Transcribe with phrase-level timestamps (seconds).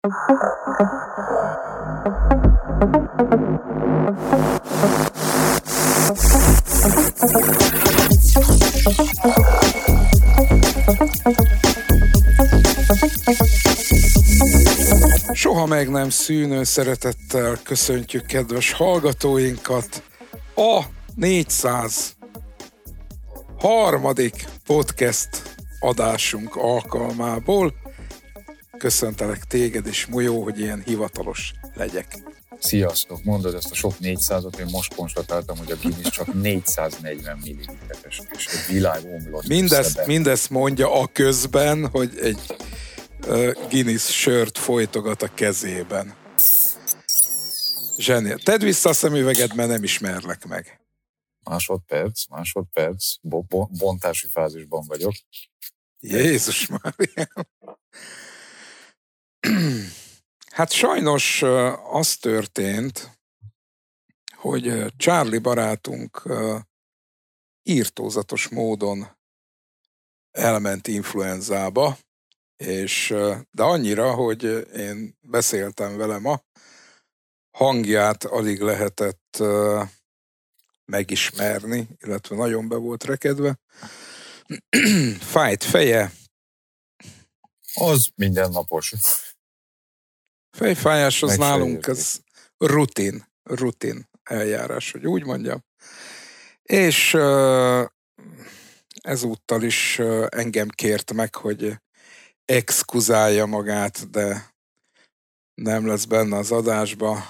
[0.00, 0.08] Soha
[15.66, 20.02] meg nem szűnő szeretettel köszöntjük kedves hallgatóinkat
[20.54, 20.82] a
[21.14, 22.16] 400
[23.58, 25.42] harmadik podcast
[25.80, 27.79] adásunk alkalmából.
[28.80, 32.18] Köszöntelek téged, és Molyó, hogy ilyen hivatalos legyek.
[32.58, 38.20] Sziasztok, mondod ezt a sok 400-ot, én most konstatáltam, hogy a Guinness csak 440 milliliteres,
[38.32, 42.40] és egy világ omlott Mindezt, mindezt mondja a közben, hogy egy
[43.26, 46.14] uh, Guinness sört folytogat a kezében.
[47.96, 48.38] Zseniál.
[48.38, 50.80] Tedd vissza a szemüveged, mert nem ismerlek meg.
[51.44, 55.12] Másodperc, másodperc, bo- bo- bontási fázisban vagyok.
[56.00, 56.94] Jézus már.
[60.50, 61.42] Hát sajnos
[61.90, 63.18] az történt,
[64.36, 66.22] hogy Charlie barátunk
[67.62, 69.16] írtózatos módon
[70.30, 71.98] elment influenzába,
[72.56, 73.14] és,
[73.50, 74.42] de annyira, hogy
[74.76, 76.42] én beszéltem vele ma,
[77.50, 79.42] hangját alig lehetett
[80.84, 83.58] megismerni, illetve nagyon be volt rekedve.
[85.32, 86.12] Fájt feje.
[87.74, 88.94] Az mindennapos.
[90.60, 92.22] Fejfájás az nálunk az
[92.58, 95.64] rutin, rutin eljárás, hogy úgy mondjam.
[96.62, 97.14] És
[99.02, 101.76] ezúttal is engem kért meg, hogy
[102.44, 104.52] exkuzálja magát, de
[105.54, 107.22] nem lesz benne az adásba.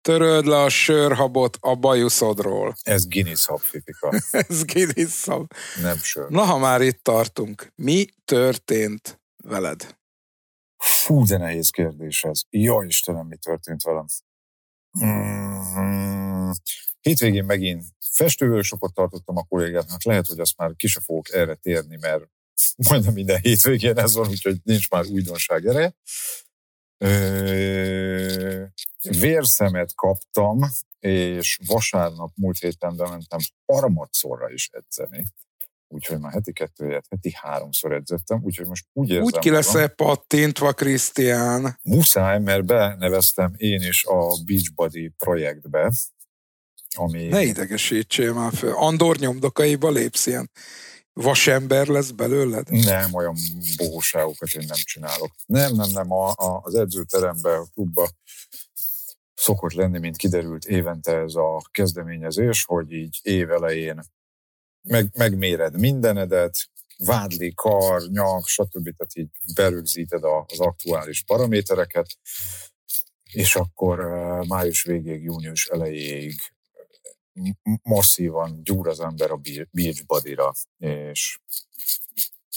[0.00, 2.74] Töröld le a sörhabot a bajuszodról.
[2.82, 4.12] Ez Guinness hab, Fifika.
[4.48, 5.52] Ez Guinness hab.
[5.82, 6.28] Nem sör.
[6.28, 9.98] Na, ha már itt tartunk, mi történt veled?
[10.84, 12.40] Fú, de nehéz kérdés ez.
[12.50, 14.06] Jó Istenem, mi történt velem?
[15.04, 16.50] Mm-hmm.
[17.00, 20.04] Hétvégén megint festővősokot tartottam a kollégáknak.
[20.04, 22.24] Lehet, hogy azt már ki se fogok erre térni, mert
[22.88, 25.94] majdnem minden hétvégén ez van, úgyhogy nincs már újdonság ereje.
[29.02, 30.58] Vérszemet kaptam,
[30.98, 35.26] és vasárnap múlt héten bementem harmadszorra is edzeni
[35.92, 39.24] úgyhogy már heti kettőjét, heti háromszor edzettem, úgyhogy most úgy érzem...
[39.24, 41.78] Úgy ki lesz-e pattintva, Krisztián?
[41.82, 45.92] Muszáj, mert beneveztem én is a Beachbody projektbe,
[46.96, 47.28] ami...
[47.28, 48.72] Ne idegesítsél már fel.
[48.72, 50.50] Andor nyomdokaiba lépsz ilyen
[51.12, 52.70] vasember lesz belőled?
[52.70, 53.36] Nem, olyan
[53.76, 55.30] bohóságokat én nem csinálok.
[55.46, 58.08] Nem, nem, nem, a, a, az edzőteremben, a klubba
[59.34, 64.00] szokott lenni, mint kiderült évente ez a kezdeményezés, hogy így évelején
[64.82, 66.68] meg, megméred mindenedet,
[66.98, 68.82] vádli, kar, nyak, stb.
[68.82, 72.18] Tehát így berögzíted az aktuális paramétereket,
[73.32, 73.98] és akkor
[74.48, 76.34] május végéig, június elejéig
[77.82, 79.40] masszívan gyúr az ember a
[79.70, 81.40] beach body-ra, és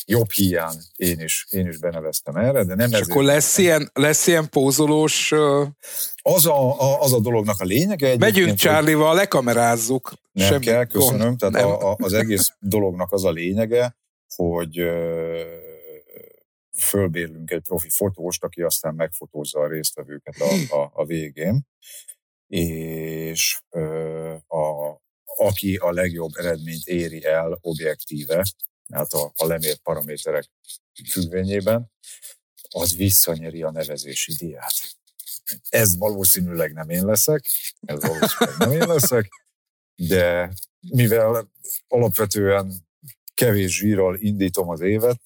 [0.06, 4.28] jobb hiány én is, én is beneveztem erre, de nem És akkor lesz ilyen, lesz
[4.28, 5.32] ilyen pózolós...
[5.32, 5.68] Uh...
[6.22, 8.18] Az a, a, az a dolognak a lényege.
[8.18, 9.18] Megyünk Charlie-val, hogy...
[9.18, 10.14] lekamerázzuk.
[10.32, 11.20] Nem Semmi kell, köszönöm.
[11.20, 11.38] Gond.
[11.38, 11.68] Tehát nem.
[11.68, 13.98] A, a, az egész dolognak az a lényege,
[14.36, 15.42] hogy uh,
[16.80, 21.68] fölbérlünk egy profi fotóst, aki aztán megfotózza a résztvevőket a, a, a végén,
[22.48, 25.02] és uh, a,
[25.38, 28.46] aki a legjobb eredményt éri el objektíve,
[28.92, 30.50] hát a, a lemért paraméterek
[31.10, 31.92] függvényében,
[32.70, 34.74] az visszanyeri a nevezési diát.
[35.70, 37.46] Ez valószínűleg nem én leszek,
[37.80, 39.30] ez valószínűleg nem én leszek,
[39.96, 41.52] de mivel
[41.88, 42.88] alapvetően
[43.34, 45.22] kevés zsírral indítom az évet,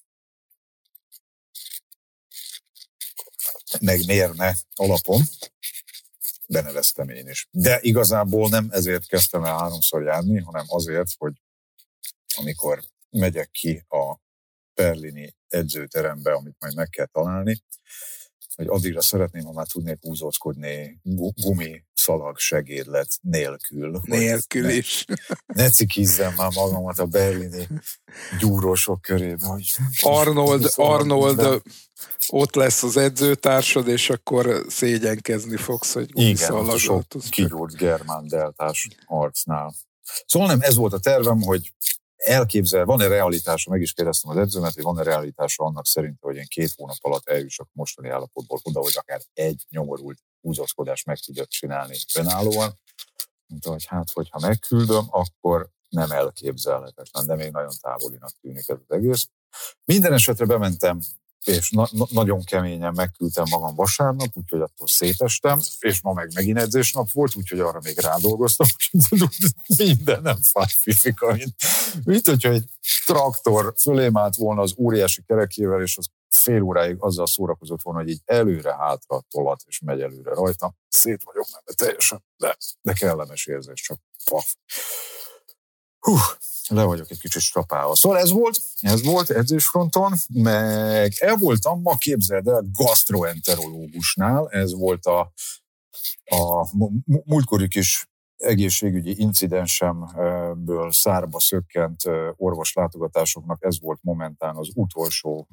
[3.80, 5.22] meg mérne alapon,
[6.46, 7.48] beneveztem én is.
[7.50, 11.32] De igazából nem ezért kezdtem el háromszor járni, hanem azért, hogy
[12.36, 14.20] amikor megyek ki a
[14.74, 17.62] berlini edzőterembe, amit majd meg kell találni,
[18.56, 21.00] hogy addigra szeretném, ha már tudnék húzóckodni
[21.42, 24.00] gumi szalag segédlet nélkül.
[24.02, 25.04] Nélkül ne, is.
[25.46, 27.68] Ne cikizzem már magamat a berlini
[28.38, 29.46] gyúrósok körébe.
[29.46, 31.62] Hogy Arnold, Arnold
[32.28, 39.74] ott lesz az edzőtársad, és akkor szégyenkezni fogsz, hogy Igen, sok kigyúrt germán deltás arcnál.
[40.26, 41.72] Szóval nem, ez volt a tervem, hogy
[42.28, 46.46] elképzel, van-e realitása, meg is kérdeztem az edzőmet, hogy van-e realitása annak szerint, hogy én
[46.48, 51.96] két hónap alatt eljussak mostani állapotból oda, hogy akár egy nyomorult húzózkodást meg tudjak csinálni
[52.14, 52.80] önállóan.
[53.46, 58.96] Mondta, hogy hát, hogyha megküldöm, akkor nem elképzelhetetlen, de még nagyon távolinak tűnik ez az
[58.96, 59.28] egész.
[59.84, 61.00] Minden esetre bementem
[61.44, 66.58] és na- na- nagyon keményen megküldtem magam vasárnap, úgyhogy attól szétestem, és ma meg megint
[66.58, 68.66] edzésnap volt, úgyhogy arra még rádolgoztam,
[69.76, 71.54] minden nem fáj fifika, mint,
[72.04, 72.64] mint hogyha egy
[73.06, 78.08] traktor fölém állt volna az óriási kerekével, és az fél óráig azzal szórakozott volna, hogy
[78.08, 80.74] így előre-hátra tolat, és megy előre rajta.
[80.88, 84.54] Szét vagyok mert teljesen, de, de kellemes érzés, csak paf.
[85.98, 86.16] Hú,
[86.68, 87.94] le vagyok egy kicsit strapálva.
[87.94, 95.06] Szóval ez volt, ez volt edzésfronton, meg el voltam, ma képzeld el, gastroenterológusnál, ez volt
[95.06, 95.32] a,
[96.24, 96.68] a
[97.04, 102.02] múltkori kis egészségügyi incidensemből szárba szökkent
[102.36, 105.48] orvoslátogatásoknak ez volt momentán az utolsó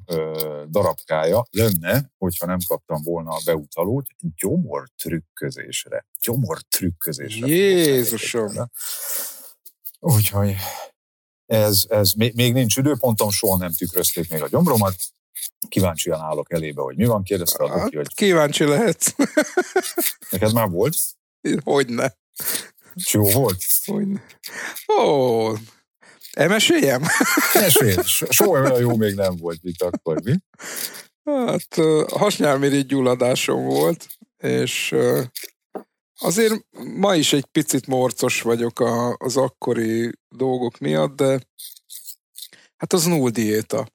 [0.68, 1.46] darabkája.
[1.50, 6.06] Lenne, hogyha nem kaptam volna a beutalót, gyomor trükközésre.
[6.24, 7.46] Gyomor trükközésre.
[7.46, 8.52] Jézusom!
[9.98, 10.56] Úgyhogy
[11.46, 14.94] ez, ez még, nincs időpontom, soha nem tükrözték még a gyomromat.
[15.68, 17.22] Kíváncsian állok elébe, hogy mi van.
[17.22, 18.14] Kérdezte a doki, hogy...
[18.14, 19.14] Kíváncsi lehetsz.
[20.30, 20.96] Neked már volt?
[21.64, 22.16] Hogyne.
[22.94, 23.64] És jó volt?
[23.84, 24.24] Hogyne.
[24.98, 25.52] Ó,
[26.32, 27.02] elmeséljem?
[27.54, 30.34] Mesélj, soha olyan jó még nem volt, mint akkor, mi?
[31.24, 31.74] Hát
[32.08, 34.06] hasnyálmirigy gyulladásom volt,
[34.38, 34.94] és
[36.18, 36.66] Azért
[36.96, 41.40] ma is egy picit morcos vagyok a, az akkori dolgok miatt, de
[42.76, 43.86] hát az null diéta.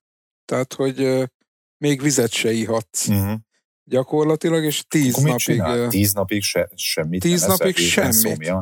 [0.46, 1.30] Tehát, hogy
[1.78, 3.08] még vizet se ihatsz.
[3.08, 3.40] Uh-huh.
[3.84, 5.90] Gyakorlatilag, és tíz Akkor napig...
[5.90, 8.54] Tíz napig se, semmit Tíz napig semmit.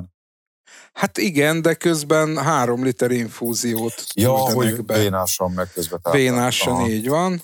[0.93, 4.97] Hát igen, de közben három liter infúziót Ja, hogy be.
[4.97, 7.41] vénásan meg közben Vénásan, így van.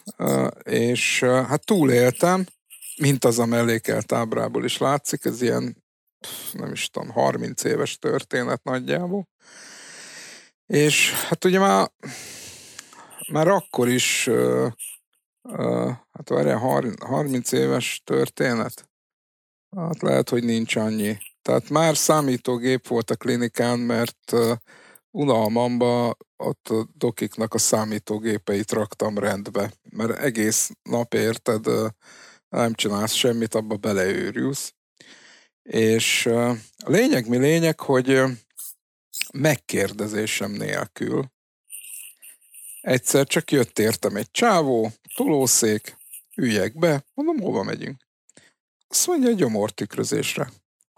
[0.64, 2.46] És hát túléltem,
[2.98, 5.85] mint az a mellékelt ábrából is látszik, ez ilyen
[6.52, 9.28] nem is tudom, 30 éves történet nagyjából.
[10.66, 11.92] És hát ugye már,
[13.32, 14.72] már akkor is, uh,
[15.42, 18.90] uh, hát várjál, 30 éves történet?
[19.76, 21.18] Hát lehet, hogy nincs annyi.
[21.42, 24.52] Tehát már számítógép volt a klinikán, mert uh,
[25.12, 31.66] unalmamba ott a dokiknak a számítógépeit raktam rendbe, mert egész nap érted,
[32.50, 34.75] nem csinálsz semmit, abba beleőrülsz.
[35.70, 38.22] És a lényeg mi lényeg, hogy
[39.34, 41.34] megkérdezésem nélkül
[42.82, 45.98] egyszer csak jött értem egy csávó, tolószék,
[46.36, 48.08] üljek be, mondom, hova megyünk?
[48.88, 50.52] Azt mondja, gyomortükrözésre.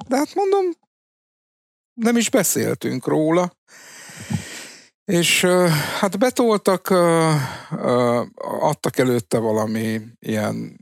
[0.08, 0.66] De hát mondom,
[1.94, 3.58] nem is beszéltünk róla.
[5.06, 5.42] És
[6.00, 6.90] hát betoltak,
[8.60, 10.80] adtak előtte valami ilyen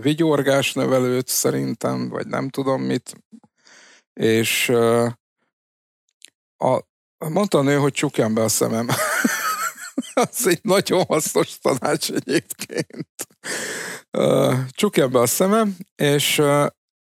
[0.00, 3.14] vigyorgás nevelőt szerintem, vagy nem tudom mit,
[4.12, 4.68] és
[6.56, 6.80] a,
[7.28, 8.88] mondta a nő, hogy csukjam be a szemem.
[10.14, 13.08] Az egy nagyon hasznos tanács egyébként.
[14.70, 16.40] Csukjam be a szemem, és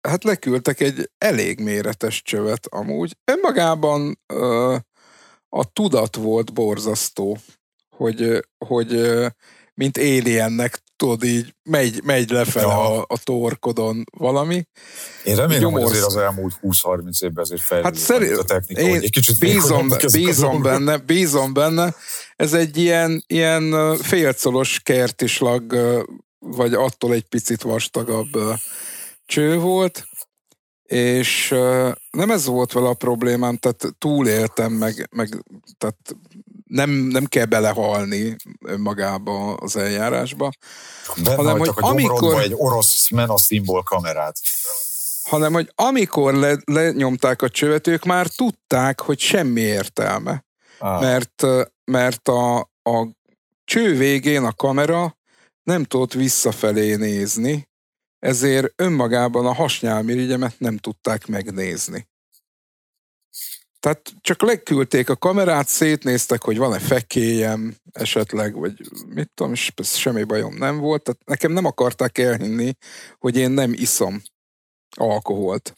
[0.02, 3.18] hát leküldtek egy elég méretes csövet amúgy.
[3.32, 4.20] Önmagában
[5.50, 7.38] a tudat volt borzasztó,
[7.96, 9.22] hogy, hogy
[9.82, 13.00] mint aliennek tudod így, megy, megy lefele ja.
[13.00, 14.68] a, a torkodon valami.
[15.24, 15.84] Én remélem, Gyomorsz...
[15.84, 19.40] hogy azért az elmúlt 20-30 évben azért fejlődött hát szerint, a technika, én egy kicsit
[19.40, 21.96] bízom, bízom benne, bízom benne.
[22.36, 25.78] Ez egy ilyen, ilyen félcolos kertislag,
[26.40, 28.38] vagy attól egy picit vastagabb
[29.26, 30.06] cső volt,
[30.92, 31.50] és
[32.12, 35.44] nem ez volt vele a problémám, tehát túléltem, meg, meg
[35.78, 36.16] tehát
[36.72, 38.36] nem, nem kell belehalni
[38.66, 40.52] önmagába az eljárásba.
[41.24, 44.38] Benne hanem, hogy a amikor egy orosz mena szimbol kamerát.
[45.24, 50.46] Hanem, hogy amikor le, lenyomták a csövet, ők már tudták, hogy semmi értelme.
[50.80, 51.02] Ah.
[51.02, 51.46] Mert,
[51.84, 53.08] mert a, a
[53.64, 55.18] cső végén a kamera
[55.64, 57.70] nem tudott visszafelé nézni,
[58.20, 62.10] ezért önmagában a hasnyálmirigyemet nem tudták megnézni.
[63.82, 70.24] Tehát csak legküldték a kamerát, szétnéztek, hogy van-e fekélyem esetleg, vagy mit tudom, és semmi
[70.24, 71.04] bajom nem volt.
[71.04, 72.74] Tehát nekem nem akarták elhinni,
[73.20, 74.22] hogy én nem iszom
[74.98, 75.74] alkoholt.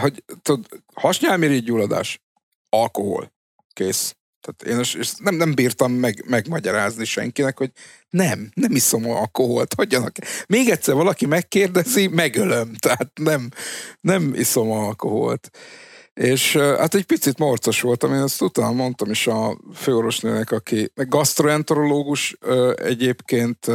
[0.00, 2.22] Hogy, tudod, hasnyálmirigy gyulladás,
[2.68, 3.32] alkohol,
[3.72, 4.16] kész.
[4.40, 7.70] Tehát én és nem, nem bírtam meg, megmagyarázni senkinek, hogy
[8.10, 10.16] nem, nem iszom alkoholt, hagyjanak.
[10.46, 13.48] Még egyszer valaki megkérdezi, megölöm, tehát nem,
[14.00, 15.50] nem iszom alkoholt.
[16.14, 22.36] És hát egy picit morcos voltam, én ezt utána mondtam is a főorvosnőnek, aki gastroenterológus
[22.74, 23.66] egyébként,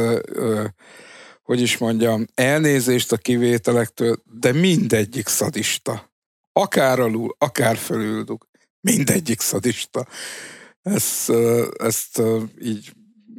[1.42, 6.12] hogy is mondjam, elnézést a kivételektől, de mindegyik szadista.
[6.52, 8.48] Akár alul, akár fölülduk.
[8.80, 10.06] Mindegyik szadista.
[10.82, 11.32] Ezt,
[11.78, 12.22] ezt
[12.62, 12.92] így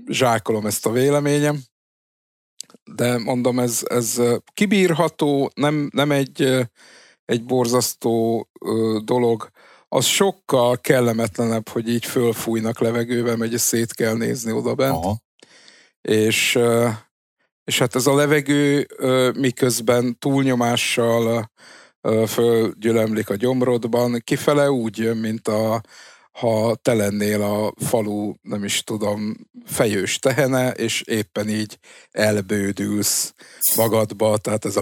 [0.07, 1.59] zsákolom ezt a véleményem.
[2.83, 4.21] de mondom, ez, ez
[4.53, 6.67] kibírható, nem, nem egy,
[7.31, 8.47] egy borzasztó
[9.03, 9.49] dolog.
[9.87, 14.95] Az sokkal kellemetlenebb, hogy így fölfújnak levegővel, megy szét kell nézni oda bent.
[14.95, 15.17] Aha.
[16.01, 16.59] És,
[17.63, 18.87] és hát ez a levegő
[19.37, 21.51] miközben túlnyomással
[22.27, 25.81] fölgyülemlik a gyomrodban, kifele úgy jön, mint a,
[26.31, 29.35] ha te lennél a falu, nem is tudom,
[29.65, 31.77] fejős tehene, és éppen így
[32.11, 33.33] elbődülsz
[33.75, 34.81] magadba, tehát ez a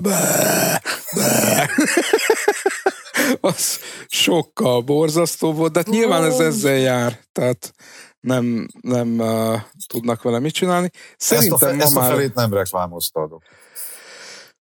[3.40, 7.74] az sokkal borzasztó volt, de hát nyilván ez ezzel jár, tehát
[8.20, 10.90] nem, nem uh, tudnak vele mit csinálni.
[11.18, 13.32] Szerintem ezt a, fe, ezt a felét nem reklámoztad.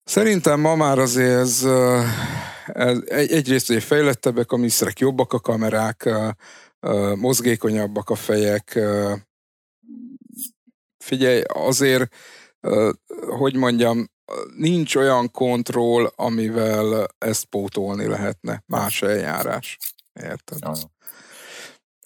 [0.04, 1.68] Szerintem ma már azért ez,
[2.66, 6.10] ez egyrészt hogy fejlettebbek a műszerek, jobbak a kamerák,
[7.16, 8.80] mozgékonyabbak a fejek.
[10.98, 12.16] Figyelj, azért,
[13.38, 14.10] hogy mondjam,
[14.55, 18.63] nincs olyan kontroll, amivel ezt pótolni lehetne.
[18.65, 19.77] Más eljárás.
[20.13, 20.60] Érted?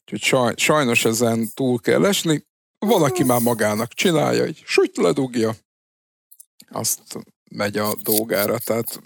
[0.01, 2.47] Úgyhogy saj, sajnos ezen túl kell esni.
[2.79, 5.55] Valaki már magának csinálja, hogy süt ledugja,
[6.69, 7.01] azt
[7.49, 8.57] megy a dolgára.
[8.57, 9.01] Tehát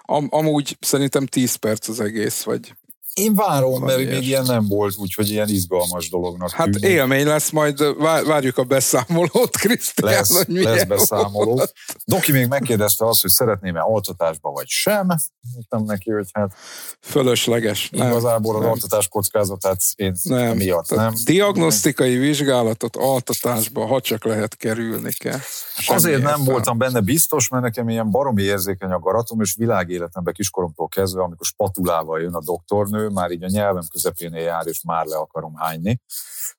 [0.00, 2.74] am, amúgy szerintem 10 perc az egész, vagy
[3.14, 6.90] én várom, mert még ilyen nem volt, úgyhogy ilyen izgalmas dolognak Hát tűnik.
[6.90, 10.12] élmény lesz, majd várjuk a beszámolót, Krisztián.
[10.12, 11.54] Lesz, hogy lesz beszámoló.
[11.54, 11.72] Volt.
[12.04, 15.06] Doki még megkérdezte azt, hogy szeretném-e altatásba vagy sem.
[15.54, 16.54] Mondtam neki, hogy hát...
[17.00, 17.90] Fölösleges.
[17.90, 18.70] Nem, igazából az nem.
[18.70, 20.56] altatás kockázatát én nem.
[20.56, 21.14] miatt nem.
[21.24, 25.38] Diagnosztikai vizsgálatot altatásba, ha csak lehet kerülni kell.
[25.76, 30.34] Semmi Azért nem voltam benne biztos, mert nekem ilyen baromi érzékeny a garatom, és világéletemben
[30.34, 35.06] kiskoromtól kezdve, amikor spatulával jön a doktornő, már így a nyelvem közepén jár, és már
[35.06, 36.00] le akarom hányni.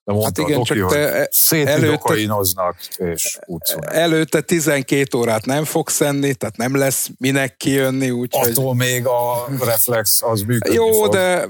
[0.04, 3.38] De mondta hát igen, a doki, csak te szétidokainnoznak, és
[3.80, 8.10] Előtte 12 órát nem fogsz enni, tehát nem lesz minek kijönni.
[8.10, 8.76] Úgy, Attól hogy...
[8.76, 10.76] még a reflex az működik.
[10.76, 11.12] Jó, fog.
[11.12, 11.48] de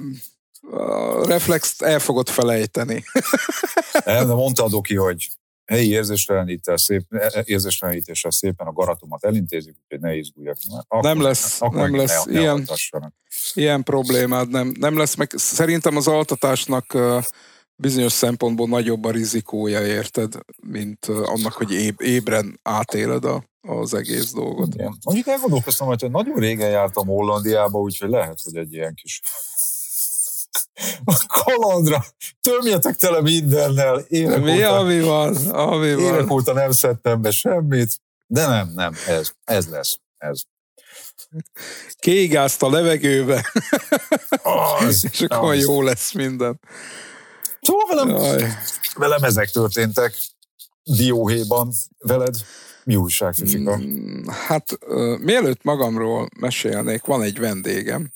[0.71, 3.05] a reflex el fogod felejteni.
[4.05, 5.29] Nem, de mondta a doki, hogy
[5.64, 7.02] helyi érzéstelenítéssel, szép,
[7.44, 10.56] érzéstelenítéssel szépen a garatomat elintézik, úgyhogy ne izguljak.
[10.88, 12.68] Akkor, nem lesz, akkor nem lesz ne, ilyen,
[13.54, 16.97] ilyen problémád, nem, nem lesz, meg szerintem az altatásnak
[17.76, 20.35] bizonyos szempontból nagyobb a rizikója, érted,
[20.66, 24.75] mint annak, hogy éb, ébren átéled a, az egész dolgot.
[24.75, 24.97] Igen.
[25.04, 29.21] Mondjuk elgondolkoztam, hogy nagyon régen jártam Hollandiába, úgyhogy lehet, hogy egy ilyen kis
[31.04, 32.04] a kalandra,
[32.40, 34.04] tömjetek tele mindennel.
[34.08, 36.04] Évek Mi, óta, ami van, ami van.
[36.04, 40.40] Évek óta nem szedtem be semmit, de nem, nem, ez, ez lesz, ez.
[41.99, 43.50] Kégázt a levegőbe,
[44.42, 45.61] az, és akkor az.
[45.61, 46.61] jó lesz minden.
[47.61, 48.38] Szóval velem,
[48.96, 50.14] velem ezek történtek
[50.84, 52.37] dióhéjban veled.
[52.84, 53.76] Mi újság, Fifika?
[53.76, 58.11] Mm, hát uh, mielőtt magamról mesélnék, van egy vendégem,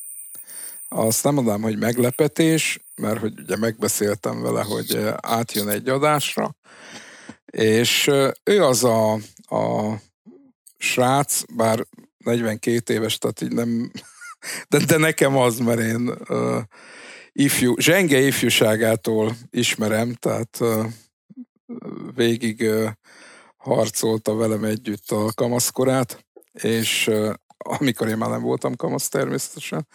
[0.88, 6.57] azt nem mondom, hogy meglepetés, mert hogy ugye megbeszéltem vele, hogy átjön egy adásra,
[7.47, 8.07] és
[8.45, 9.12] ő az a,
[9.57, 9.95] a
[10.76, 11.87] srác, bár
[12.25, 13.90] 42 éves, tehát így nem,
[14.68, 16.62] de, de nekem az, mert én uh,
[17.33, 20.87] ifjú, zsenge ifjúságától ismerem, tehát uh,
[22.14, 22.88] végig uh,
[23.57, 29.87] harcolta velem együtt a kamaszkorát, és uh, amikor én már nem voltam kamasz természetesen,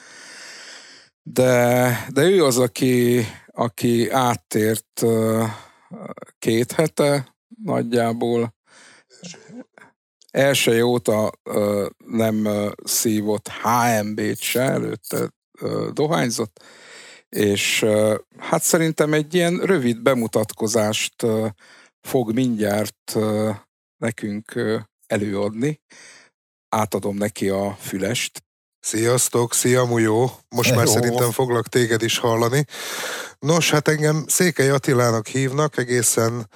[1.24, 5.04] de, de ő az, aki, aki áttért
[6.40, 8.56] két hete nagyjából.
[10.32, 11.32] Első óta
[11.98, 12.48] nem
[12.84, 15.34] szívott HMB-t se, előtte
[15.92, 16.64] dohányzott,
[17.30, 17.86] és
[18.38, 21.26] hát szerintem egy ilyen rövid bemutatkozást
[22.02, 23.18] fog mindjárt
[23.98, 24.60] nekünk
[25.08, 25.82] előadni.
[26.70, 28.44] Átadom neki a fülest.
[28.86, 30.40] Sziasztok, szia Mujó!
[30.50, 30.84] Most Hello.
[30.84, 32.66] már szerintem foglak téged is hallani.
[33.40, 36.50] Nos, hát engem Székely Attilának hívnak, egészen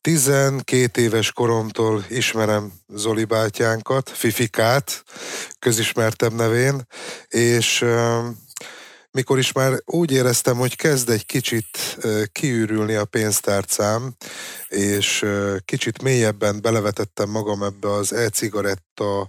[0.00, 5.04] 12 éves koromtól ismerem Zoli bátyánkat, Fifikát,
[5.58, 6.86] közismertem nevén,
[7.28, 7.84] és
[9.10, 11.98] mikor is már úgy éreztem, hogy kezd egy kicsit
[12.32, 14.14] kiürülni a pénztárcám,
[14.68, 15.26] és
[15.64, 19.28] kicsit mélyebben belevetettem magam ebbe az e-cigaretta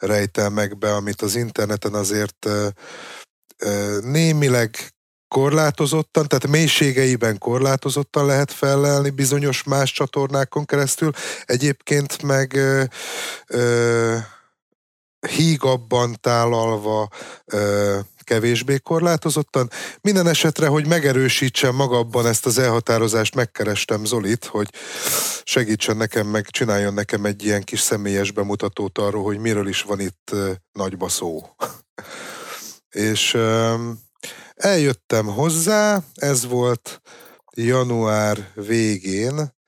[0.00, 2.48] rejtelmekbe, amit az interneten azért
[4.00, 4.76] némileg
[5.28, 11.12] korlátozottan, tehát mélységeiben korlátozottan lehet felelni bizonyos más csatornákon keresztül.
[11.44, 12.84] Egyébként meg ö,
[13.46, 14.16] ö,
[15.28, 17.08] hígabban tálalva,
[18.30, 19.70] kevésbé korlátozottan.
[20.00, 24.68] Minden esetre, hogy megerősítsem magabban ezt az elhatározást, megkerestem Zolit, hogy
[25.44, 30.00] segítsen nekem, meg csináljon nekem egy ilyen kis személyes bemutatót arról, hogy miről is van
[30.00, 30.34] itt
[30.72, 31.46] nagyba szó.
[33.10, 33.38] És
[34.54, 37.00] eljöttem hozzá, ez volt
[37.54, 39.58] január végén,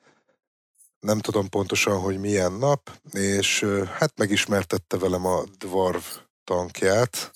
[1.00, 3.66] nem tudom pontosan, hogy milyen nap, és
[3.99, 7.30] hát megismertette velem a Dwarf tankját,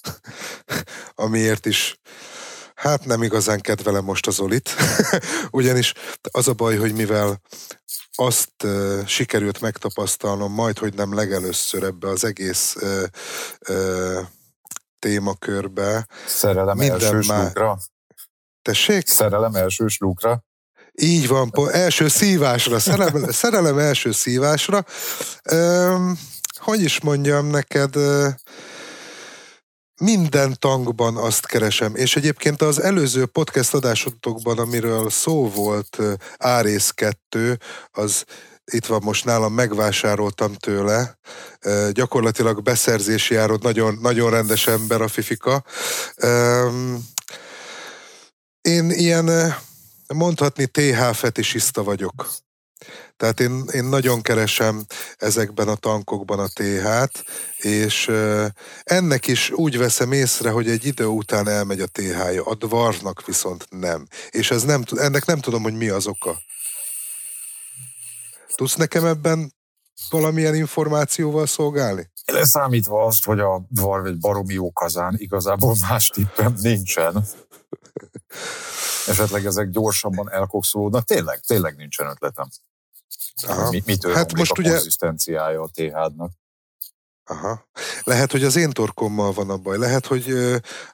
[1.14, 2.00] amiért is
[2.74, 4.70] hát nem igazán kedvelem most az Olit,
[5.50, 5.92] ugyanis
[6.30, 7.40] az a baj, hogy mivel
[8.12, 13.02] azt uh, sikerült megtapasztalnom majd, hogy nem legelőször ebbe az egész uh,
[13.68, 14.18] uh,
[14.98, 16.06] témakörbe.
[16.26, 17.52] Szerelem első már...
[18.62, 19.08] Tessék?
[19.08, 20.44] Szerelem első slúkra.
[20.92, 24.84] Így van, po, első szívásra, szerelem, szerelem első szívásra.
[25.52, 26.18] Um,
[26.54, 28.28] hogy is mondjam neked, uh,
[30.00, 35.98] minden tankban azt keresem, és egyébként az előző podcast adásotokban, amiről szó volt,
[36.38, 37.58] Árész 2,
[37.90, 38.24] az
[38.72, 41.18] itt van most nálam, megvásároltam tőle.
[41.90, 45.64] Gyakorlatilag beszerzési árod, nagyon, nagyon rendes ember a Fifika.
[48.60, 49.54] Én ilyen
[50.14, 52.28] mondhatni TH fetisista vagyok.
[53.16, 54.84] Tehát én, én nagyon keresem
[55.16, 57.24] ezekben a tankokban a TH-t,
[57.56, 58.12] és
[58.84, 63.66] ennek is úgy veszem észre, hogy egy idő után elmegy a TH-ja, a dvarnak viszont
[63.70, 64.06] nem.
[64.30, 66.38] És ez nem, ennek nem tudom, hogy mi az oka.
[68.54, 69.54] Tudsz nekem ebben
[70.10, 72.10] valamilyen információval szolgálni?
[72.26, 77.24] Leszámítva azt, hogy a dvarv egy baromi jó kazán, igazából más tippem nincsen.
[79.06, 81.04] Esetleg ezek gyorsabban elkokszolódnak.
[81.04, 82.48] Tényleg, tényleg nincsen ötletem.
[83.46, 83.70] Aha.
[83.70, 84.70] Mi, mitől hát most a ugye...
[84.70, 86.30] konzisztenciája a TH-nak?
[87.28, 87.68] Aha.
[88.02, 89.78] Lehet, hogy az én torkommal van a baj.
[89.78, 90.34] Lehet, hogy,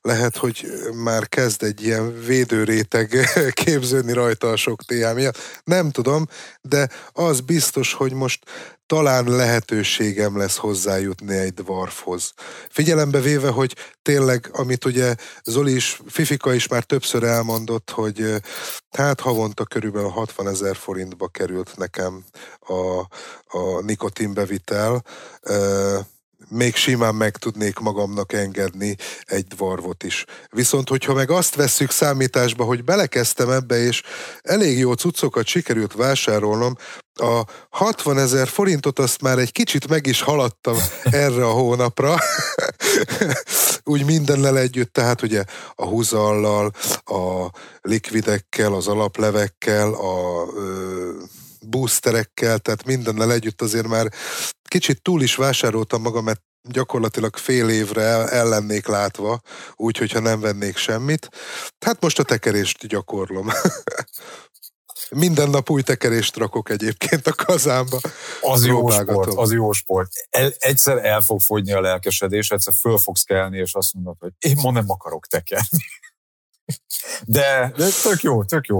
[0.00, 3.10] lehet, hogy már kezd egy ilyen védőréteg
[3.64, 5.38] képződni rajta a sok TH miatt.
[5.64, 6.26] Nem tudom,
[6.60, 8.44] de az biztos, hogy most
[8.92, 12.32] talán lehetőségem lesz hozzájutni egy dwarfhoz.
[12.68, 18.34] Figyelembe véve, hogy tényleg, amit ugye Zoli is, Fifika is már többször elmondott, hogy
[18.90, 22.24] hát havonta körülbelül 60 ezer forintba került nekem
[22.60, 22.98] a,
[23.58, 25.04] a nikotinbevitel
[26.48, 30.24] még simán meg tudnék magamnak engedni egy dvarvot is.
[30.50, 34.02] Viszont, hogyha meg azt vesszük számításba, hogy belekezdtem ebbe, és
[34.42, 36.76] elég jó cuccokat sikerült vásárolnom,
[37.14, 42.18] a 60 ezer forintot azt már egy kicsit meg is haladtam erre a hónapra,
[43.84, 46.72] úgy mindennel együtt, tehát ugye a húzallal,
[47.04, 47.50] a
[47.80, 51.10] likvidekkel, az alaplevekkel, a ö,
[51.68, 54.12] boosterekkel, tehát mindennel együtt azért már
[54.62, 59.40] kicsit túl is vásároltam magam, mert gyakorlatilag fél évre el, lennék látva,
[59.76, 61.28] úgy, hogyha nem vennék semmit.
[61.84, 63.50] Hát most a tekerést gyakorlom.
[65.10, 68.00] Minden nap új tekerést rakok egyébként a kazámba.
[68.40, 70.12] Az jó sport, az jó sport.
[70.30, 74.32] El, egyszer el fog fogyni a lelkesedés, egyszer föl fogsz kelni, és azt mondod, hogy
[74.38, 75.84] én ma nem akarok tekerni.
[77.26, 78.78] De, de tök jó, tök jó.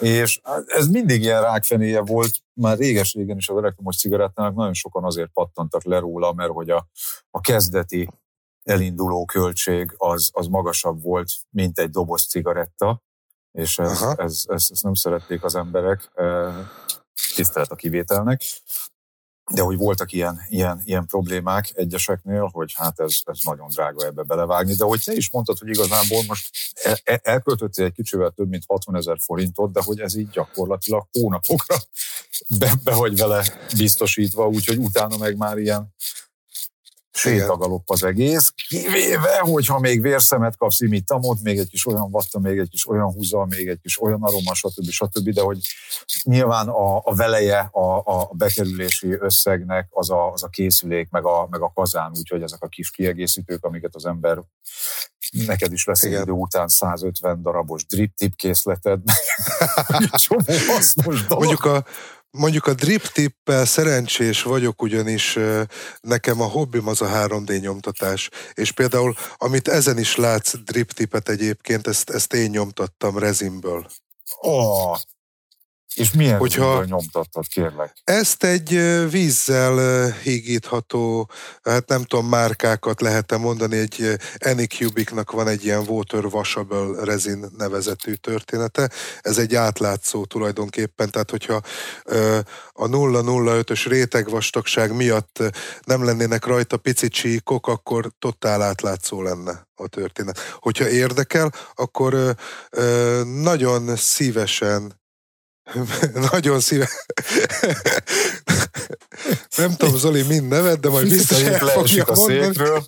[0.00, 5.30] És ez mindig ilyen rákfenéje volt, már réges-régen is az elektromos cigarettának nagyon sokan azért
[5.32, 6.88] pattantak le róla, mert hogy a,
[7.30, 8.08] a kezdeti
[8.62, 13.02] elinduló költség az, az magasabb volt, mint egy doboz cigaretta,
[13.52, 16.10] és ez, ez, ez, ez, nem szerették az emberek,
[17.34, 18.42] tisztelet a kivételnek
[19.52, 24.22] de hogy voltak ilyen, ilyen, ilyen problémák egyeseknél, hogy hát ez, ez nagyon drága ebbe
[24.22, 26.50] belevágni, de hogy te is mondtad, hogy igazából most
[26.82, 31.76] el, elköltöttél egy kicsivel több mint 60 ezer forintot, de hogy ez így gyakorlatilag hónapokra
[32.58, 33.44] be, be vagy vele
[33.76, 35.94] biztosítva, úgyhogy utána meg már ilyen
[37.14, 42.58] sétagalop az egész, kivéve, hogyha még vérszemet kapsz imitamot, még egy kis olyan vatta, még
[42.58, 44.90] egy kis olyan húza, még egy kis olyan aroma, stb.
[44.90, 45.28] stb.
[45.28, 45.58] De hogy
[46.22, 51.46] nyilván a, a veleje a, a bekerülési összegnek az a, az a készülék, meg a,
[51.50, 54.42] meg a kazán, úgyhogy ezek a kis kiegészítők, amiket az ember
[55.46, 59.00] neked is lesz egy idő után 150 darabos drip tip készleted,
[61.28, 61.84] Mondjuk a,
[62.36, 65.38] Mondjuk a drip tippel szerencsés vagyok, ugyanis
[66.00, 68.30] nekem a hobbim az a 3D nyomtatás.
[68.54, 73.86] És például, amit ezen is látsz drip tippet egyébként, ezt, ezt én nyomtattam rezinből.
[74.40, 74.96] Oh,
[75.94, 77.92] És milyen hogyha nyomtattad, kérlek?
[78.04, 78.68] Ezt egy
[79.10, 81.30] vízzel hígítható,
[81.62, 88.12] hát nem tudom, márkákat lehet-e mondani, egy Anycubicnak van egy ilyen Water Washable Resin nevezetű
[88.14, 88.90] története.
[89.20, 91.60] Ez egy átlátszó tulajdonképpen, tehát hogyha
[92.72, 95.42] a 0,05-ös rétegvastagság miatt
[95.84, 100.38] nem lennének rajta pici csíkok, akkor totál átlátszó lenne a történet.
[100.58, 102.34] Hogyha érdekel, akkor
[103.24, 105.02] nagyon szívesen
[106.30, 106.88] Nagyon szíve.
[109.56, 112.86] Nem tudom, Zoli, mind nevet, de majd biztos el fogja a székről.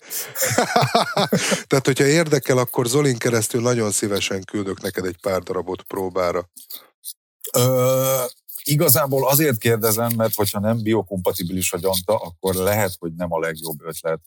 [1.69, 6.51] Tehát, hogyha érdekel, akkor Zolin keresztül nagyon szívesen küldök neked egy pár darabot próbára.
[7.53, 8.23] Ö,
[8.63, 13.81] igazából azért kérdezem, mert hogyha nem biokompatibilis a gyanta, akkor lehet, hogy nem a legjobb
[13.85, 14.21] ötlet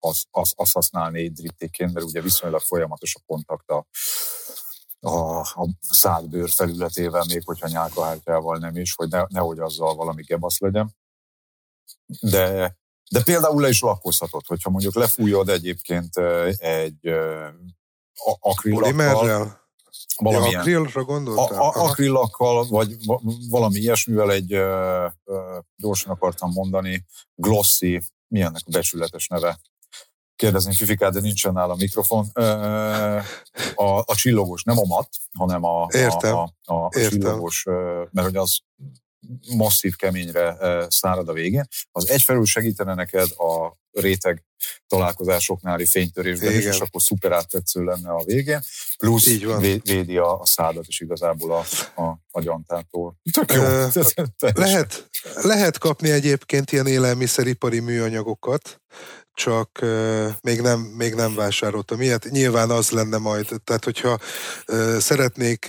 [0.00, 3.86] azt az, az használni egy driptéként, mert ugye viszonylag folyamatos a kontakt a
[5.00, 10.58] a, a szádbőr felületével, még hogyha nyálkahártyával nem is, hogy ne, nehogy azzal valami gebasz
[10.58, 10.94] legyen.
[12.20, 12.76] De,
[13.10, 16.16] de például le is lakkozhatod, hogyha mondjuk lefújod egyébként
[16.58, 17.08] egy
[18.40, 19.66] akrilakkal,
[20.16, 21.60] valamilyen, ja, akrilra gondoltál?
[21.60, 22.96] A, a, akrilakkal, vagy
[23.48, 27.04] valami ilyesmivel egy, ö, ö, gyorsan akartam mondani,
[27.34, 29.60] glossy, mi ennek a becsületes neve?
[30.36, 32.26] Kérdezni Fifikát, de nincsen nála a mikrofon.
[33.74, 36.34] A, a csillogós, nem a mat, hanem a, Értem.
[36.34, 37.10] a, a, a Értem.
[37.10, 37.64] csillogós,
[38.10, 38.58] mert hogy az
[39.56, 40.56] masszív keményre
[40.88, 44.44] szárad a végén, az egyfelől segítene neked a réteg
[44.86, 48.60] találkozásoknáli fénytörésben is, és akkor szuper áttetsző lenne a végén,
[48.98, 49.26] plusz
[49.82, 51.64] védi a, a szádat is igazából a,
[52.02, 53.16] a, a gyantától.
[53.32, 53.62] Tök jó.
[54.64, 58.80] Lehet, lehet kapni egyébként ilyen élelmiszeripari műanyagokat,
[59.36, 59.84] csak
[60.40, 62.24] még, nem, még nem vásároltam ilyet.
[62.30, 64.18] Nyilván az lenne majd, tehát hogyha
[64.98, 65.64] szeretnék,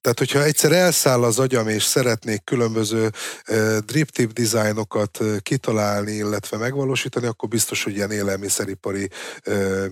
[0.00, 3.10] tehát hogyha egyszer elszáll az agyam, és szeretnék különböző
[3.48, 9.08] uh, drip tip dizájnokat kitalálni, illetve megvalósítani, akkor biztos, hogy ilyen élelmiszeripari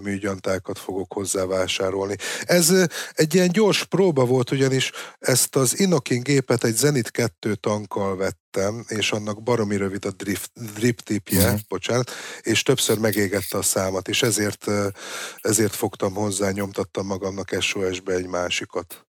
[0.03, 2.17] műgyantákat fogok hozzá vásárolni.
[2.45, 2.73] Ez
[3.13, 8.40] egy ilyen gyors próba volt, ugyanis ezt az Inokin gépet egy Zenit 2 tankkal vett
[8.51, 11.61] vettem, és annak baromi rövid a drift, drip tipje, uh-huh.
[11.69, 12.11] bocsánat,
[12.41, 14.67] és többször megégette a számat, és ezért,
[15.41, 19.07] ezért fogtam hozzá, nyomtattam magamnak SOS-be egy másikat.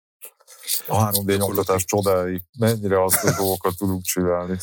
[0.86, 4.58] A 3D nyomtatás csodái, mennyire azt a dolgokat tudunk csinálni.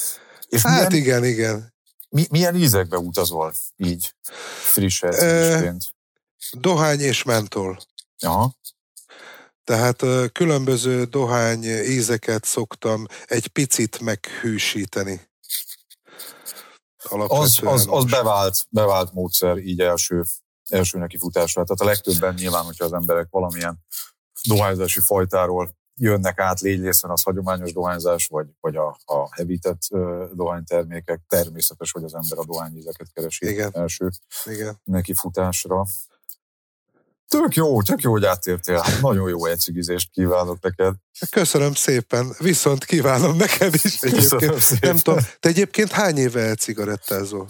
[0.47, 1.73] És hát milyen, igen, igen.
[2.09, 4.15] Mi, milyen ízekbe utazol így
[4.71, 5.75] friss e,
[6.51, 7.79] Dohány és mentol.
[8.19, 8.55] Aha.
[9.63, 15.21] Tehát különböző dohány ízeket szoktam egy picit meghűsíteni.
[17.09, 20.23] Az, az, az bevált, bevált módszer így első,
[20.69, 21.63] első nekifutásra.
[21.63, 23.79] Tehát a legtöbben nyilván, hogyha az emberek valamilyen
[24.47, 31.21] dohányzási fajtáról jönnek át légylészen az hagyományos dohányzás, vagy, vagy a, a hevített uh, dohánytermékek.
[31.27, 33.71] Természetes, hogy az ember a dohányízeket keresi Igen.
[33.73, 34.09] első
[34.45, 34.79] Igen.
[34.83, 35.85] nekifutásra.
[37.39, 38.77] Tök jó, tök jó, hogy áttértél.
[38.77, 40.93] Hát nagyon jó egyszigizést kívánok neked.
[41.29, 44.81] Köszönöm szépen, viszont kívánom neked is egyébként.
[44.81, 47.47] Nem tudom, te egyébként hány éve elcigarettázol?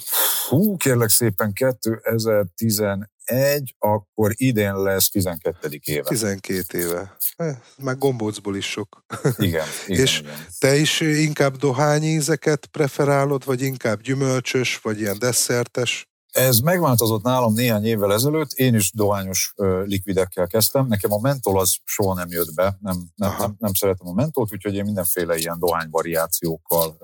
[0.47, 5.79] Hú, kérlek szépen 2011, akkor idén lesz 12.
[5.83, 6.03] éve.
[6.03, 7.15] 12 éve.
[7.35, 9.05] Eh, már gombócból is sok.
[9.37, 10.45] Igen, igen És igen.
[10.59, 16.12] te is inkább dohányízeket preferálod, vagy inkább gyümölcsös, vagy ilyen desszertes?
[16.33, 21.75] Ez megváltozott nálam néhány évvel ezelőtt, én is dohányos likvidekkel kezdtem, nekem a mentol az
[21.83, 25.59] soha nem jött be, nem, nem, nem, nem szeretem a mentolt, úgyhogy én mindenféle ilyen
[25.59, 26.97] dohányvariációkkal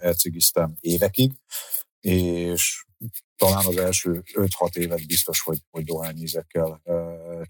[0.00, 1.32] elcigiztem évekig,
[2.00, 2.86] és
[3.36, 6.82] talán az első 5-6 évet biztos, hogy, hogy dohányízekkel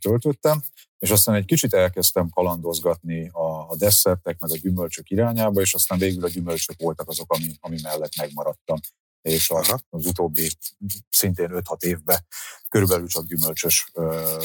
[0.00, 0.62] töltöttem,
[0.98, 5.98] és aztán egy kicsit elkezdtem kalandozgatni a, a desszertek, meg a gyümölcsök irányába, és aztán
[5.98, 8.78] végül a gyümölcsök voltak azok, ami, ami mellett megmaradtam
[9.26, 10.50] és az, az utóbbi
[11.10, 12.26] szintén 5-6 évben
[12.68, 13.90] körülbelül csak gyümölcsös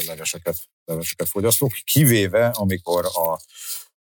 [0.06, 3.40] leveseket, leveseket fogyasztok, kivéve amikor a,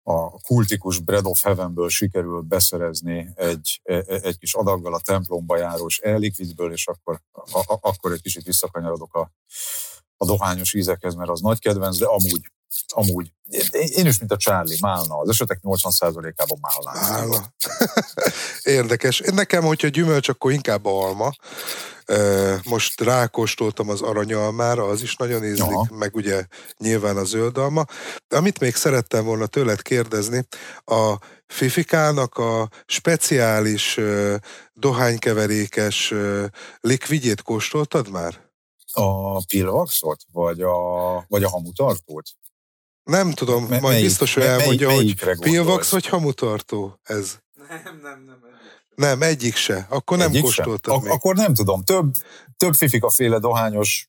[0.02, 5.56] a kultikus Bread of Heavenből sikerül beszerezni egy, e, e, egy kis adaggal a templomba
[5.56, 9.32] járós ellikvidből, és akkor, a, akkor egy kicsit visszakanyarodok a,
[10.16, 12.52] a dohányos ízekhez, mert az nagy kedvenc, de amúgy
[12.88, 13.33] amúgy
[13.96, 15.18] én is, mint a Charlie, málna.
[15.18, 17.09] Az esetek 80%-ában málna.
[17.09, 17.52] Málna.
[18.62, 19.22] Érdekes.
[19.35, 21.33] Nekem, hogyha gyümölcs, akkor inkább alma.
[22.64, 25.87] Most rákóstoltam az aranyalmára, az is nagyon ízlik, Aha.
[25.90, 26.46] meg ugye
[26.78, 27.85] nyilván a zöldalma.
[28.28, 30.46] De amit még szerettem volna tőled kérdezni,
[30.85, 31.14] a
[31.46, 34.00] Fifikának a speciális
[34.72, 36.14] dohánykeverékes
[36.80, 38.48] likvidjét kóstoltad már?
[38.92, 40.20] A pillavaxot?
[40.33, 40.76] Vagy a,
[41.28, 42.26] vagy a hamutartót?
[43.04, 47.38] Nem tudom, Me- majd melyik- biztos, hogy elmondja, melyik- hogy pilvax vagy hamutartó ez.
[47.68, 48.38] Nem, nem, nem.
[48.94, 49.86] Nem, egyik se.
[49.88, 50.64] Akkor nem Egyik sem?
[50.66, 51.12] kóstoltad Ak-.
[51.12, 52.14] Akkor nem tudom, több,
[52.56, 54.08] több fifika féle dohányos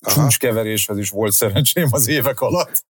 [0.00, 0.22] Aha.
[0.22, 2.84] csúcskeveréshez is volt szerencsém az évek alatt.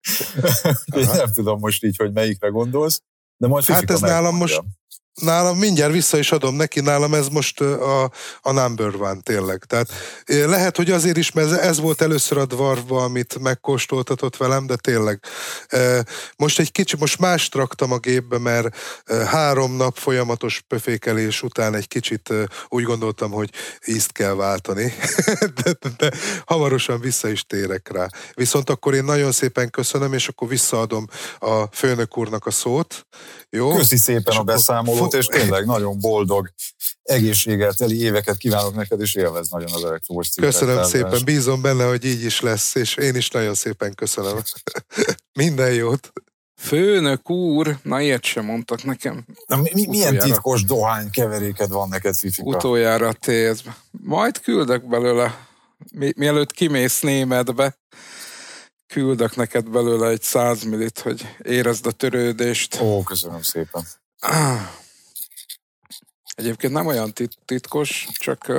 [0.98, 3.02] Én nem tudom most így, hogy melyikre gondolsz,
[3.38, 4.64] de majd Hát ez nálam most-
[5.22, 8.04] Nálam mindjárt vissza is adom neki, nálam ez most a,
[8.42, 9.64] a number one tényleg.
[9.68, 9.90] Tehát
[10.26, 15.20] lehet, hogy azért is, mert ez- volt először a dwarfba, amit megkóstoltatott velem, de tényleg.
[16.38, 18.78] Most egy kicsi, most más raktam a gépbe, mert
[19.26, 22.34] három nap folyamatos pöfékelés után egy kicsit
[22.68, 23.50] úgy gondoltam, hogy
[23.86, 24.94] ízt kell váltani,
[25.64, 26.12] de, de, de
[26.46, 28.08] hamarosan vissza is térek rá.
[28.34, 31.08] Viszont akkor én nagyon szépen köszönöm, és akkor visszaadom
[31.40, 33.06] a főnök úrnak a szót.
[33.50, 33.76] Jó?
[33.76, 36.50] Köszi szépen És a beszámolót, fo- és tényleg nagyon boldog,
[37.04, 40.92] egészséggel teli éveket kívánok neked, és élvez nagyon az elektromos Köszönöm cigarettázás.
[40.92, 44.42] szépen, bízom benne, hogy így is lesz, és én is nagyon szépen köszönöm.
[45.34, 46.12] Minden jót.
[46.62, 49.26] Főnök úr, na ilyet sem mondtak nekem.
[49.48, 50.34] Na, mi, mi, milyen Utoljára.
[50.34, 52.48] titkos dohány keveréked van neked, Fifika?
[52.48, 53.76] Utoljára TS-be.
[53.92, 55.48] Majd küldök belőle,
[55.92, 57.78] mi, mielőtt kimész németbe,
[58.88, 62.82] küldök neked belőle egy százmilit, hogy érezd a törődést.
[62.82, 63.88] Ó, köszönöm szépen.
[64.20, 64.60] Ah.
[66.36, 68.52] Egyébként nem olyan tit- titkos, csak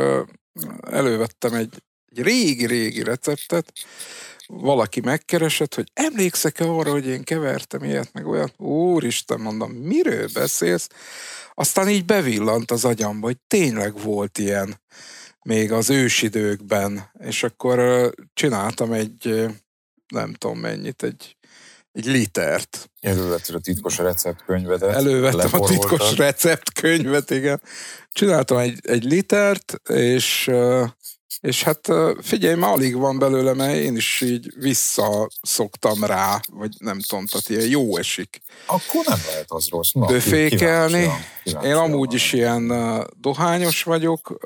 [0.90, 3.72] elővettem egy, egy régi-régi receptet,
[4.46, 8.60] valaki megkeresett, hogy emlékszek-e arra, hogy én kevertem ilyet, meg olyat?
[8.60, 10.88] Úristen, mondom, miről beszélsz?
[11.54, 14.80] Aztán így bevillant az agyamba, hogy tényleg volt ilyen
[15.42, 19.50] még az ősidőkben, és akkor csináltam egy,
[20.06, 21.36] nem tudom mennyit, egy,
[21.94, 22.90] egy litert.
[23.00, 24.94] Elővetted a titkos receptkönyvedet.
[24.94, 27.62] Elővettem a titkos receptkönyvet, igen.
[28.12, 30.50] Csináltam egy, egy litert, és,
[31.40, 31.88] és hát
[32.22, 37.48] figyelj, már alig van belőle, mert én is így visszaszoktam rá, vagy nem tudom, tehát
[37.48, 38.40] ilyen jó esik.
[38.66, 39.92] Akkor nem lehet az rossz.
[39.92, 40.92] Na, Böfékelni.
[40.92, 42.64] kíváncsian- kíváncsian Én amúgy is várom.
[42.68, 44.38] ilyen dohányos vagyok,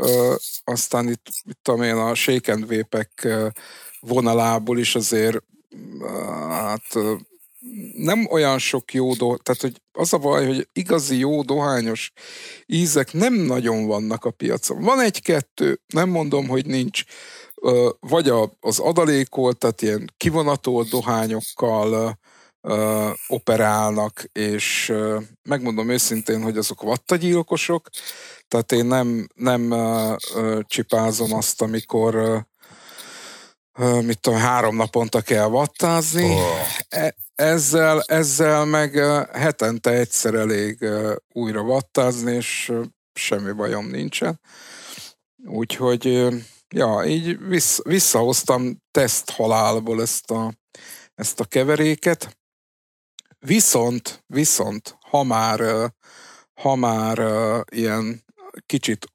[0.65, 1.27] aztán itt,
[1.63, 2.87] tudom én, a shake and
[4.01, 5.43] vonalából is azért
[6.51, 6.95] hát
[7.95, 12.13] nem olyan sok jó do, tehát hogy az a baj, hogy igazi jó dohányos
[12.67, 14.81] ízek nem nagyon vannak a piacon.
[14.83, 17.03] Van egy-kettő, nem mondom, hogy nincs,
[18.01, 22.19] vagy az adalékolt, tehát ilyen kivonatolt dohányokkal
[23.29, 24.93] operálnak, és
[25.43, 27.89] megmondom őszintén, hogy azok vattagyilkosok,
[28.49, 29.75] tehát én nem, nem
[30.63, 32.45] csipázom azt, amikor
[34.03, 36.39] mit tudom, három naponta kell vattázni, Ó,
[37.39, 38.95] ezzel, ezzel meg
[39.33, 40.85] hetente egyszer elég
[41.33, 42.73] újra vattázni, és
[43.13, 44.41] semmi bajom nincsen.
[45.45, 46.27] Úgyhogy,
[46.75, 50.55] ja, így vissz, visszahoztam teszt halálból ezt a,
[51.15, 52.39] ezt a keveréket.
[53.39, 55.91] Viszont, viszont, ha már,
[56.61, 57.19] ha már
[57.73, 58.25] ilyen
[58.67, 59.07] kicsit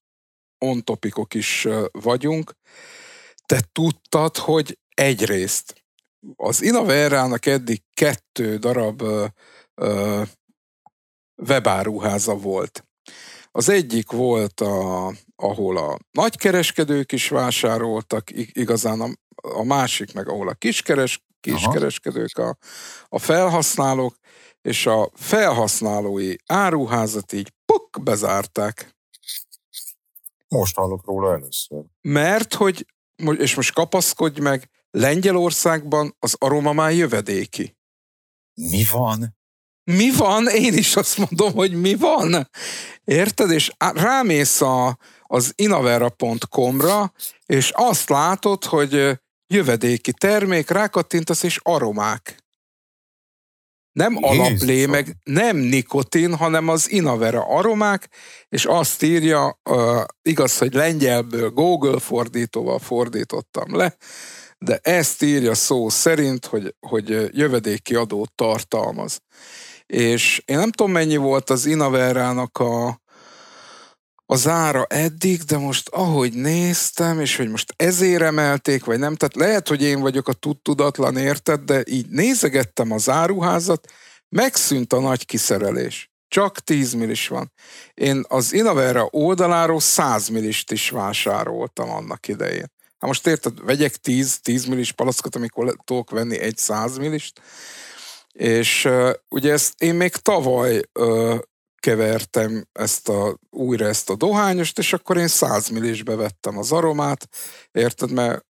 [0.57, 2.53] ontopikok is vagyunk,
[3.45, 5.82] te tudtad, hogy egyrészt
[6.35, 9.25] az Inaverrának eddig kettő darab ö,
[9.75, 10.21] ö,
[11.47, 12.85] webáruháza volt.
[13.51, 20.47] Az egyik volt, a, ahol a nagykereskedők is vásároltak, igazán a, a másik meg, ahol
[20.47, 22.57] a kiskeres, kiskereskedők, a,
[23.07, 24.15] a felhasználók,
[24.61, 28.95] és a felhasználói áruházat így puk, bezárták.
[30.47, 31.83] most hallok róla először.
[32.01, 32.85] Mert hogy,
[33.37, 37.77] és most kapaszkodj meg, Lengyelországban az aroma már jövedéki.
[38.53, 39.35] Mi van?
[39.83, 40.47] Mi van?
[40.47, 42.49] Én is azt mondom, hogy mi van.
[43.03, 43.51] Érted?
[43.51, 47.13] És rámész a, az inavera.com-ra,
[47.45, 52.42] és azt látod, hogy jövedéki termék, rákattintasz, és aromák.
[53.93, 58.09] Nem alaplé, meg nem nikotin, hanem az Inavera aromák,
[58.49, 63.97] és azt írja, uh, igaz, hogy lengyelből Google fordítóval fordítottam le,
[64.57, 69.21] de ezt írja szó szerint, hogy, hogy jövedéki adót tartalmaz.
[69.85, 73.01] És én nem tudom, mennyi volt az Inaverának a,
[74.33, 79.35] az ára eddig, de most ahogy néztem, és hogy most ezért emelték, vagy nem, tehát
[79.35, 83.91] lehet, hogy én vagyok a tudtudatlan érted, de így nézegettem az áruházat,
[84.29, 86.11] megszűnt a nagy kiszerelés.
[86.27, 87.51] Csak 10 millis van.
[87.93, 92.71] Én az Inavera oldaláról 100 millist is vásároltam annak idején.
[92.97, 97.41] Hát most érted, vegyek 10, 10 millis palackot, amikor tudok venni egy 100 millist,
[98.31, 101.39] és uh, ugye ezt én még tavaly uh,
[101.83, 107.29] kevertem ezt a, újra ezt a dohányost, és akkor én 100 millisbe vettem az aromát,
[107.71, 108.45] érted, mert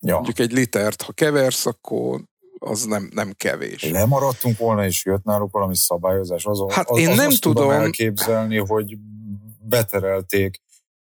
[0.00, 0.14] Ja.
[0.14, 2.22] mondjuk egy litert, ha keversz, akkor
[2.58, 3.90] az nem, nem kevés.
[3.90, 6.44] Lemaradtunk volna, és jött náluk valami szabályozás.
[6.44, 7.70] Azon, Hát az, én az nem azt tudom.
[7.70, 8.96] elképzelni, hogy
[9.60, 10.62] beterelték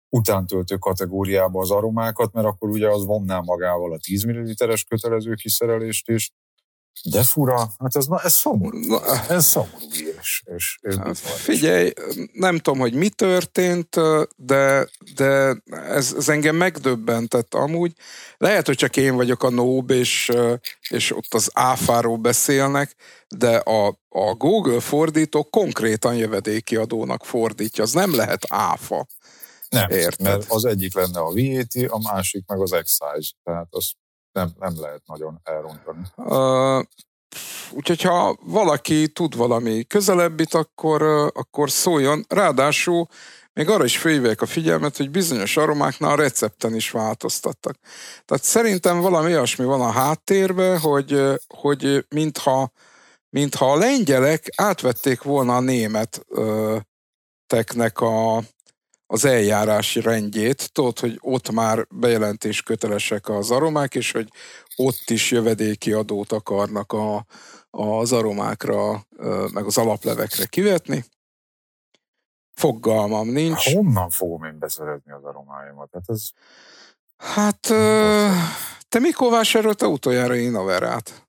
[0.08, 6.08] utántöltő kategóriába az aromákat, mert akkor ugye az vonná magával a 10 ml-es kötelező kiszerelést
[6.08, 6.30] is.
[7.10, 8.78] De fura, hát ez, ez szomorú.
[9.28, 9.86] Ez szomorú,
[10.20, 11.18] és, és, és Hát.
[11.18, 11.92] Figyelj,
[12.32, 13.96] nem tudom, hogy mi történt,
[14.36, 17.92] de, de ez, ez engem megdöbbentett amúgy.
[18.36, 20.32] Lehet, hogy csak én vagyok a nób, és,
[20.88, 22.96] és ott az áfáról beszélnek,
[23.28, 27.82] de a, a Google fordító konkrétan jövedéki adónak fordítja.
[27.82, 29.06] Az nem lehet áfa.
[29.68, 30.26] Nem, Érted.
[30.26, 33.92] mert az egyik lenne a VAT, a másik meg az excise, tehát az
[34.32, 36.00] nem, nem lehet nagyon elrontani.
[36.16, 36.84] Uh,
[37.70, 41.02] úgyhogy ha valaki tud valami közelebbit, akkor,
[41.34, 42.24] akkor szóljon.
[42.28, 43.06] Ráadásul
[43.54, 47.76] még arra is fölhívják a figyelmet, hogy bizonyos aromáknál a recepten is változtattak.
[48.24, 52.72] Tehát szerintem valami olyasmi van a háttérben, hogy, hogy mintha,
[53.30, 56.80] mintha a lengyelek átvették volna a német uh,
[57.46, 58.42] teknek a,
[59.12, 60.72] az eljárási rendjét.
[60.72, 64.28] Tudod, hogy ott már bejelentés kötelesek az aromák, és hogy
[64.76, 67.26] ott is jövedéki adót akarnak a,
[67.70, 71.04] az aromákra, ö, meg az alaplevekre kivetni.
[72.54, 73.72] Fogalmam nincs.
[73.72, 75.88] Honnan fogom én beszerezni az aromáimat?
[75.92, 76.28] Hát ez
[77.16, 78.28] Hát ö,
[78.88, 81.26] te mikor vásároltál utoljára Inaverát?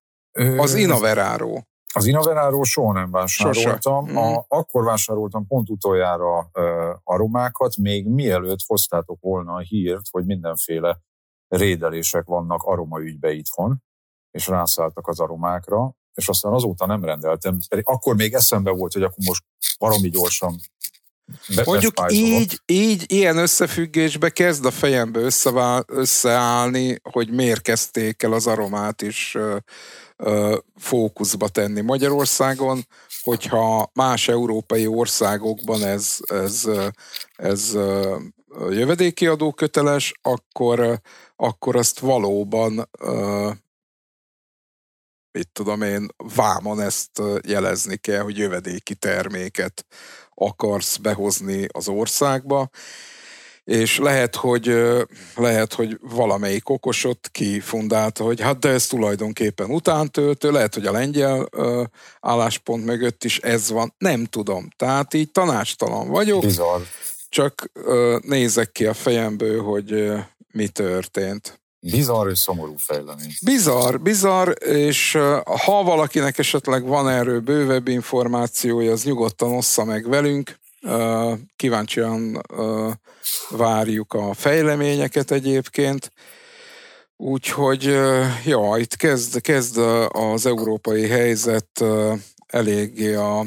[0.57, 1.67] Az Inaveráról.
[1.95, 4.17] Az Inaveráról soha nem vásároltam.
[4.17, 10.99] A, akkor vásároltam pont utoljára uh, aromákat, még mielőtt hoztátok volna a hírt, hogy mindenféle
[11.47, 13.83] rédelések vannak aromaügybe itthon,
[14.31, 17.57] és rászálltak az aromákra, és aztán azóta nem rendeltem.
[17.69, 19.43] Pedig akkor még eszembe volt, hogy akkor most
[19.77, 20.55] valami gyorsan
[21.55, 25.29] be, Mondjuk így, így, ilyen összefüggésbe kezd a fejembe
[25.85, 29.57] összeállni, hogy miért kezdték el az aromát is ö,
[30.17, 32.87] ö, fókuszba tenni Magyarországon,
[33.21, 36.69] hogyha más európai országokban ez, ez,
[37.35, 38.17] ez ö,
[38.69, 40.93] jövedéki adóköteles, akkor, ö,
[41.35, 43.51] akkor azt valóban ö,
[45.31, 49.85] mit tudom én, vámon ezt jelezni kell, hogy jövedéki terméket
[50.35, 52.69] akarsz behozni az országba,
[53.63, 54.77] és lehet, hogy
[55.35, 61.49] lehet, hogy valamelyik okosot kifundálta, hogy hát de ez tulajdonképpen utántöltő, lehet, hogy a lengyel
[62.21, 64.69] álláspont mögött is ez van, nem tudom.
[64.75, 66.81] Tehát így tanácstalan vagyok, Bizarr.
[67.29, 67.71] csak
[68.21, 70.13] nézek ki a fejemből, hogy
[70.51, 71.61] mi történt.
[71.91, 73.33] Bizarr és szomorú fejlemény.
[73.45, 75.17] Bizarr, bizarr, és
[75.65, 80.59] ha valakinek esetleg van erről bővebb információja, az nyugodtan ossza meg velünk.
[81.55, 82.41] Kíváncsian
[83.49, 86.11] várjuk a fejleményeket egyébként.
[87.17, 87.83] Úgyhogy,
[88.45, 91.83] ja, itt kezd, kezd az európai helyzet
[92.47, 93.39] eléggé a,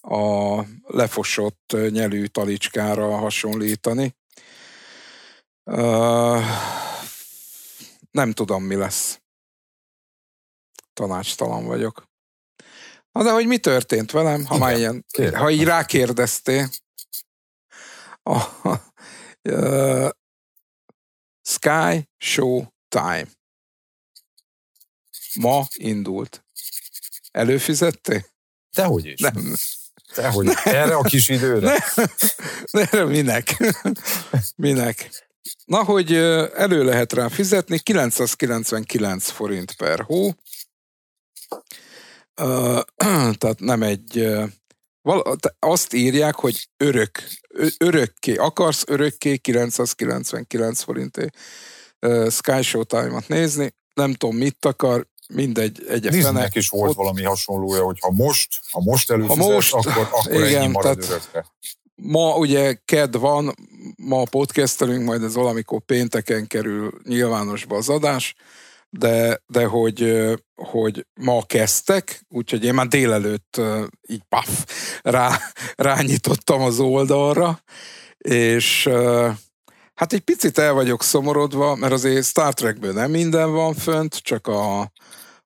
[0.00, 4.14] a lefosott nyelű talicskára hasonlítani.
[8.12, 9.20] Nem tudom, mi lesz.
[10.92, 12.10] Tanácstalan vagyok.
[13.12, 15.40] Na de hogy mi történt velem, ha Igen, már ilyen, kérlek.
[15.40, 16.68] ha így rákérdeztél.
[18.22, 18.44] A,
[19.42, 20.10] uh,
[21.42, 23.26] Sky Show Time.
[25.34, 26.44] Ma indult.
[27.30, 28.26] Előfizettél?
[28.70, 29.20] Dehogy is.
[29.20, 29.54] Nem.
[30.14, 30.54] Dehogy is.
[30.64, 31.84] Erre a kis időre.
[32.70, 33.56] Ne, de minek?
[34.56, 35.10] minek?
[35.64, 36.14] Na, hogy
[36.54, 40.30] elő lehet rá fizetni, 999 forint per hó.
[43.38, 44.28] Tehát nem egy...
[45.58, 47.22] Azt írják, hogy örök,
[47.78, 51.36] örökké, akarsz örökké 999 forintért
[51.98, 56.10] ö, Sky Showtime-ot nézni, nem tudom mit akar, mindegy, egy fene.
[56.16, 60.46] Disneynek is volt Ott- valami hasonlója, hogy ha most, ha most előfizetsz, most- akkor, akkor
[60.46, 61.46] igen, ennyi marad tehát- örökre.
[62.04, 63.54] Ma ugye ked van,
[63.96, 68.34] ma podcastelünk, majd ez valamikor pénteken kerül nyilvánosba az adás,
[68.90, 73.60] de, de hogy, hogy ma kezdtek, úgyhogy én már délelőtt
[74.08, 74.64] így paf,
[75.02, 75.38] rá,
[75.74, 77.62] rányitottam az oldalra,
[78.18, 78.88] és
[79.94, 84.46] hát egy picit el vagyok szomorodva, mert azért Star Trekből nem minden van fönt, csak
[84.46, 84.80] a,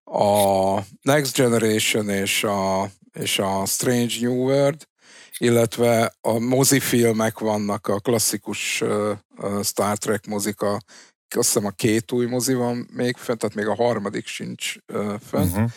[0.04, 4.86] a Next Generation és a, és a Strange New World,
[5.38, 8.82] illetve a mozifilmek vannak, a klasszikus
[9.62, 10.80] Star Trek mozika,
[11.36, 14.74] azt hiszem a két új mozi van még fent, tehát még a harmadik sincs
[15.28, 15.52] fönt.
[15.52, 15.70] Uh-huh.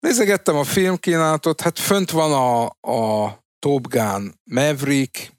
[0.00, 5.32] Nézegettem a filmkínálatot, hát fönt van a, a Top Gun Maverick,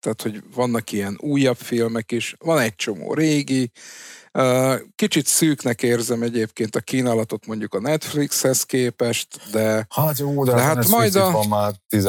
[0.00, 3.72] tehát hogy vannak ilyen újabb filmek is, van egy csomó régi,
[4.94, 9.86] Kicsit szűknek érzem egyébként a kínálatot mondjuk a Netflixhez képest, de...
[9.90, 11.30] Hát jó, de, de hát majd a...
[11.30, 12.06] van már 10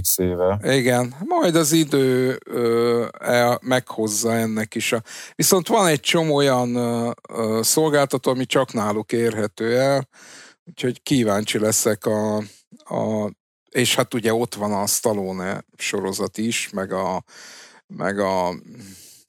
[0.00, 0.60] x éve.
[0.62, 4.92] Igen, majd az idő ö, el, meghozza ennek is.
[4.92, 5.02] A...
[5.34, 10.08] Viszont van egy csomó olyan ö, ö, szolgáltató, ami csak náluk érhető el,
[10.64, 12.36] úgyhogy kíváncsi leszek a,
[12.84, 13.30] a
[13.70, 17.24] és hát ugye ott van a Stallone sorozat is, meg a,
[17.86, 18.54] meg a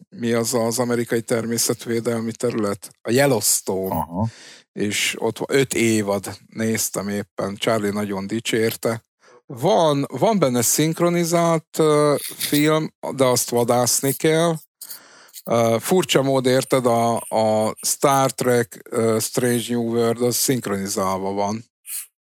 [0.10, 2.90] mi az az amerikai természetvédelmi terület?
[3.02, 3.96] A Yellowstone.
[3.96, 4.28] Aha.
[4.72, 9.06] És ott öt évad néztem éppen, Charlie nagyon dicsérte.
[9.48, 14.56] Van, van benne szinkronizált uh, film, de azt vadászni kell.
[15.46, 21.66] Uh, furcsa mód érted, a, a Star Trek uh, Strange New World az szinkronizálva van.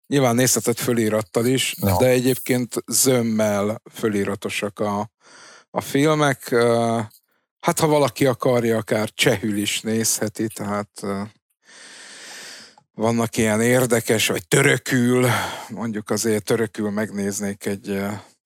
[0.08, 1.98] Nyilván nézheted fölirattal is, no.
[1.98, 5.12] de egyébként zömmel föliratosak a,
[5.70, 6.48] a filmek.
[6.52, 7.02] Uh,
[7.62, 10.90] Hát ha valaki akarja, akár csehül is nézheti, tehát
[13.02, 15.28] vannak ilyen érdekes, vagy törökül,
[15.70, 18.02] mondjuk azért törökül megnéznék egy,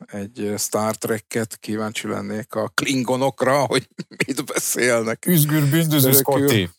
[0.05, 3.89] egy Star Trek-et, kíváncsi lennék a klingonokra, hogy
[4.25, 5.25] mit beszélnek.
[5.25, 6.69] Üzgür bűndöző Scotty.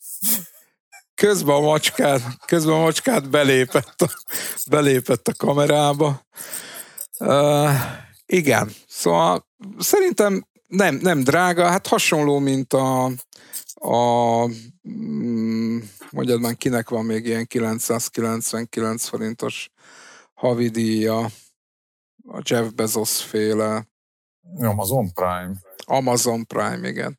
[1.15, 4.11] Közben a macskát, közben a macskát belépett a,
[4.71, 6.27] belépett a kamerába.
[7.19, 7.71] Uh,
[8.27, 9.47] igen, szóval
[9.79, 13.05] szerintem nem, nem drága, hát hasonló, mint a,
[13.75, 14.47] a
[14.89, 15.79] mm,
[16.11, 19.71] mondjad már, kinek van még ilyen 999 forintos
[20.35, 21.19] havidíja,
[22.29, 23.87] a Jeff Bezos féle.
[24.59, 25.53] Amazon Prime.
[25.87, 27.19] Amazon Prime, igen.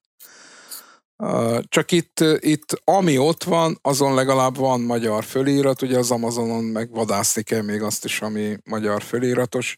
[1.61, 6.91] Csak itt, itt, ami ott van, azon legalább van magyar fölírat, ugye az Amazonon meg
[6.91, 9.77] vadászni kell még azt is, ami magyar fölíratos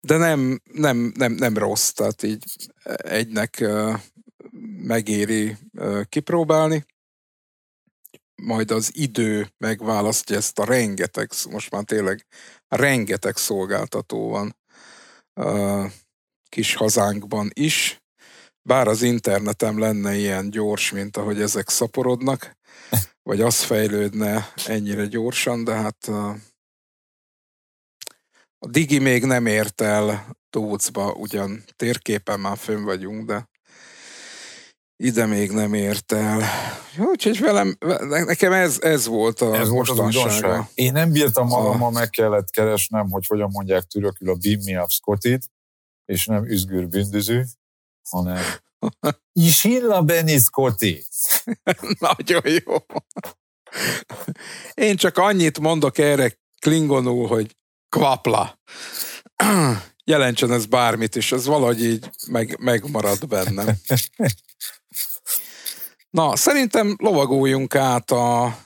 [0.00, 2.44] de nem, nem, nem, nem rossz, tehát így
[3.02, 3.64] egynek
[4.82, 5.56] megéri
[6.08, 6.84] kipróbálni,
[8.42, 12.26] majd az idő megválasztja ezt a rengeteg, most már tényleg
[12.68, 14.56] rengeteg szolgáltató van
[16.48, 18.02] kis hazánkban is,
[18.62, 22.56] bár az internetem lenne ilyen gyors, mint ahogy ezek szaporodnak,
[23.28, 26.08] vagy az fejlődne ennyire gyorsan, de hát
[28.58, 33.48] a Digi még nem ért el Tócba, ugyan térképen már fönn vagyunk, de
[35.00, 36.42] ide még nem ért el.
[36.98, 37.76] Úgyhogy velem,
[38.08, 40.16] nekem ez, ez volt a ez volt az
[40.74, 44.90] Én nem bírtam magammal, meg kellett keresnem, hogy hogyan mondják türökül a Beam Me Up
[44.90, 45.50] Scottit,
[46.04, 47.44] és nem üzgür bündöző,
[48.10, 48.42] hanem
[49.32, 51.04] Isilla Benny Scotty.
[51.98, 52.76] Nagyon jó.
[54.74, 57.56] Én csak annyit mondok erre klingonul, hogy
[57.88, 58.60] kvapla.
[60.04, 63.66] Jelentsen ez bármit is, ez valahogy így meg, megmarad bennem.
[66.10, 68.56] Na, szerintem lovagoljunk át a...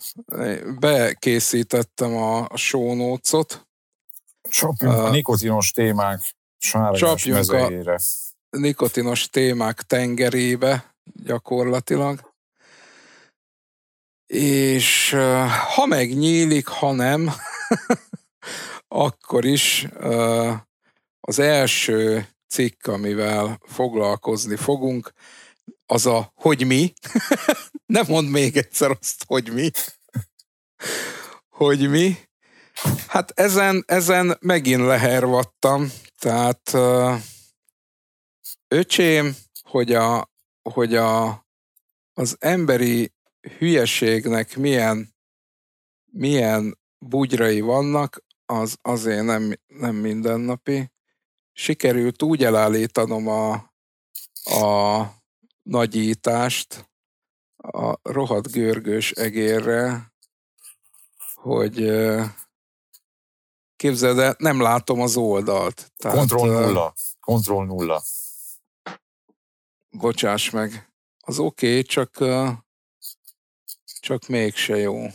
[0.78, 3.66] Bekészítettem a, show notes-ot.
[4.51, 7.99] Csapjunk uh, a nikotinos témák sárgás mezejére.
[8.51, 12.32] a nikotinos témák tengerébe gyakorlatilag.
[14.26, 15.16] És
[15.74, 17.30] ha megnyílik, ha nem,
[18.88, 19.88] akkor is
[21.20, 25.12] az első cikk, amivel foglalkozni fogunk,
[25.93, 26.93] az a hogy mi.
[27.97, 29.70] Nem mond még egyszer azt, hogy mi.
[31.49, 32.16] hogy mi.
[33.07, 35.93] Hát ezen, ezen megint lehervattam.
[36.18, 36.72] Tehát
[38.68, 40.30] öcsém, hogy, a,
[40.62, 41.47] hogy a,
[42.12, 43.12] az emberi
[43.59, 45.14] hülyeségnek milyen,
[46.05, 50.90] milyen bugyrai vannak, az azért nem, nem mindennapi.
[51.53, 53.53] Sikerült úgy elállítanom a,
[54.45, 55.22] a
[55.63, 56.91] nagyítást
[57.57, 60.13] a rohadt görgős egérre,
[61.35, 61.91] hogy
[63.77, 65.93] képzeld el, nem látom az oldalt.
[65.97, 66.95] Tehát, Kontroll nulla.
[67.21, 68.03] Kontroll nulla.
[69.91, 70.93] Bocsáss meg.
[71.21, 72.25] Az oké, okay, csak,
[74.01, 75.07] csak mégse jó.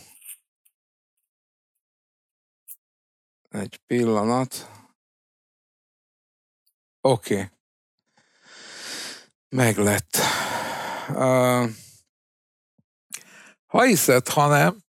[3.48, 4.68] Egy pillanat.
[7.00, 7.34] Oké.
[7.34, 7.57] Okay.
[9.48, 10.16] Meglett.
[11.08, 11.70] Uh,
[13.66, 14.84] ha hiszed, ha nem,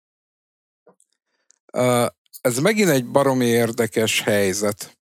[1.72, 2.06] uh,
[2.40, 4.98] ez megint egy baromi érdekes helyzet.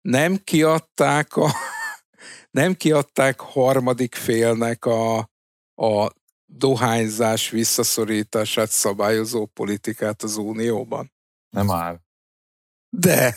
[0.00, 1.50] Nem kiadták a
[2.50, 5.18] nem kiadták harmadik félnek a,
[5.74, 6.10] a
[6.46, 11.12] dohányzás visszaszorítását szabályozó politikát az Unióban.
[11.50, 12.00] Nem áll.
[12.88, 13.34] De.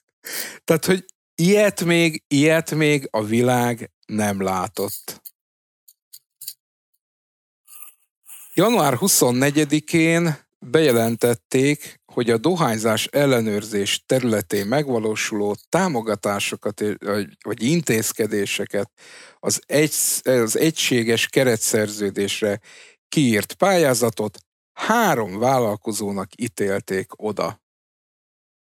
[0.64, 1.04] Tehát, hogy
[1.34, 5.22] ilyet még, ilyet még a világ nem látott.
[8.54, 16.82] Január 24-én bejelentették, hogy a dohányzás ellenőrzés területén megvalósuló támogatásokat
[17.44, 18.90] vagy intézkedéseket
[19.38, 22.60] az, egy, az egységes keretszerződésre
[23.08, 24.38] kiírt pályázatot
[24.72, 27.60] három vállalkozónak ítélték oda.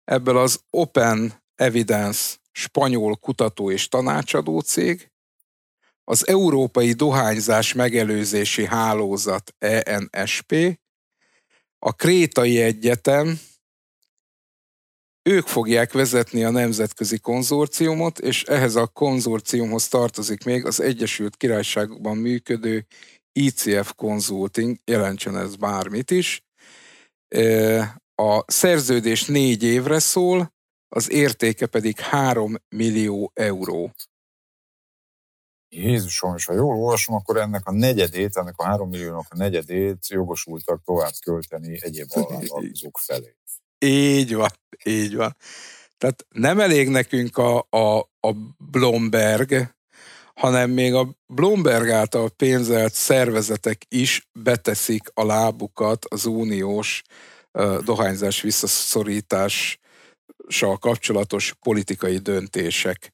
[0.05, 5.12] Ebből az Open Evidence spanyol kutató és tanácsadó cég,
[6.05, 10.78] az Európai Dohányzás Megelőzési Hálózat ENSP,
[11.78, 13.40] a Krétai Egyetem,
[15.22, 22.16] ők fogják vezetni a nemzetközi konzorciumot, és ehhez a konzorciumhoz tartozik még az Egyesült Királyságban
[22.16, 22.86] működő
[23.32, 26.44] ICF Consulting, jelentsen ez bármit is.
[28.14, 30.52] A szerződés négy évre szól,
[30.88, 33.94] az értéke pedig 3 millió euró.
[35.75, 40.09] Jézusom, és ha jól olvasom, akkor ennek a negyedét, ennek a három milliónak a negyedét
[40.09, 43.37] jogosultak tovább költeni egyéb alvállalkozók felé.
[43.79, 44.51] Így van,
[44.85, 45.37] így van.
[45.99, 49.75] Tehát nem elég nekünk a, a, a Blomberg,
[50.35, 57.03] hanem még a Blomberg által pénzelt szervezetek is beteszik a lábukat az uniós
[57.53, 63.12] uh, dohányzás visszaszorítással kapcsolatos politikai döntések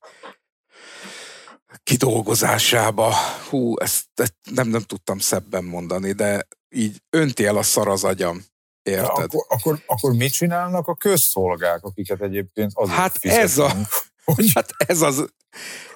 [1.83, 3.15] kidolgozásába.
[3.49, 8.05] Hú, ezt, ezt nem, nem tudtam szebben mondani, de így önti el a szar az
[8.05, 8.45] agyam.
[8.83, 9.09] Érted?
[9.09, 13.73] Akkor, akkor, akkor mit csinálnak a közszolgák, akiket egyébként azért Hát ez, a,
[14.25, 14.53] hogy...
[14.55, 15.33] hát ez, az,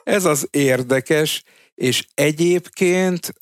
[0.03, 1.43] ez az érdekes,
[1.75, 3.33] és egyébként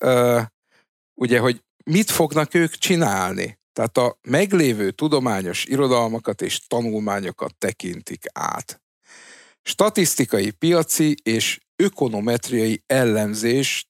[1.15, 3.61] ugye, hogy mit fognak ők csinálni?
[3.73, 8.83] Tehát a meglévő tudományos irodalmakat és tanulmányokat tekintik át.
[9.63, 13.89] Statisztikai, piaci és ökonometriai ellenzést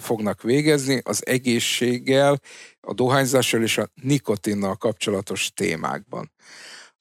[0.00, 2.40] fognak végezni az egészséggel,
[2.80, 6.32] a dohányzással és a nikotinnal kapcsolatos témákban.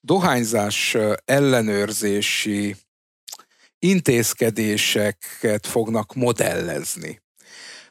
[0.02, 2.76] Dohányzás ellenőrzési
[3.80, 7.22] intézkedéseket fognak modellezni.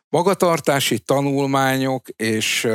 [0.08, 2.68] Magatartási tanulmányok és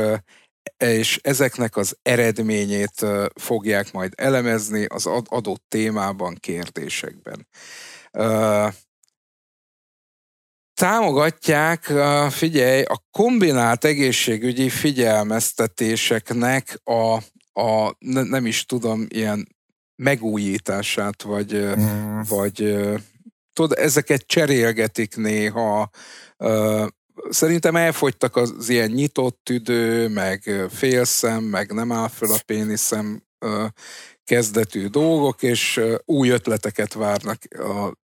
[0.76, 7.46] és ezeknek az eredményét fogják majd elemezni az adott témában, kérdésekben
[10.80, 11.92] támogatják,
[12.30, 17.14] figyelj, a kombinált egészségügyi figyelmeztetéseknek a,
[17.60, 19.48] a nem is tudom, ilyen
[19.96, 22.20] megújítását, vagy, mm.
[22.28, 22.76] vagy
[23.52, 25.90] tudod, ezeket cserélgetik néha,
[27.28, 33.22] Szerintem elfogytak az ilyen nyitott tüdő, meg félszem, meg nem áll föl a péniszem
[34.24, 37.38] kezdetű dolgok, és új ötleteket várnak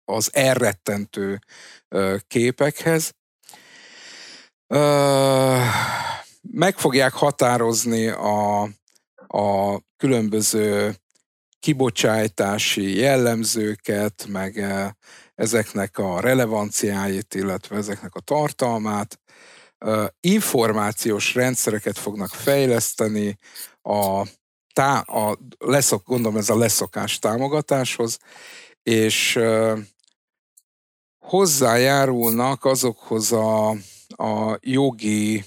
[0.05, 1.39] az elrettentő
[2.27, 3.13] képekhez.
[6.51, 8.61] Meg fogják határozni a,
[9.27, 10.95] a különböző
[11.59, 14.65] kibocsátási jellemzőket, meg
[15.35, 19.19] ezeknek a relevanciáit, illetve ezeknek a tartalmát.
[20.19, 23.37] Információs rendszereket fognak fejleszteni
[23.81, 24.27] a,
[24.73, 28.17] tá, a leszok, gondolom ez a leszokás támogatáshoz,
[28.83, 29.39] és
[31.25, 33.69] hozzájárulnak azokhoz a,
[34.07, 35.43] a jogi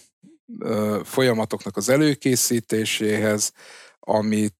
[1.02, 3.52] folyamatoknak az előkészítéséhez,
[4.00, 4.54] amit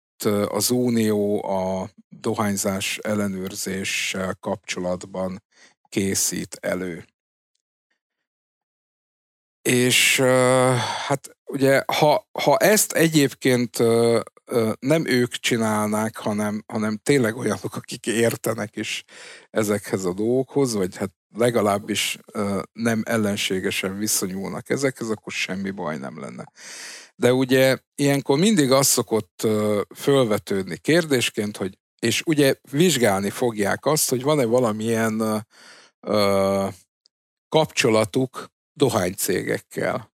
[0.48, 5.42] az Unió a dohányzás ellenőrzéssel kapcsolatban
[5.88, 7.04] készít elő.
[9.62, 10.20] És
[11.06, 13.82] hát ugye, ha, ha ezt egyébként
[14.78, 19.05] nem ők csinálnák, hanem, hanem tényleg olyanok, akik értenek is
[19.51, 22.18] ezekhez a dolgokhoz, vagy hát legalábbis
[22.72, 26.53] nem ellenségesen viszonyulnak ezekhez, akkor semmi baj nem lenne.
[27.16, 29.46] De ugye ilyenkor mindig az szokott
[29.96, 35.46] fölvetődni kérdésként, hogy és ugye vizsgálni fogják azt, hogy van-e valamilyen
[37.49, 40.12] kapcsolatuk dohánycégekkel.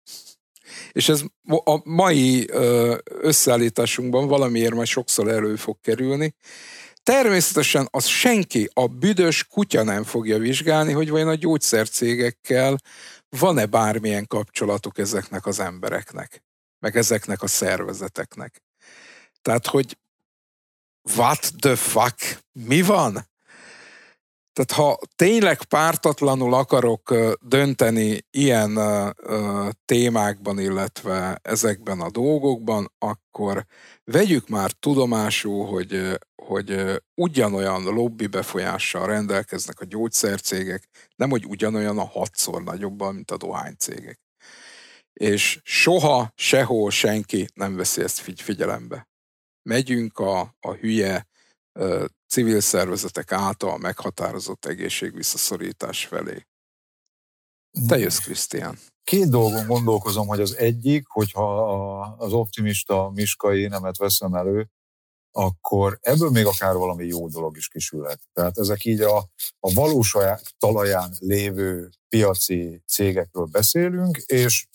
[0.92, 1.22] És ez
[1.64, 2.50] a mai
[3.04, 6.34] összeállításunkban valamiért majd sokszor elő fog kerülni.
[7.02, 12.76] Természetesen az senki, a büdös kutya nem fogja vizsgálni, hogy vajon a gyógyszercégekkel
[13.28, 16.42] van-e bármilyen kapcsolatuk ezeknek az embereknek,
[16.78, 18.62] meg ezeknek a szervezeteknek.
[19.42, 19.98] Tehát, hogy
[21.16, 23.30] what the fuck, mi van?
[24.52, 28.78] Tehát ha tényleg pártatlanul akarok dönteni ilyen
[29.84, 33.66] témákban, illetve ezekben a dolgokban, akkor
[34.04, 42.06] vegyük már tudomásul, hogy, hogy ugyanolyan lobby befolyással rendelkeznek a gyógyszercégek, nem hogy ugyanolyan a
[42.06, 44.20] hatszor nagyobban, mint a dohánycégek.
[45.12, 49.08] És soha, sehol senki nem veszi ezt figyelembe.
[49.62, 51.26] Megyünk a, a hülye
[52.32, 56.46] civil szervezetek által meghatározott egészségvisszaszorítás felé.
[57.88, 58.78] Te jössz, Krisztián.
[59.04, 64.68] Két dolgon gondolkozom, hogy az egyik, hogyha az optimista miskai nemet veszem elő,
[65.30, 68.20] akkor ebből még akár valami jó dolog is kisülhet.
[68.32, 69.16] Tehát ezek így a,
[69.60, 70.16] a valós
[70.58, 74.66] talaján lévő piaci cégekről beszélünk, és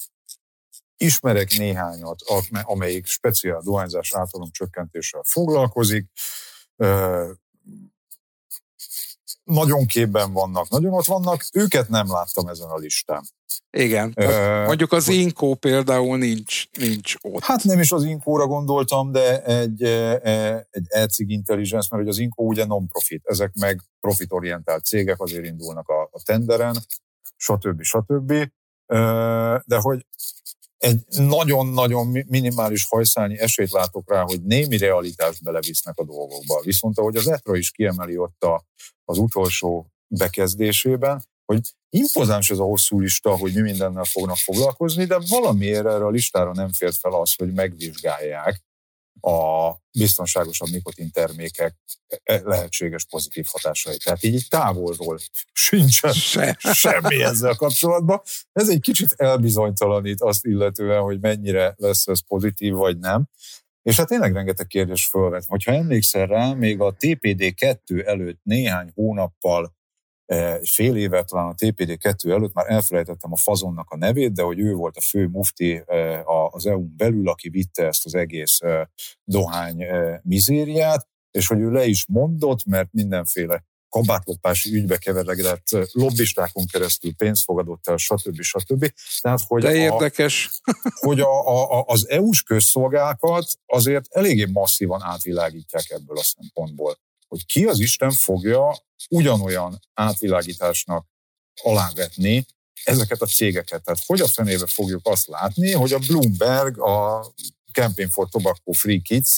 [0.97, 2.22] ismerek néhányat,
[2.62, 6.05] amelyik speciál dohányzás általunk csökkentéssel foglalkozik,
[9.48, 13.24] nagyon képben vannak, nagyon ott vannak, őket nem láttam ezen a listán.
[13.70, 17.43] Igen, uh, mondjuk az Inkó például nincs, nincs ott.
[17.43, 19.84] Hát nem is az Inkóra gondoltam, de egy,
[20.72, 25.89] egy e-cig intelligence, mert hogy az Inkó ugye non-profit, ezek meg profitorientált cégek azért indulnak
[25.89, 26.76] a, a tenderen,
[27.36, 27.82] stb.
[27.82, 28.34] stb.
[29.66, 30.06] De hogy
[30.78, 36.61] egy nagyon-nagyon minimális hajszálnyi esélyt látok rá, hogy némi realitást belevisznek a dolgokba.
[36.61, 38.65] Viszont ahogy az ETRA is kiemeli ott a,
[39.05, 45.19] az utolsó bekezdésében, hogy impozáns ez a hosszú lista, hogy mi mindennel fognak foglalkozni, de
[45.28, 48.61] valamiért erre a listára nem fért fel az, hogy megvizsgálják
[49.22, 51.76] a biztonságosabb nikotin termékek
[52.24, 53.97] e, lehetséges pozitív hatásai.
[53.97, 55.18] Tehát így távolról
[55.53, 56.57] sincsen Se.
[56.74, 58.22] semmi ezzel kapcsolatban.
[58.51, 63.30] Ez egy kicsit elbizonytalanít azt illetően, hogy mennyire lesz ez pozitív vagy nem.
[63.82, 65.45] És hát tényleg rengeteg kérdés fölvet.
[65.45, 69.76] Hogyha emlékszel rá, még a TPD-2 előtt néhány hónappal E,
[70.63, 74.73] fél éve talán a TPD2 előtt már elfelejtettem a Fazonnak a nevét, de hogy ő
[74.73, 78.89] volt a fő mufti e, az EU-n belül, aki vitte ezt az egész e,
[79.23, 79.86] dohány
[80.23, 87.43] mizériát, és hogy ő le is mondott, mert mindenféle kabátlopási ügybe keveredett lobbistákon keresztül pénzt
[87.43, 88.41] fogadott el, stb.
[88.41, 88.93] stb.
[89.21, 90.49] Tehát, hogy De érdekes.
[90.63, 90.71] A,
[91.07, 96.97] hogy a, a, az EU-s közszolgákat azért eléggé masszívan átvilágítják ebből a szempontból
[97.28, 98.78] hogy ki az Isten fogja
[99.09, 101.07] ugyanolyan átvilágításnak
[101.61, 102.45] alávetni
[102.84, 103.84] ezeket a cégeket.
[103.84, 107.25] Tehát hogy a fenébe fogjuk azt látni, hogy a Bloomberg a
[107.71, 109.36] Campaign for Tobacco Free kids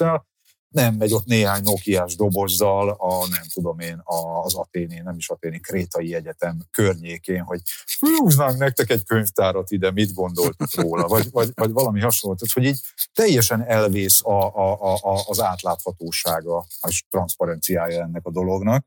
[0.70, 4.02] nem megy ott néhány Nokiás dobozzal a, nem tudom én,
[4.44, 7.62] az Aténi, nem is Aténi, Krétai Egyetem környékén, hogy
[7.98, 12.36] fűznánk nektek egy könyvtárat ide, mit gondoltuk róla, vagy, vagy, vagy valami hasonló.
[12.36, 12.80] Tehát, hogy így
[13.14, 18.86] teljesen elvész a, a, a, az átláthatósága és transzparenciája ennek a dolognak.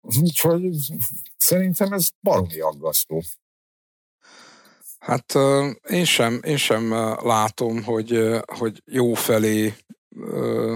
[0.00, 0.76] Úgyhogy
[1.36, 3.22] szerintem ez baromi aggasztó.
[5.02, 5.34] Hát
[5.88, 6.92] én sem, én sem
[7.22, 9.74] látom, hogy, hogy jó felé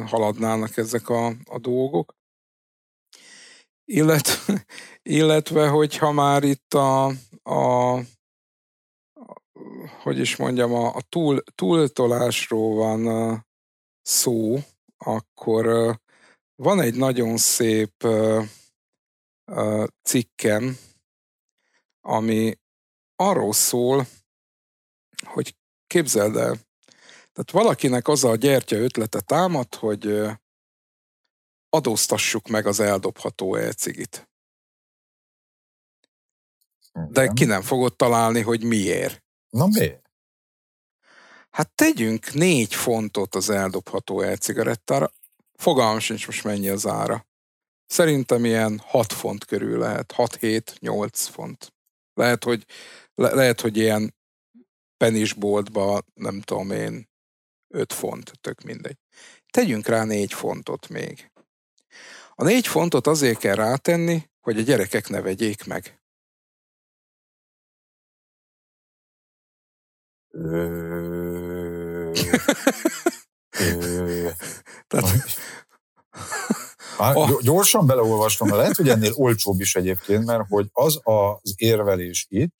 [0.06, 2.14] haladnának ezek a, a dolgok.
[3.84, 4.64] Illetve,
[5.18, 7.06] illetve, hogyha már itt a,
[7.42, 8.00] a
[10.02, 13.44] hogy is mondjam, a, a túl, túltolásról van
[14.02, 14.58] szó,
[14.96, 15.94] akkor
[16.54, 18.06] van egy nagyon szép
[20.02, 20.78] cikkem,
[22.00, 22.58] ami
[23.16, 24.06] arról szól,
[25.24, 25.56] hogy
[25.86, 26.56] képzeld el,
[27.32, 30.22] tehát valakinek az a gyertya ötlete támad, hogy
[31.68, 34.28] adóztassuk meg az eldobható elcigit.
[37.08, 39.24] De ki nem fogod találni, hogy miért.
[39.50, 40.10] Na miért?
[41.50, 45.12] Hát tegyünk négy fontot az eldobható elcigarettára.
[45.54, 47.26] Fogalmam sincs most mennyi az ára.
[47.86, 50.14] Szerintem ilyen 6 font körül lehet.
[50.16, 51.74] 6-7-8 font.
[52.14, 52.66] Lehet, hogy
[53.16, 54.14] le, lehet, hogy ilyen
[54.96, 57.08] penisboltba, nem tudom én,
[57.74, 58.96] 5 font, tök mindegy.
[59.50, 61.30] Tegyünk rá 4 fontot még.
[62.34, 66.00] A 4 fontot azért kell rátenni, hogy a gyerekek ne vegyék meg.
[74.86, 75.44] Tehát...
[76.98, 82.54] Már gyorsan beleolvastam, lehet, hogy ennél olcsóbb is egyébként, mert hogy az az érvelés itt,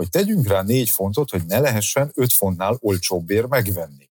[0.00, 4.10] hogy tegyünk rá négy fontot, hogy ne lehessen öt fontnál olcsóbbért megvenni.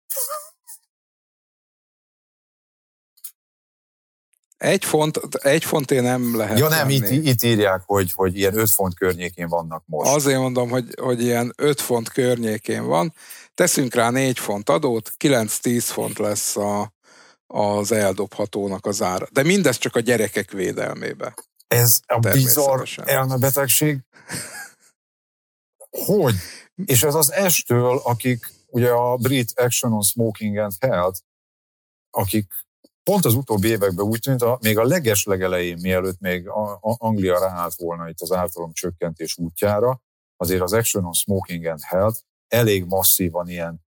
[4.58, 6.60] Egy font, egy én nem lehet.
[6.60, 10.12] Ja nem, itt, itt írják, hogy, hogy ilyen 5 font környékén vannak most.
[10.12, 13.14] Azért mondom, hogy, hogy ilyen 5 font környékén van.
[13.54, 16.94] Teszünk rá 4 font adót, 9-10 font lesz a,
[17.48, 19.28] az eldobhatónak az ára.
[19.32, 21.34] De mindez csak a gyerekek védelmébe.
[21.68, 24.00] Ez a bizarr elmebetegség.
[26.06, 26.36] Hogy?
[26.86, 31.20] És ez az estől, akik ugye a Brit Action on Smoking and Health,
[32.10, 32.46] akik
[33.04, 36.96] pont az utóbbi években úgy tűnt, a, még a leges legelején, mielőtt még a, a
[36.98, 40.02] Anglia ráállt volna itt az ártalom csökkentés útjára,
[40.36, 43.87] azért az Action on Smoking and Health elég masszívan ilyen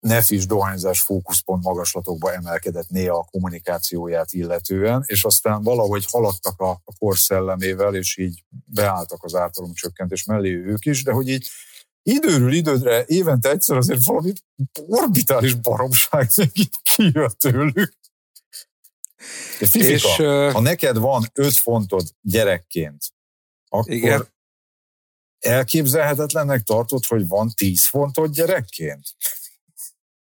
[0.00, 6.96] nefis dohányzás fókuszpont magaslatokba emelkedett néha a kommunikációját illetően, és aztán valahogy haladtak a, a
[6.98, 11.48] kor szellemével, és így beálltak az ártalomcsökkentés mellé ők is, de hogy így
[12.02, 14.32] időről időre, évente egyszer azért valami
[14.86, 17.96] orbitális baromság így kijött tőlük.
[19.58, 20.16] De Fifika, és,
[20.52, 23.04] ha neked van öt fontod gyerekként,
[23.68, 24.28] akkor igen.
[25.38, 29.02] elképzelhetetlennek tartod, hogy van tíz fontod gyerekként?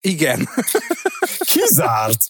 [0.01, 0.49] Igen.
[1.53, 2.21] Kizárt.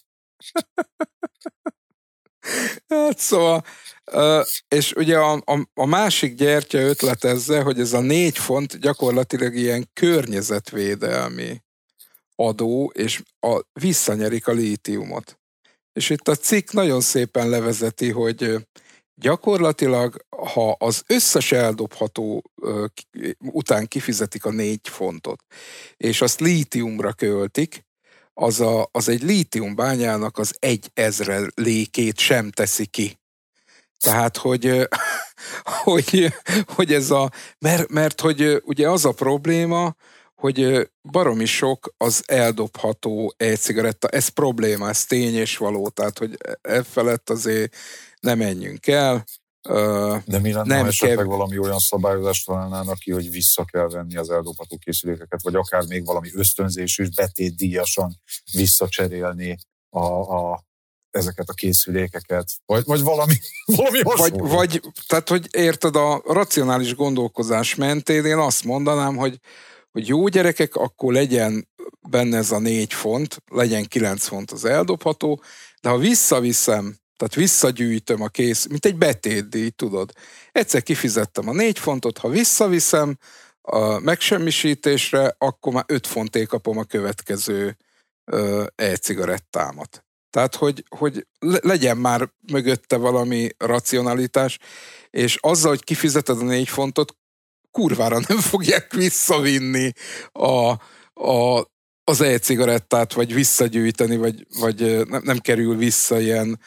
[2.88, 3.64] hát szóval,
[4.68, 9.54] és ugye a, a, a másik gyertya ötlet ezzel, hogy ez a négy font gyakorlatilag
[9.54, 11.62] ilyen környezetvédelmi
[12.34, 15.38] adó, és a, visszanyerik a lítiumot.
[15.92, 18.66] És itt a cikk nagyon szépen levezeti, hogy
[19.20, 22.50] gyakorlatilag, ha az összes eldobható
[23.38, 25.44] után kifizetik a négy fontot,
[25.96, 27.84] és azt lítiumra költik,
[28.34, 33.18] az, a, az egy lítiumbányának az egy ezre lékét sem teszi ki.
[33.98, 34.88] Tehát, hogy,
[35.84, 36.34] hogy,
[36.66, 39.94] hogy ez a, mert, mert hogy ugye az a probléma,
[40.40, 44.08] hogy baromi sok az eldobható e-cigaretta.
[44.08, 47.76] Ez probléma, ez tény és való, tehát hogy e, e felett azért
[48.20, 49.24] ne menjünk el.
[50.24, 51.26] De mi lenne, nem ha esetleg kev...
[51.26, 56.04] valami olyan szabályozást találnának ki, hogy vissza kell venni az eldobható készülékeket, vagy akár még
[56.04, 58.20] valami ösztönzés is betétdíjasan
[58.52, 60.64] visszacserélni a, a,
[61.10, 63.34] ezeket a készülékeket, vagy, vagy valami,
[63.76, 69.40] valami Vagy, vagy, tehát, hogy érted, a racionális gondolkozás mentén én azt mondanám, hogy,
[69.92, 71.68] hogy jó gyerekek, akkor legyen
[72.08, 75.42] benne ez a négy font, legyen kilenc font az eldobható,
[75.80, 80.12] de ha visszaviszem tehát visszagyűjtöm a kész, mint egy betétdíj, tudod.
[80.52, 83.16] Egyszer kifizettem a négy fontot, ha visszaviszem
[83.60, 87.76] a megsemmisítésre, akkor már öt fonté kapom a következő
[88.74, 90.04] e-cigarettámat.
[90.30, 91.26] Tehát, hogy, hogy
[91.60, 94.58] legyen már mögötte valami racionalitás,
[95.10, 97.16] és azzal, hogy kifizeted a négy fontot,
[97.70, 99.92] kurvára nem fogják visszavinni
[100.32, 100.70] a,
[101.28, 101.66] a,
[102.04, 106.58] az e-cigarettát, vagy visszagyűjteni, vagy, vagy nem, nem kerül vissza ilyen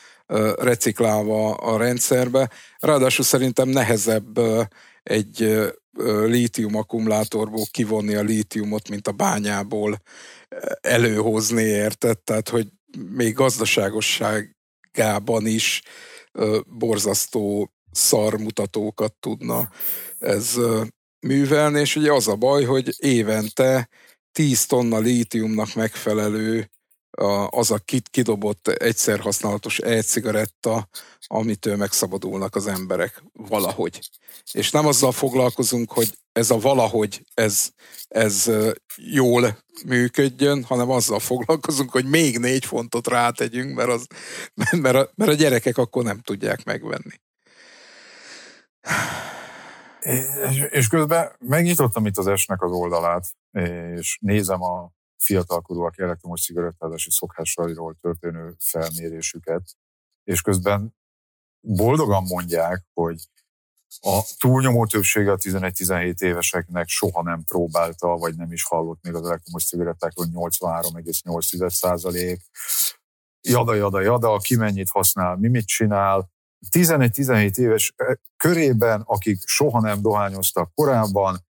[0.55, 2.49] reciklálva a rendszerbe.
[2.79, 4.39] Ráadásul szerintem nehezebb
[5.03, 5.63] egy
[6.25, 10.01] lítium akkumulátorból kivonni a lítiumot, mint a bányából
[10.81, 12.19] előhozni, érted?
[12.19, 12.67] Tehát, hogy
[13.09, 15.81] még gazdaságosságában is
[16.65, 19.69] borzasztó szarmutatókat tudna
[20.19, 20.59] ez
[21.19, 23.89] művelni, és ugye az a baj, hogy évente
[24.31, 26.71] 10 tonna lítiumnak megfelelő
[27.49, 27.81] az a
[28.11, 30.89] kidobott egyszer használatos e-cigaretta,
[31.19, 34.09] amitől megszabadulnak az emberek valahogy.
[34.51, 37.69] És nem azzal foglalkozunk, hogy ez a valahogy, ez,
[38.07, 38.51] ez
[38.95, 44.07] jól működjön, hanem azzal foglalkozunk, hogy még négy fontot rátegyünk, mert, az,
[44.81, 47.21] mert, a, mert a gyerekek akkor nem tudják megvenni.
[50.69, 53.35] És közben megnyitottam itt az esnek az oldalát,
[53.95, 59.63] és nézem a fiatalkorúak elektromos cigarettázási szokásairól történő felmérésüket,
[60.23, 60.95] és közben
[61.59, 63.27] boldogan mondják, hogy
[64.01, 69.25] a túlnyomó többsége a 11-17 éveseknek soha nem próbálta, vagy nem is hallott még az
[69.25, 72.41] elektromos cigarettákról, 83,8 százalék.
[73.41, 76.32] Jada, jada, jada, ki mennyit használ, mi mit csinál.
[76.71, 77.93] 11-17 éves
[78.37, 81.45] körében, akik soha nem dohányoztak korábban,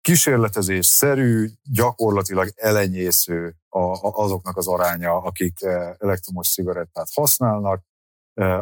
[0.00, 3.56] kísérletezés szerű, gyakorlatilag elenyésző
[4.00, 5.62] azoknak az aránya, akik
[5.98, 7.84] elektromos cigarettát használnak,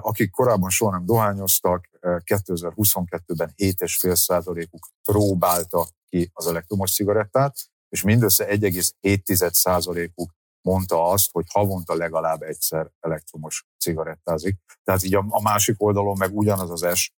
[0.00, 7.56] akik korábban soha nem dohányoztak, 2022-ben eh, 7,5 százalékuk próbálta ki az elektromos cigarettát,
[7.88, 14.56] és mindössze 1,7 százalékuk mondta azt, hogy havonta legalább egyszer elektromos cigarettázik.
[14.84, 17.14] Tehát így a, másik oldalon meg ugyanaz az es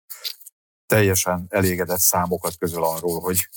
[0.86, 3.48] teljesen elégedett számokat közöl arról, hogy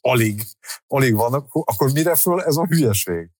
[0.00, 0.42] alig,
[0.86, 3.30] alig vannak, akkor mire föl ez a hülyeség?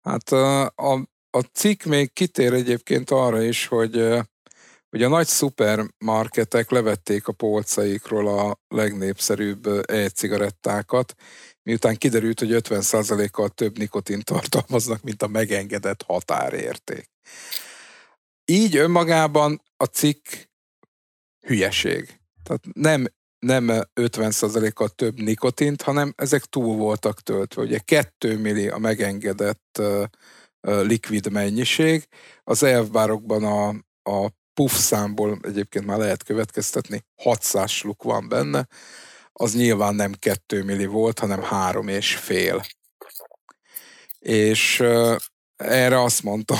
[0.00, 4.22] Hát a, a, a cikk még kitér egyébként arra is, hogy
[4.92, 11.14] hogy a nagy szupermarketek levették a polcaikról a legnépszerűbb e-cigarettákat,
[11.62, 17.10] miután kiderült, hogy 50%-kal több nikotint tartalmaznak, mint a megengedett határérték.
[18.44, 20.26] Így önmagában a cikk
[21.46, 22.20] hülyeség.
[22.42, 23.06] Tehát nem,
[23.38, 27.62] nem 50%-kal több nikotint, hanem ezek túl voltak töltve.
[27.62, 29.82] Ugye 2 milli a megengedett
[30.60, 32.08] likvid mennyiség,
[32.44, 33.68] az elvbárokban a,
[34.10, 38.68] a puff számból egyébként már lehet következtetni, 600 sluk van benne,
[39.32, 42.62] az nyilván nem 2 milli volt, hanem három és fél.
[44.18, 45.16] És uh,
[45.56, 46.56] erre azt mondta,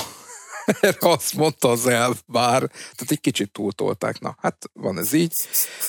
[0.81, 4.20] erre azt mondta az elf, bár, tehát egy kicsit túltolták.
[4.20, 5.35] Na, hát van ez így.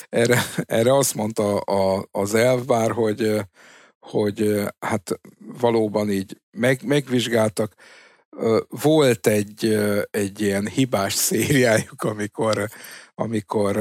[0.08, 3.40] Erre, erre azt mondta a, az elf, bár, hogy,
[3.98, 7.74] hogy hát valóban így meg, megvizsgáltak.
[8.68, 9.78] Volt egy,
[10.10, 12.68] egy ilyen hibás szériájuk, amikor,
[13.14, 13.76] amikor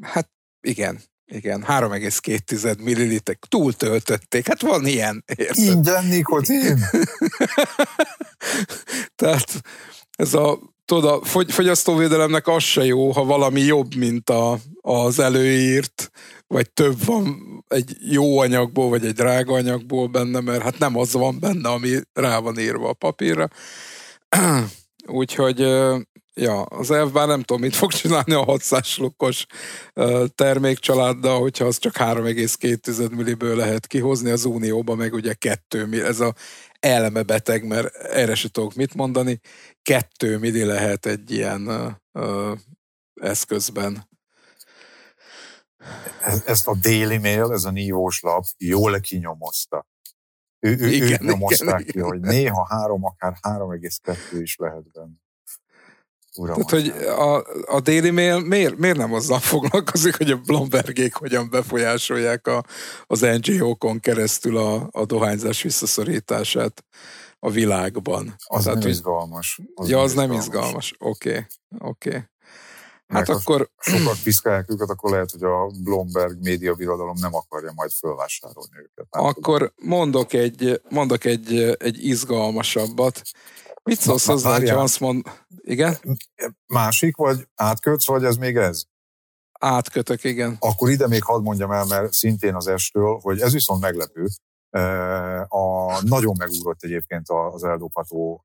[0.00, 1.00] hát igen,
[1.30, 4.46] igen, 3,2 milliliter túltöltötték.
[4.46, 5.24] Hát van ilyen.
[5.36, 5.64] Érted?
[5.64, 6.78] Ingyen nikotin.
[9.16, 9.62] Tehát
[10.16, 10.58] ez a
[10.88, 16.10] tudod, a fogyasztóvédelemnek az se jó, ha valami jobb, mint a, az előírt,
[16.46, 17.36] vagy több van
[17.68, 21.98] egy jó anyagból, vagy egy drága anyagból benne, mert hát nem az van benne, ami
[22.12, 23.48] rá van írva a papírra.
[25.06, 25.66] Úgyhogy
[26.38, 29.46] ja, az elv bár nem tudom, mit fog csinálni a 600 lukkos
[30.34, 36.20] termékcsaláddal, hogyha az csak 3,2 milliből lehet kihozni, az Unióban meg ugye 2 milli, ez
[36.20, 36.34] a
[36.80, 39.40] elmebeteg, mert erre se tudok mit mondani,
[39.82, 41.68] 2 milli lehet egy ilyen
[42.12, 42.52] ö,
[43.20, 44.08] eszközben.
[46.44, 49.86] Ezt a Daily Mail, ez a nívós lap jól kinyomozta.
[50.60, 52.08] Ő, ő, igen, ők nyomozták igen, ki, igen.
[52.08, 55.27] hogy néha három, akár 3,2 is lehet benne.
[56.38, 57.36] Uram, Tehát, hogy a,
[57.76, 62.64] a Daily Mail miért, miért nem azzal foglalkozik, hogy a Blombergék hogyan befolyásolják a,
[63.06, 66.84] az NGO-kon keresztül a, a dohányzás visszaszorítását
[67.38, 68.34] a világban.
[68.44, 69.60] Az Tehát, nem izgalmas.
[69.74, 70.94] Az ja, az nem izgalmas.
[70.98, 71.44] Oké, okay.
[71.78, 72.08] oké.
[72.08, 72.22] Okay.
[73.08, 73.70] Hát akkor...
[73.78, 79.06] Sokat piszkálják őket, akkor lehet, hogy a Bloomberg média birodalom nem akarja majd fölvásárolni őket.
[79.10, 79.88] Nem akkor tudom.
[79.88, 83.22] mondok egy, mondok egy, egy izgalmasabbat.
[83.88, 85.26] Mit szólsz hozzá, hogy azt mond...
[85.60, 85.98] Igen?
[86.66, 88.82] Másik, vagy átkötsz, vagy ez még ez?
[89.60, 90.56] Átkötök, igen.
[90.60, 94.28] Akkor ide még hadd mondjam el, mert szintén az estől, hogy ez viszont meglepő.
[95.48, 98.44] A, nagyon megúrott egyébként az eldobható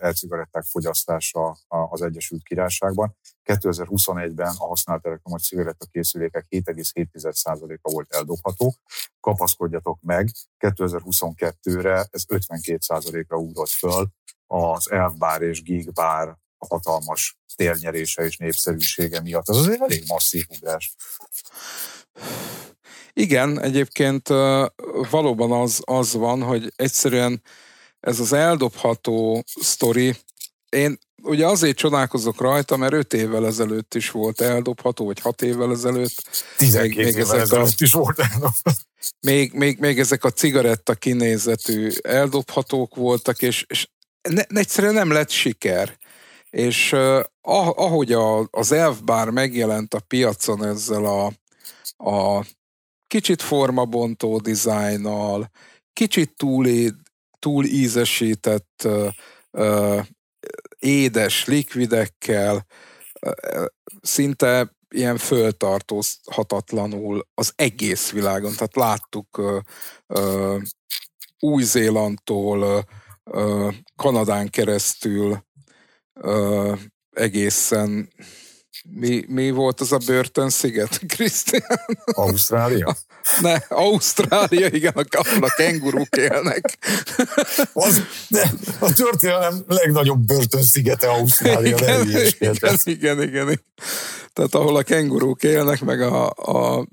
[0.00, 3.16] elcigaretták fogyasztása az Egyesült Királyságban.
[3.44, 8.74] 2021-ben a használt elektromos cigaretta készülékek 7,7%-a volt eldobható.
[9.20, 14.08] Kapaszkodjatok meg, 2022-re ez 52%-ra ugrott föl,
[14.46, 16.38] az elfbár és gigbár
[16.68, 19.48] hatalmas térnyerése és népszerűsége miatt.
[19.48, 20.94] Az azért elég masszív ugrás.
[23.12, 24.28] Igen, egyébként
[25.10, 27.42] valóban az, az van, hogy egyszerűen
[28.00, 30.16] ez az eldobható sztori,
[30.68, 35.70] én ugye azért csodálkozok rajta, mert öt évvel ezelőtt is volt eldobható, vagy hat évvel
[35.70, 36.14] ezelőtt.
[36.56, 38.78] Tizenkét még, még évvel ezelőtt a, is volt eldobható.
[39.20, 43.88] Még, még, még ezek a cigaretta kinézetű eldobhatók voltak, és, és
[44.28, 45.98] ne, egyszerűen nem lett siker.
[46.50, 47.20] És uh,
[47.76, 51.32] ahogy a, az elfbár megjelent a piacon ezzel a,
[52.10, 52.46] a
[53.10, 55.50] kicsit formabontó dizájnnal,
[55.92, 56.66] kicsit túl,
[57.38, 59.12] túl ízesített uh,
[59.50, 60.06] uh,
[60.78, 62.66] édes likvidekkel,
[63.26, 63.64] uh,
[64.00, 68.52] szinte ilyen föltartózhatatlanul az egész világon.
[68.52, 69.60] Tehát láttuk uh,
[70.06, 70.62] uh,
[71.38, 72.84] Új-Zélandtól
[73.24, 75.48] uh, Kanadán keresztül
[77.10, 78.12] egészen
[78.94, 81.98] mi, mi volt az a börtönsziget, Krisztián?
[82.04, 82.96] Ausztrália?
[83.40, 84.92] Ne, Ausztrália, igen,
[85.40, 86.78] a kenguruk élnek.
[87.72, 93.60] Az, de a történelem legnagyobb börtönszigete Ausztrália, igen, igen, igen, igen.
[94.32, 96.86] Tehát ahol a kenguruk élnek, meg a, a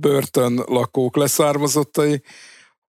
[0.00, 2.22] börtön lakók leszármazottai,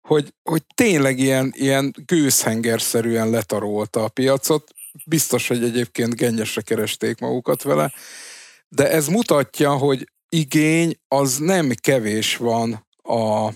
[0.01, 4.75] hogy, hogy tényleg ilyen, ilyen gőzhengerszerűen letarolta a piacot.
[5.07, 7.93] Biztos, hogy egyébként gennyesre keresték magukat vele,
[8.69, 13.47] de ez mutatja, hogy igény az nem kevés van a,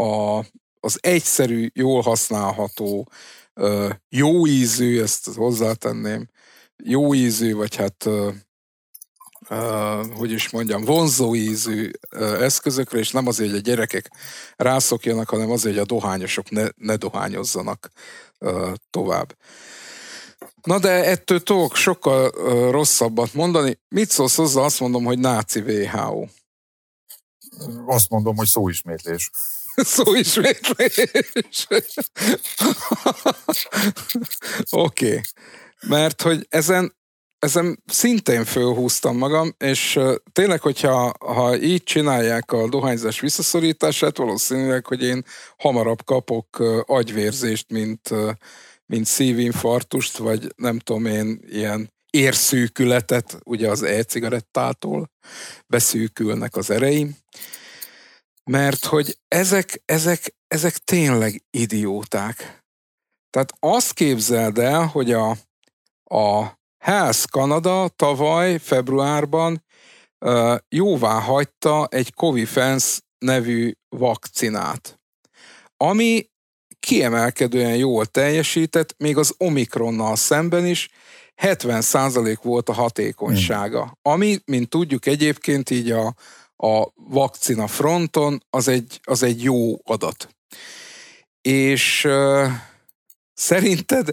[0.00, 0.38] a,
[0.80, 3.08] az egyszerű, jól használható,
[4.08, 6.28] jó ízű, ezt hozzátenném,
[6.82, 8.34] jó ízű, vagy hát uh,
[10.16, 14.10] hogy is mondjam, vonzó ízű uh, eszközökre, és nem azért, hogy a gyerekek
[14.56, 17.90] rászokjanak, hanem azért, hogy a dohányosok ne, ne dohányozzanak
[18.40, 19.36] uh, tovább.
[20.64, 22.30] Na de ettől tudok sokkal
[22.70, 23.78] rosszabbat mondani.
[23.88, 24.60] Mit szólsz hozzá?
[24.60, 26.26] Azt mondom, hogy náci WHO.
[27.86, 29.30] Azt mondom, hogy szóismétlés.
[29.96, 31.08] szóismétlés.
[34.70, 35.06] Oké.
[35.06, 35.20] okay.
[35.86, 36.96] Mert hogy ezen,
[37.38, 40.00] ezen szintén fölhúztam magam, és
[40.32, 45.24] tényleg, hogyha ha így csinálják a dohányzás visszaszorítását, valószínűleg, hogy én
[45.56, 48.10] hamarabb kapok agyvérzést, mint
[48.86, 55.10] mint szívinfarktust, vagy nem tudom én, ilyen érszűkületet, ugye az e-cigarettától
[55.66, 57.16] beszűkülnek az ereim,
[58.50, 62.64] mert hogy ezek, ezek, ezek tényleg idióták.
[63.30, 65.30] Tehát azt képzeld el, hogy a,
[66.04, 69.64] a Health Canada tavaly februárban
[70.24, 75.00] uh, jóvá hagyta egy Covifens nevű vakcinát,
[75.76, 76.28] ami
[76.84, 80.88] kiemelkedően jól teljesített, még az Omikronnal szemben is
[81.42, 83.82] 70% volt a hatékonysága.
[83.82, 83.92] Hmm.
[84.02, 86.14] Ami, mint tudjuk egyébként így a,
[86.56, 90.28] a vakcina fronton, az egy, az egy jó adat.
[91.40, 92.50] És uh,
[93.34, 94.08] szerinted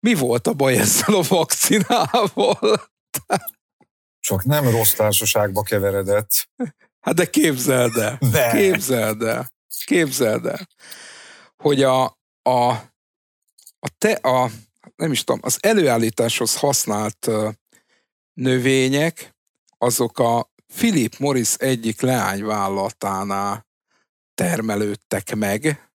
[0.00, 2.90] mi volt a baj ezzel a vakcinával?
[4.20, 6.30] Csak nem rossz társaságba keveredett.
[7.00, 8.18] Hát de képzeld el.
[8.32, 8.50] De.
[8.50, 9.50] Képzeld el.
[9.84, 10.68] Képzeld el
[11.56, 12.04] hogy a,
[12.42, 12.68] a,
[13.78, 14.50] a, te, a,
[14.96, 17.30] nem is tudom, az előállításhoz használt
[18.32, 19.34] növények,
[19.78, 23.66] azok a Philip Morris egyik leányvállalatánál
[24.34, 25.90] termelődtek meg,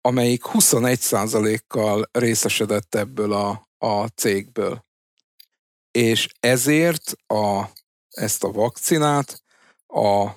[0.00, 4.84] amelyik 21%-kal részesedett ebből a, a cégből.
[5.90, 7.64] És ezért a,
[8.10, 9.42] ezt a vakcinát
[9.86, 10.30] a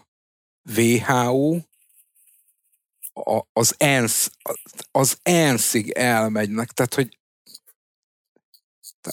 [0.75, 1.59] WHO
[3.53, 4.31] az ENSZ,
[4.91, 7.17] az ENSZ-ig elmegynek, tehát hogy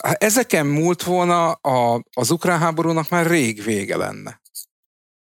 [0.02, 4.30] ha ezeken múlt volna a, az ukrán háborúnak már rég vége lenne.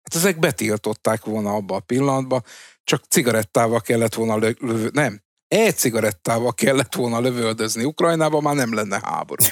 [0.03, 2.45] Hát ezek betiltották volna abba a pillanatban,
[2.85, 9.45] csak cigarettával kellett volna lövő, nem, e-cigarettával kellett volna lövöldözni Ukrajnába, már nem lenne háború.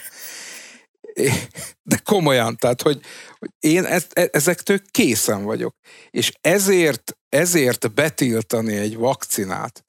[1.91, 3.01] De komolyan, tehát, hogy,
[3.59, 5.75] én ezt, e, ezektől készen vagyok.
[6.11, 9.85] És ezért, ezért betiltani egy vakcinát,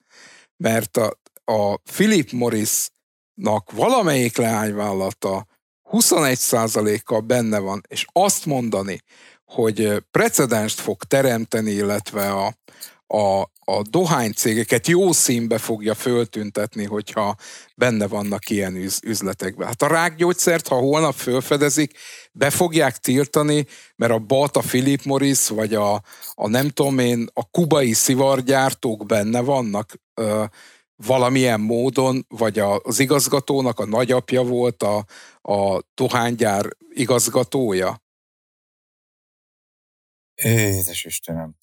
[0.56, 5.46] mert a, a Philip Morrisnak valamelyik leányvállalata
[5.90, 9.00] 21%-kal benne van, és azt mondani,
[9.44, 12.54] hogy precedenst fog teremteni, illetve a,
[13.16, 17.36] a, a dohánycégeket jó színbe fogja föltüntetni, hogyha
[17.74, 19.66] benne vannak ilyen üz, üzletekben.
[19.66, 21.98] Hát a rákgyógyszert, ha holnap fölfedezik,
[22.32, 25.94] be fogják tiltani, mert a BAT, a Philip Morris, vagy a,
[26.34, 30.44] a nem tudom én, a kubai szivargyártók benne vannak ö,
[31.06, 35.04] valamilyen módon, vagy a, az igazgatónak a nagyapja volt a,
[35.42, 38.04] a dohánygyár igazgatója.
[40.42, 41.54] Édes Istenem.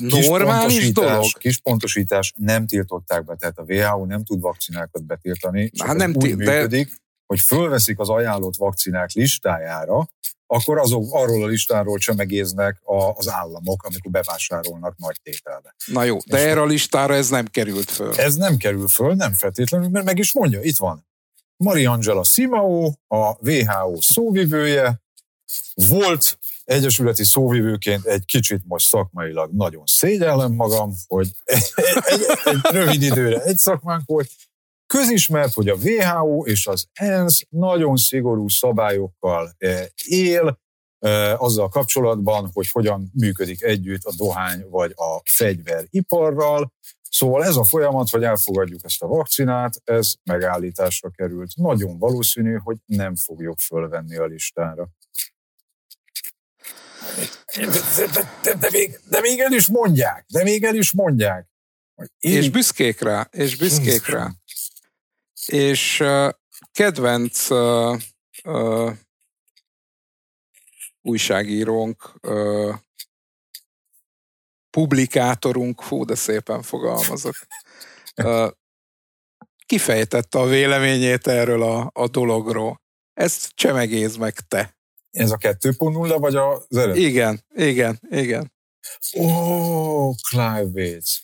[0.00, 1.32] Normális dolog.
[1.38, 6.10] Kis pontosítás, nem tiltották be, tehát a WHO nem tud vakcinákat betiltani, csak hát nem
[6.14, 6.94] úgy til- működik, de...
[7.26, 10.08] hogy fölveszik az ajánlott vakcinák listájára,
[10.46, 15.74] akkor azok arról a listáról csemegéznek a, az államok, amikor bevásárolnak nagy tételbe.
[15.86, 18.14] Na jó, de És erre a listára ez nem került föl.
[18.14, 21.06] Ez nem kerül föl, nem feltétlenül, mert meg is mondja, itt van.
[21.56, 25.02] Mariangela Simao, a WHO szóvivője,
[25.74, 31.72] volt egyesületi szóvivőként egy kicsit most szakmailag nagyon szégyellem magam, hogy egy,
[32.04, 34.28] egy, egy rövid időre egy szakmánk volt.
[34.86, 40.60] Közismert, hogy a WHO és az ENSZ nagyon szigorú szabályokkal eh, él,
[40.98, 46.72] eh, azzal kapcsolatban, hogy hogyan működik együtt a dohány vagy a fegyveriparral.
[47.10, 51.56] Szóval ez a folyamat, hogy elfogadjuk ezt a vakcinát, ez megállításra került.
[51.56, 54.88] Nagyon valószínű, hogy nem fogjuk fölvenni a listára.
[57.54, 58.06] De,
[58.42, 61.48] de, de, még, de még el is mondják, de még el is mondják.
[62.18, 62.36] Én...
[62.36, 64.30] És büszkék rá, és büszkék rá.
[65.46, 66.32] És uh,
[66.72, 68.00] kedvenc uh,
[68.44, 68.92] uh,
[71.00, 72.74] újságírónk, uh,
[74.70, 77.34] publikátorunk, fú, de szépen fogalmazok,
[78.16, 78.50] uh,
[79.66, 82.82] kifejtette a véleményét erről a, a dologról.
[83.12, 84.76] Ezt csemegéz meg te.
[85.14, 87.04] Ez a 2.0 vagy az eredeti?
[87.06, 88.52] Igen, igen, igen.
[89.16, 91.22] Ó, oh, Clive Bates.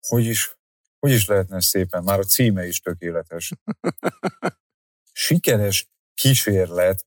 [0.00, 0.56] Hogy is,
[0.98, 2.02] hogy is lehetne szépen?
[2.02, 3.52] Már a címe is tökéletes.
[5.12, 7.04] Sikeres kísérlet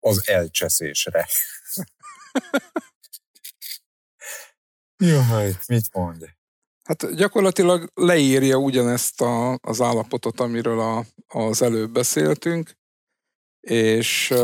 [0.00, 1.28] az elcseszésre.
[4.96, 6.36] Jaj, mit mond?
[6.82, 12.77] Hát gyakorlatilag leírja ugyanezt a, az állapotot, amiről a, az előbb beszéltünk,
[13.60, 14.34] és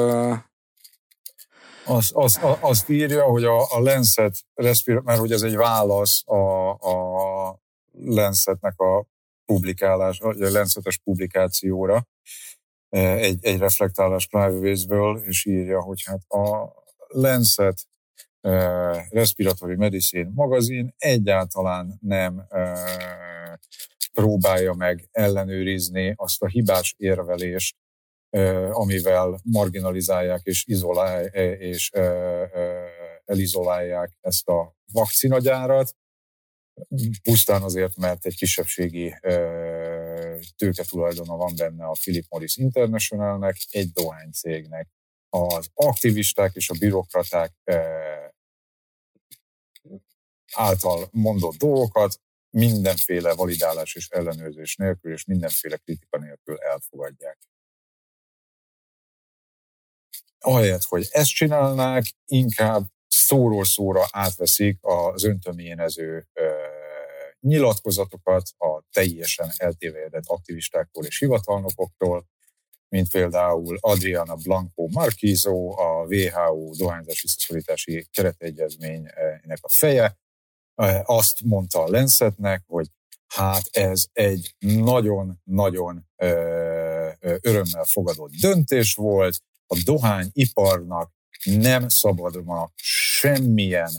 [1.85, 6.71] az, az, az, azt írja, hogy a, a Lancet, mert hogy ez egy válasz a,
[6.73, 7.63] a
[7.93, 9.07] Lancetnek a
[9.45, 12.07] publikálás, a Lancetes publikációra,
[12.89, 16.73] egy, egy reflektálás Privacy-ből, és írja, hogy hát a
[17.07, 17.87] Lancet
[19.11, 22.47] Respiratory Medicine magazin egyáltalán nem
[24.13, 27.77] próbálja meg ellenőrizni azt a hibás érvelést,
[28.71, 31.25] amivel marginalizálják és, izolál,
[31.57, 31.91] és
[33.25, 35.97] elizolálják ezt a vakcinagyárat,
[37.23, 39.15] pusztán azért, mert egy kisebbségi
[40.89, 44.89] tulajdona van benne a Philip Morris Internationalnek, egy dohánycégnek.
[45.29, 47.53] Az aktivisták és a bürokraták
[50.55, 52.21] által mondott dolgokat
[52.51, 57.39] mindenféle validálás és ellenőrzés nélkül, és mindenféle kritika nélkül elfogadják.
[60.45, 66.27] Ahelyett, hogy ezt csinálnák, inkább szóról szóra átveszik az öntöményező
[67.41, 72.27] nyilatkozatokat a teljesen eltévejedett aktivistáktól és hivatalnokoktól,
[72.89, 80.19] mint például Adriana Blanco Marquizo, a WHO dohányzás visszaszorítási keretegyezménynek a feje,
[81.05, 82.87] azt mondta a Lancetnek, hogy
[83.27, 86.07] hát ez egy nagyon-nagyon
[87.41, 91.13] örömmel fogadott döntés volt, a dohányiparnak
[91.45, 93.91] nem szabad ma semmilyen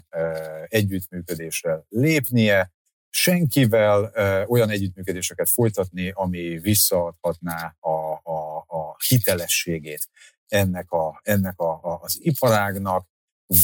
[0.68, 2.74] együttműködésre lépnie,
[3.10, 4.12] senkivel
[4.48, 7.90] olyan együttműködéseket folytatni, ami visszaadhatná a,
[8.24, 10.10] a, a hitelességét
[10.48, 13.08] ennek, a, ennek a, a, az iparágnak,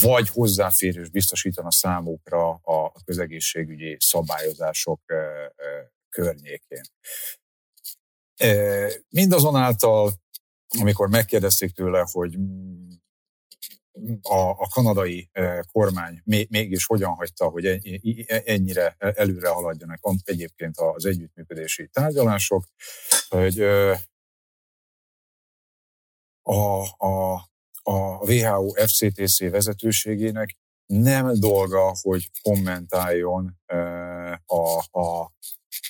[0.00, 5.00] vagy hozzáférés biztosítana számukra a közegészségügyi szabályozások
[6.08, 6.82] környékén.
[9.08, 10.12] Mindazonáltal,
[10.80, 12.36] amikor megkérdezték tőle, hogy
[14.22, 15.30] a, a kanadai
[15.72, 17.80] kormány mégis hogyan hagyta, hogy e,
[18.44, 22.64] ennyire előre haladjanak egyébként az együttműködési tárgyalások,
[23.28, 23.60] hogy
[26.42, 27.34] a, a,
[27.82, 30.56] a WHO FCTC vezetőségének
[30.86, 33.58] nem dolga, hogy kommentáljon
[34.46, 35.32] a, a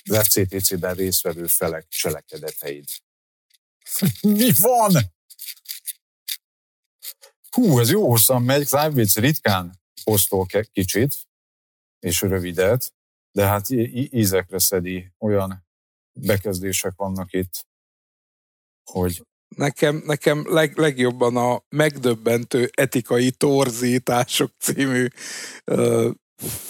[0.03, 2.91] FCTC-ben résztvevő felek cselekedeteit.
[4.37, 4.91] Mi van?
[7.49, 11.15] Hú, ez jó hosszan megy, Kleinwitz ritkán posztol kicsit,
[11.99, 12.93] és rövidet,
[13.31, 13.69] de hát
[14.09, 15.65] ízekre szedi, olyan
[16.19, 17.67] bekezdések vannak itt,
[18.91, 19.23] hogy
[19.55, 25.07] Nekem, nekem leg, legjobban a megdöbbentő etikai torzítások című
[25.63, 26.09] ö,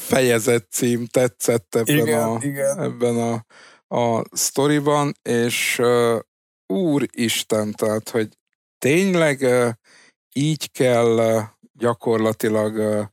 [0.08, 2.80] fejezet cím tetszett ebben igen, a, igen.
[2.80, 3.46] Ebben a,
[3.96, 6.20] a sztoriban, és uh,
[6.68, 8.30] úristen, tehát, hogy
[8.78, 9.48] tényleg
[10.34, 11.44] így kell
[11.74, 13.10] gyakorlatilag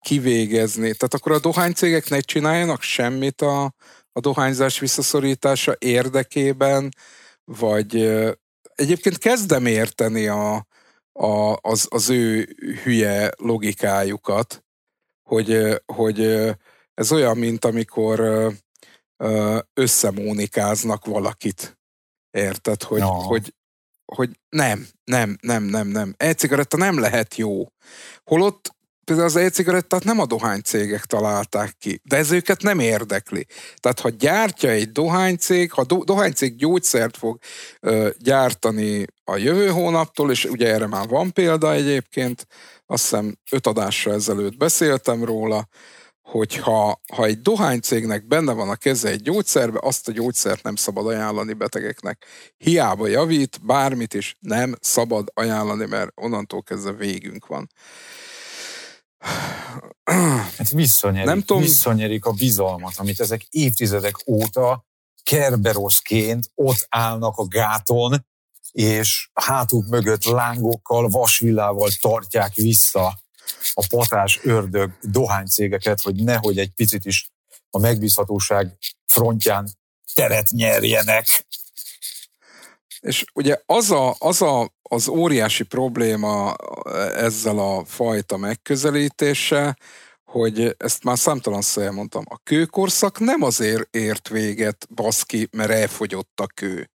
[0.00, 0.94] kivégezni.
[0.94, 3.74] Tehát akkor a dohánycégek ne csináljanak semmit a,
[4.12, 6.88] a dohányzás visszaszorítása érdekében,
[7.44, 7.94] vagy
[8.74, 10.66] egyébként kezdem érteni a,
[11.12, 14.64] a, az, az ő hülye logikájukat,
[15.22, 16.20] hogy, hogy
[16.94, 18.48] ez olyan, mint amikor
[19.74, 21.79] összemónikáznak valakit.
[22.30, 22.82] Érted?
[22.82, 23.08] Hogy, no.
[23.08, 23.54] hogy
[24.10, 26.14] hogy nem, nem, nem, nem, nem.
[26.16, 27.66] E-cigaretta nem lehet jó.
[28.24, 28.74] Holott
[29.04, 33.46] például az e-cigarettát nem a dohánycégek találták ki, de ez őket nem érdekli.
[33.76, 37.38] Tehát ha gyártja egy dohánycég, ha do- dohánycég gyógyszert fog
[37.80, 42.46] ö, gyártani a jövő hónaptól, és ugye erre már van példa egyébként,
[42.86, 45.68] azt hiszem öt adásra ezelőtt beszéltem róla,
[46.30, 51.06] hogyha ha egy dohánycégnek benne van a keze egy gyógyszerbe, azt a gyógyszert nem szabad
[51.06, 52.26] ajánlani betegeknek.
[52.56, 57.70] Hiába javít, bármit is nem szabad ajánlani, mert onnantól kezdve végünk van.
[60.56, 61.62] Hát visszanyerik, nem tudom.
[61.62, 64.84] visszanyerik a bizalmat, amit ezek évtizedek óta
[65.22, 68.26] kerberoszként ott állnak a gáton,
[68.70, 73.18] és hátuk mögött lángokkal, vasvillával tartják vissza
[73.74, 77.28] a patás ördög dohánycégeket, hogy nehogy egy picit is
[77.70, 79.68] a megbízhatóság frontján
[80.14, 81.46] teret nyerjenek.
[83.00, 86.54] És ugye az, a, az a, az óriási probléma
[87.14, 89.76] ezzel a fajta megközelítéssel,
[90.24, 96.46] hogy ezt már számtalanszor elmondtam, a kőkorszak nem azért ért véget, baszki, mert elfogyott a
[96.46, 96.90] kő.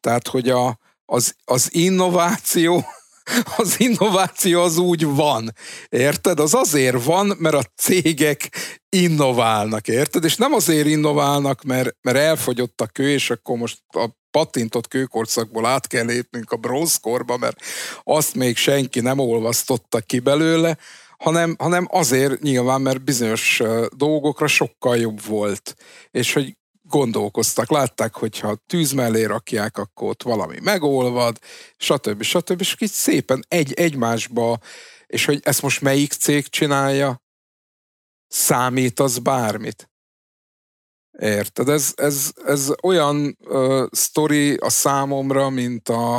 [0.00, 2.84] Tehát, hogy a, az, az innováció
[3.56, 5.52] az innováció az úgy van,
[5.88, 6.40] érted?
[6.40, 8.48] Az azért van, mert a cégek
[8.88, 10.24] innoválnak, érted?
[10.24, 15.66] És nem azért innoválnak, mert, mert elfogyott a kő, és akkor most a patintott kőkorszakból
[15.66, 17.56] át kell lépnünk a bronzkorba, mert
[18.02, 20.78] azt még senki nem olvasztotta ki belőle,
[21.18, 23.62] hanem, hanem azért nyilván, mert bizonyos
[23.96, 25.74] dolgokra sokkal jobb volt.
[26.10, 26.56] És hogy
[26.92, 31.38] gondolkoztak, látták, hogyha tűz mellé rakják, akkor ott valami megolvad,
[31.76, 32.22] stb.
[32.22, 32.60] stb.
[32.60, 34.58] És így szépen egy egymásba,
[35.06, 37.22] és hogy ezt most melyik cég csinálja,
[38.28, 39.90] számít az bármit.
[41.18, 41.68] Érted?
[41.68, 46.18] Ez, ez, ez olyan uh, sztori a számomra, mint a,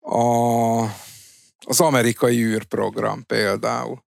[0.00, 0.80] a,
[1.66, 4.08] az amerikai űrprogram például.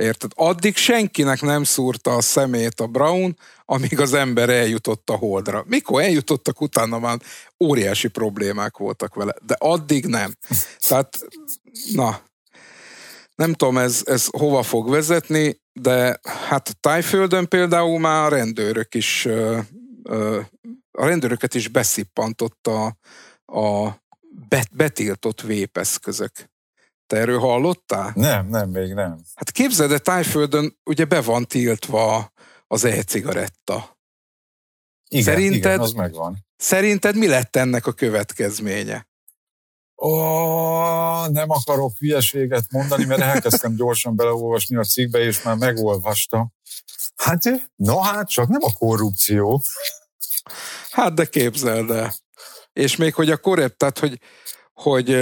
[0.00, 0.30] Érted?
[0.34, 5.64] Addig senkinek nem szúrta a szemét a Brown, amíg az ember eljutott a holdra.
[5.66, 7.18] Mikor eljutottak, utána már
[7.64, 10.34] óriási problémák voltak vele, de addig nem.
[10.88, 11.18] Tehát,
[11.92, 12.20] na,
[13.34, 19.26] nem tudom, ez, ez hova fog vezetni, de hát Tájföldön például már a rendőrök is,
[20.90, 22.96] a rendőröket is beszippantotta
[23.46, 23.90] a
[24.72, 26.49] betiltott vépeszközök.
[27.10, 28.12] Te erről hallottál?
[28.14, 29.20] Nem, nem, még nem.
[29.34, 32.32] Hát képzeld, de Tájföldön ugye be van tiltva
[32.66, 33.98] az e-cigaretta.
[35.08, 36.46] Igen, szerinted, igen, az megvan.
[36.56, 39.08] Szerinted mi lett ennek a következménye?
[39.96, 40.10] Ó,
[41.26, 46.52] nem akarok hülyeséget mondani, mert elkezdtem gyorsan beleolvasni a cikkbe, és már megolvastam.
[47.16, 49.62] Hát, no hát, csak nem a korrupció.
[50.90, 52.14] Hát, de képzeld el.
[52.72, 54.18] És még, hogy a korrekt, tehát, hogy
[54.82, 55.14] hogy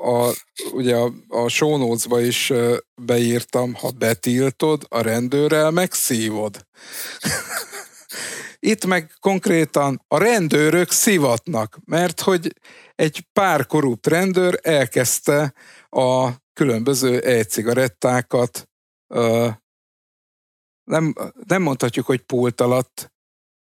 [0.00, 0.32] a,
[0.72, 2.52] ugye a, a show is
[2.94, 6.56] beírtam, ha betiltod, a rendőrrel megszívod.
[8.58, 12.52] Itt meg konkrétan a rendőrök szivatnak, mert hogy
[12.94, 15.54] egy pár korrupt rendőr elkezdte
[15.88, 18.68] a különböző e-cigarettákat
[20.84, 21.14] nem,
[21.46, 23.12] nem mondhatjuk, hogy pult alatt,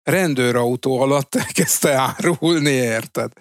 [0.03, 3.31] rendőrautó alatt elkezdte árulni, érted?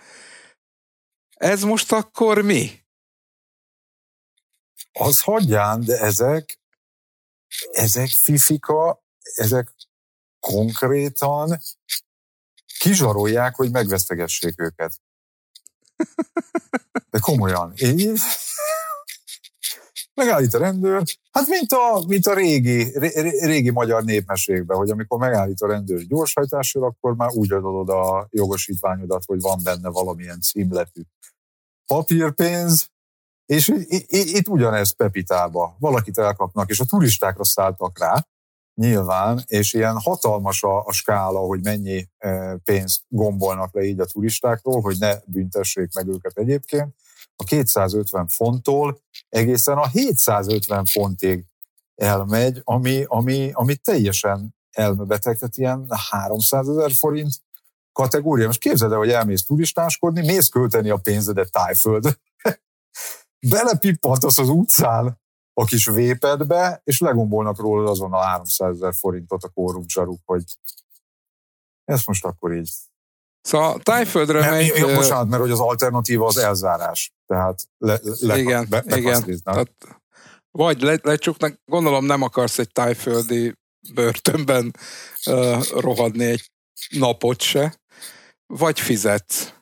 [1.41, 2.85] Ez most akkor mi?
[4.93, 6.61] Az hagyján, de ezek,
[7.73, 9.05] ezek fifika,
[9.35, 9.73] ezek
[10.41, 11.59] konkrétan
[12.79, 15.01] kizsarolják, hogy megvesztegessék őket.
[17.11, 17.73] De komolyan.
[17.75, 18.17] Én
[20.15, 22.99] megállít a rendőr, hát mint a, mint a régi,
[23.41, 29.23] régi magyar népmeségben, hogy amikor megállít a rendőr gyorshajtásról, akkor már úgy adod a jogosítványodat,
[29.27, 31.03] hogy van benne valamilyen címletű
[31.87, 32.91] papírpénz,
[33.47, 33.73] és
[34.09, 35.77] itt ugyanez Pepitába.
[35.79, 38.27] Valakit elkapnak, és a turistákra szálltak rá,
[38.75, 44.05] nyilván, és ilyen hatalmas a, a skála, hogy mennyi e, pénzt gombolnak le így a
[44.05, 46.95] turistákról, hogy ne büntessék meg őket egyébként.
[47.41, 51.45] A 250 fonttól egészen a 750 fontig
[51.95, 57.33] elmegy, ami, ami, ami teljesen elmebeteg, tehát ilyen 300 ezer forint
[57.93, 58.47] kategória.
[58.47, 62.19] Most képzeld el, hogy elmész turistáskodni, mész költeni a pénzedet tájföld.
[63.51, 65.21] Belepippantasz az utcán
[65.53, 70.45] a kis vépedbe, és legombolnak róla azon a 300 ezer forintot a korrupt zsaruk, hogy
[71.85, 72.71] ezt most akkor így.
[73.41, 74.73] Szóval tájföldre Nem, megy...
[74.77, 77.13] Jó, bocsánat, mert hogy az alternatíva az elzárás.
[77.27, 79.41] Tehát le, le, igen, be, igen.
[79.45, 79.71] Tehát,
[80.51, 83.55] vagy le, lecsuknak, gondolom nem akarsz egy tájföldi
[83.95, 84.75] börtönben
[85.27, 86.51] uh, rohadni egy
[86.89, 87.81] napot se
[88.47, 89.53] vagy fizetsz.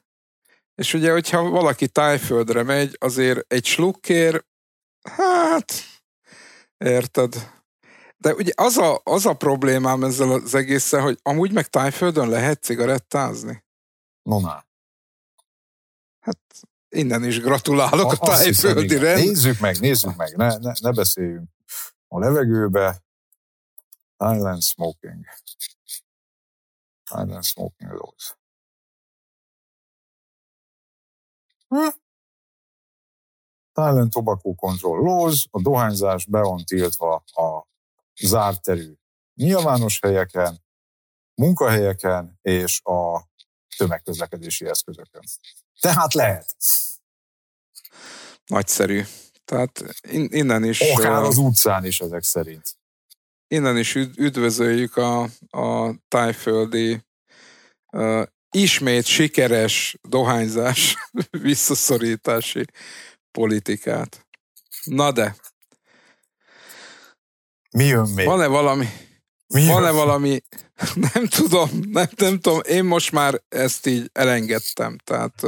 [0.74, 4.44] És ugye, hogyha valaki tájföldre megy, azért egy slukkér,
[5.02, 5.72] hát,
[6.76, 7.50] érted?
[8.16, 12.62] De ugye az a, az a problémám ezzel az egésszel, hogy amúgy meg tájföldön lehet
[12.62, 13.64] cigarettázni.
[14.28, 14.64] No, na.
[16.20, 16.38] Hát
[16.88, 19.18] innen is gratulálok a, a tájföldi rend.
[19.18, 21.50] Nézzük meg, nézzük meg, ne, ne, ne beszéljünk.
[22.08, 23.04] A levegőbe
[24.16, 25.24] Island Smoking.
[27.10, 28.36] Island Smoking Laws.
[31.68, 31.88] Hm?
[33.72, 37.68] Thailand Tobacco Control Laws, a dohányzás be van tiltva a
[38.20, 38.94] zárt terű
[39.34, 40.64] nyilvános helyeken,
[41.34, 43.27] munkahelyeken és a
[43.78, 45.22] tömegközlekedési eszközökön.
[45.80, 46.56] Tehát lehet.
[48.46, 49.02] Nagyszerű.
[49.44, 49.84] Tehát
[50.28, 50.80] innen is...
[50.80, 52.76] Akár az utcán is ezek szerint.
[53.48, 57.06] Innen is üdvözöljük a, a tájföldi
[58.50, 60.94] ismét sikeres dohányzás
[61.30, 62.64] visszaszorítási
[63.30, 64.26] politikát.
[64.84, 65.36] Na de.
[67.70, 68.26] Mi jön még?
[68.26, 68.88] Van-e valami?
[69.54, 70.42] Mi van-e valami?
[71.14, 72.60] Nem tudom, nem, nem tudom.
[72.68, 74.98] Én most már ezt így elengedtem.
[75.04, 75.42] Tehát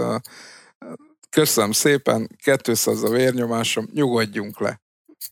[1.30, 4.80] köszönöm szépen, 200 a vérnyomásom, nyugodjunk le.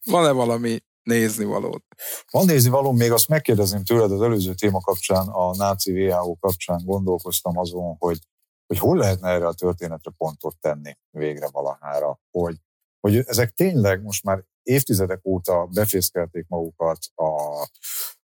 [0.05, 1.85] Van-e valami nézni valót?
[2.31, 6.83] Van nézni való, még azt megkérdezném tőled az előző téma kapcsán, a náci WHO kapcsán
[6.85, 8.19] gondolkoztam azon, hogy,
[8.67, 12.57] hogy hol lehetne erre a történetre pontot tenni végre valahára, hogy,
[13.01, 17.67] hogy ezek tényleg most már évtizedek óta befészkelték magukat a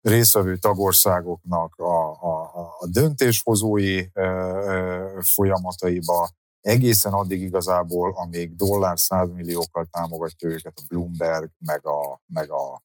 [0.00, 9.88] részvevő tagországoknak a, a, a döntéshozói ö, ö, folyamataiba, egészen addig igazából, amíg dollár százmilliókkal
[9.90, 12.82] támogatja őket a Bloomberg, meg a, meg a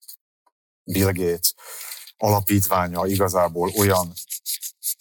[0.84, 1.54] Bill Gates
[2.18, 4.14] alapítványa igazából olyan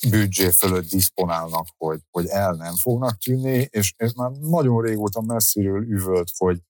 [0.08, 5.82] büdzsé fölött diszponálnak, hogy, hogy el nem fognak tűnni, és ez már nagyon régóta messziről
[5.82, 6.60] üvölt, hogy,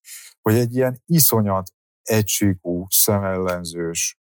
[0.42, 1.72] hogy egy ilyen iszonyat
[2.02, 4.18] egysíkú, szemellenzős,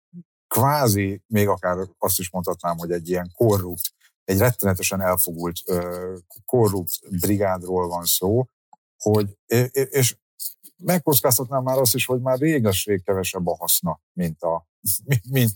[0.48, 3.94] kvázi, még akár azt is mondhatnám, hogy egy ilyen korrupt,
[4.24, 5.58] egy rettenetesen elfogult
[6.46, 8.46] korrupt brigádról van szó,
[8.98, 9.38] hogy,
[9.74, 10.18] és
[10.78, 14.68] megkockáztatnám már azt is, hogy már réges-rég kevesebb a haszna, mint, a,
[15.30, 15.52] mint,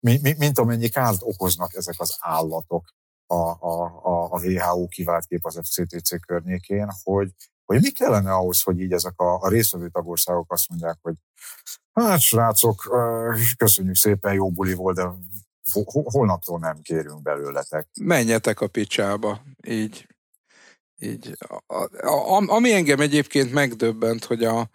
[0.00, 2.94] mint, mint amennyi kárt okoznak ezek az állatok
[3.26, 7.32] a, a, a, a WHO kivált kép az FCTC környékén, hogy,
[7.68, 11.14] hogy mi kellene ahhoz, hogy így ezek a, a részvevő tagországok azt mondják, hogy
[11.92, 12.82] hát srácok,
[13.56, 15.10] köszönjük szépen, jó buli volt, de
[16.04, 17.88] holnaptól nem kérünk belőletek.
[18.00, 20.06] Menjetek a picsába, így.
[20.98, 21.36] így.
[21.66, 21.74] A,
[22.06, 24.70] a, ami engem egyébként megdöbbent, hogy a,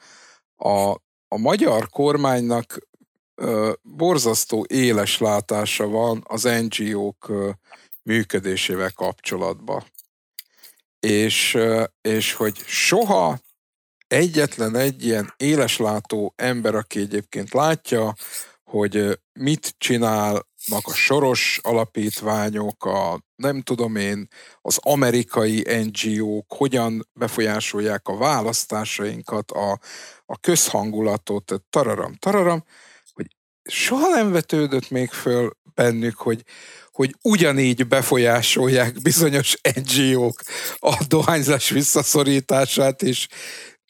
[0.55, 0.91] a,
[1.27, 2.87] a magyar kormánynak
[3.35, 7.49] ö, borzasztó éles látása van az NGO-k ö,
[8.03, 9.83] működésével kapcsolatban
[11.03, 11.57] és,
[12.01, 13.39] és hogy soha
[14.07, 18.13] egyetlen egy ilyen éleslátó ember, aki egyébként látja,
[18.63, 24.27] hogy mit csinálnak a soros alapítványok, a nem tudom én,
[24.61, 29.80] az amerikai NGO-k, hogyan befolyásolják a választásainkat, a,
[30.25, 32.63] a közhangulatot, tararam, tararam,
[33.13, 33.27] hogy
[33.63, 36.43] soha nem vetődött még föl bennük, hogy,
[36.93, 40.43] hogy ugyanígy befolyásolják bizonyos NGO-k
[40.79, 43.27] a dohányzás visszaszorítását, és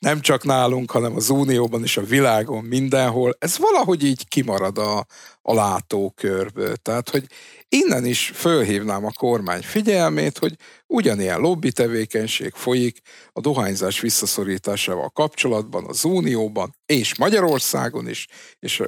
[0.03, 3.35] nem csak nálunk, hanem az Unióban és a világon mindenhol.
[3.39, 5.05] Ez valahogy így kimarad a,
[5.41, 6.75] a látókörből.
[6.75, 7.25] Tehát, hogy
[7.69, 10.55] innen is fölhívnám a kormány figyelmét, hogy
[10.87, 12.99] ugyanilyen lobby tevékenység folyik
[13.31, 18.27] a dohányzás visszaszorításával kapcsolatban az Unióban és Magyarországon is,
[18.59, 18.83] és,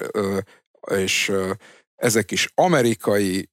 [0.98, 1.32] és, és
[1.96, 3.50] ezek is amerikai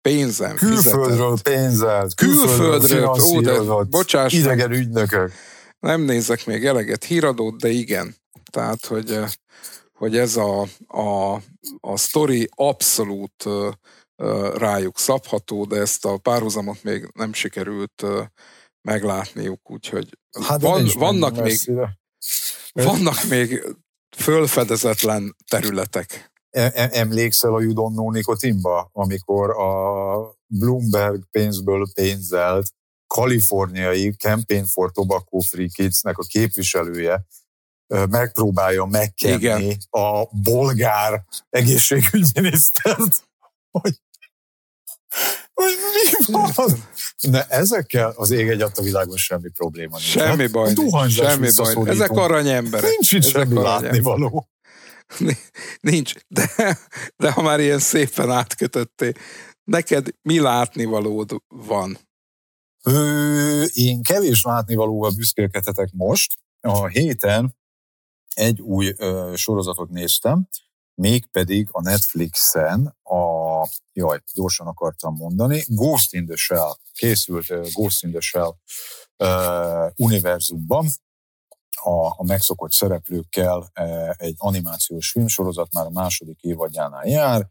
[0.00, 1.54] pénzen Külföldről fizetett.
[1.54, 5.32] pénzelt, külföldről, ó, de bocsáss, idegen ügynökök.
[5.78, 8.14] Nem nézek még eleget híradót, de igen.
[8.50, 9.18] Tehát, hogy,
[9.92, 11.34] hogy ez a, a,
[11.80, 13.44] a sztori abszolút
[14.54, 18.04] rájuk szabható, de ezt a párhuzamot még nem sikerült
[18.82, 21.72] meglátniuk, úgyhogy hát van, vannak még
[22.72, 23.64] vannak még
[24.16, 26.29] fölfedezetlen területek.
[26.50, 32.66] E, e, emlékszel a Judonnó Nikotinba, amikor a Bloomberg pénzből pénzelt
[33.06, 37.26] kaliforniai Campaign for Tobacco Free Kids-nek a képviselője
[38.10, 39.76] megpróbálja megkenni Igen.
[39.90, 43.28] a bolgár egészségügyminisztert,
[43.70, 44.00] hogy,
[45.54, 45.72] hogy
[46.26, 46.88] mi van?
[47.30, 50.08] De ezekkel az ég egy a világon semmi probléma nincs.
[50.08, 51.88] Semmi hát, baj, semmi baj.
[51.88, 52.90] Ezek aranyemberek.
[52.90, 54.48] Nincs itt semmi látnivaló.
[55.80, 56.78] Nincs, de,
[57.16, 59.12] de ha már ilyen szépen átkötöttél,
[59.64, 61.98] neked mi látnivalód van?
[62.84, 66.38] Ö, én kevés látnivalóval büszkélkedhetek most.
[66.60, 67.56] A héten
[68.34, 70.48] egy új ö, sorozatot néztem,
[70.94, 78.10] mégpedig a Netflixen a, jaj, gyorsan akartam mondani, Ghost in the Shell, készült Ghost in
[78.10, 78.54] the Shell
[79.16, 80.86] uh, univerzumban,
[81.82, 87.48] a, a megszokott szereplőkkel e, egy animációs filmsorozat már a második évadjánál jár.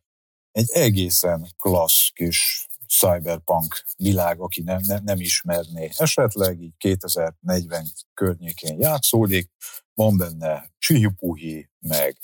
[0.52, 8.80] Egy egészen klassz kis cyberpunk világ, aki nem, nem, nem ismerné esetleg, így 2040 környékén
[8.80, 9.50] játszódik,
[9.94, 12.18] van benne csihipuhi, meg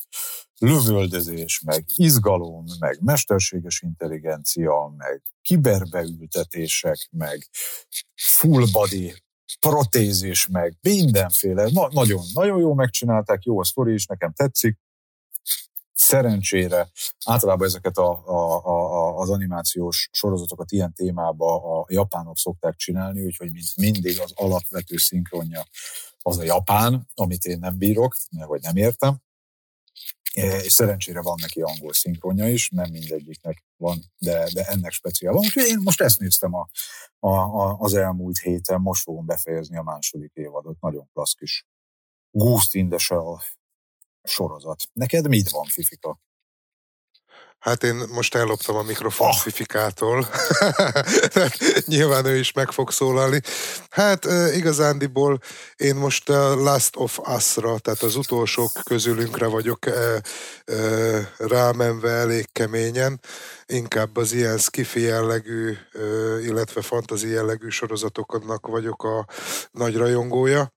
[0.60, 7.49] lövöldözés, meg izgalom, meg mesterséges intelligencia, meg kiberbeültetések, meg
[8.15, 9.14] full body
[9.60, 14.80] protézis, meg mindenféle, na, nagyon, nagyon jó megcsinálták, jó a sztori is, nekem tetszik.
[15.94, 16.90] Szerencsére
[17.26, 23.52] általában ezeket a, a, a, az animációs sorozatokat ilyen témába a japánok szokták csinálni, úgyhogy
[23.52, 25.64] mint mindig az alapvető szinkronja
[26.22, 28.18] az a japán, amit én nem bírok,
[28.48, 29.24] vagy nem értem.
[30.35, 35.43] És szerencsére van neki angol szinkronja is, nem mindegyiknek van, de, de ennek speciál van.
[35.43, 36.69] Úgyhogy én most ezt néztem a,
[37.19, 41.65] a, a, az elmúlt héten, most fogom befejezni a második évadot, nagyon klassz kis
[42.31, 42.95] Ghost in
[44.23, 44.83] sorozat.
[44.93, 46.19] Neked mit van, Fifika?
[47.65, 49.35] Hát én most elloptam a mikrofon oh.
[49.35, 50.27] Fifikától.
[51.85, 53.41] Nyilván ő is meg fog szólalni.
[53.89, 55.39] Hát igazándiból
[55.75, 59.79] én most a Last of Us-ra, tehát az utolsók közülünkre vagyok
[61.37, 63.19] rámenve elég keményen.
[63.65, 65.77] Inkább az ilyen skifi jellegű,
[66.41, 69.25] illetve fantazi jellegű sorozatoknak vagyok a
[69.71, 70.71] nagy rajongója.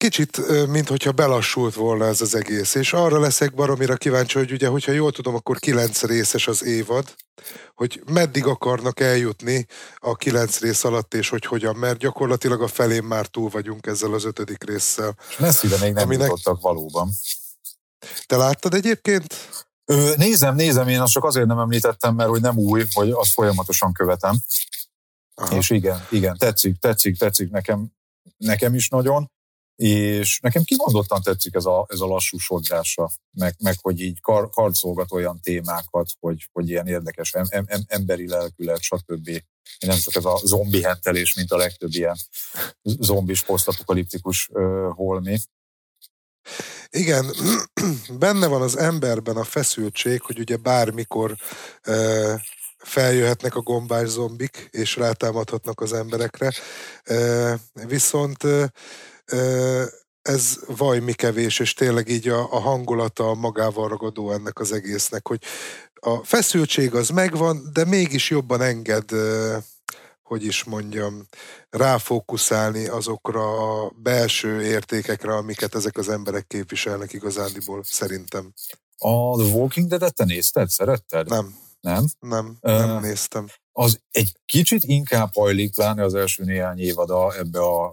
[0.00, 4.68] Kicsit, mint hogyha belassult volna ez az egész, és arra leszek baromira kíváncsi, hogy ugye,
[4.68, 7.14] hogyha jól tudom, akkor kilenc részes az évad,
[7.74, 9.66] hogy meddig akarnak eljutni
[9.96, 14.14] a kilenc rész alatt, és hogy hogyan, mert gyakorlatilag a felén már túl vagyunk ezzel
[14.14, 15.16] az ötödik résszel.
[15.38, 16.28] Messzire még nem aminek...
[16.28, 17.10] jutottak valóban.
[18.26, 19.34] Te láttad egyébként?
[19.84, 23.32] Ö, nézem, nézem, én azt csak azért nem említettem, mert hogy nem új, hogy azt
[23.32, 24.36] folyamatosan követem.
[25.34, 25.56] Aha.
[25.56, 27.86] És igen, igen, tetszik, tetszik, tetszik nekem,
[28.36, 29.30] nekem is nagyon
[29.82, 34.50] és nekem kimondottan tetszik ez a, ez a lassú sodrása, meg, meg hogy így kar,
[34.50, 39.42] karcolgat olyan témákat, hogy, hogy ilyen érdekes em, em, emberi lelkület, stb.
[39.78, 42.16] Nem csak ez a zombi hentelés, mint a legtöbb ilyen
[42.82, 45.38] zombis posztapokaliptikus uh, holmi.
[46.90, 47.34] Igen,
[48.18, 51.36] benne van az emberben a feszültség, hogy ugye bármikor
[51.86, 52.40] uh,
[52.78, 56.52] feljöhetnek a gombás zombik, és rátámadhatnak az emberekre.
[57.08, 57.54] Uh,
[57.86, 58.64] viszont uh,
[60.22, 65.42] ez vajmi kevés, és tényleg így a, a hangulata magával ragadó ennek az egésznek, hogy
[65.94, 69.10] a feszültség az megvan, de mégis jobban enged,
[70.22, 71.26] hogy is mondjam,
[71.70, 78.52] ráfókuszálni azokra a belső értékekre, amiket ezek az emberek képviselnek igazándiból, szerintem.
[78.98, 80.68] A The Walking Dead-et te nézted?
[80.68, 81.28] Szeretted?
[81.28, 81.58] Nem.
[81.80, 82.04] Nem?
[82.20, 83.46] Nem, nem uh, néztem.
[83.72, 87.92] Az egy kicsit inkább hajlik, pláne az első néhány évada ebbe a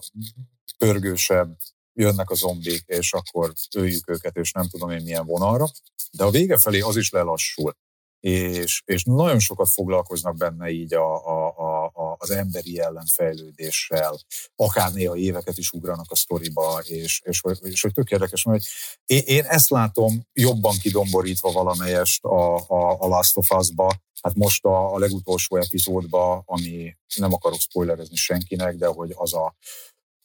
[0.78, 1.58] pörgősebb,
[1.94, 5.68] jönnek a zombik, és akkor öljük őket, és nem tudom én milyen vonalra.
[6.12, 7.76] De a vége felé az is lelassul.
[8.20, 14.20] És, és nagyon sokat foglalkoznak benne így a, a, a, az emberi ellenfejlődéssel,
[14.56, 18.64] akár néha éveket is ugranak a sztoriba, és, és, és, hogy tök érdekes, hogy
[19.06, 24.66] én, én ezt látom jobban kidomborítva valamelyest a, a, a Last of Us-ba, hát most
[24.66, 29.56] a, a legutolsó epizódba, ami nem akarok spoilerezni senkinek, de hogy az a,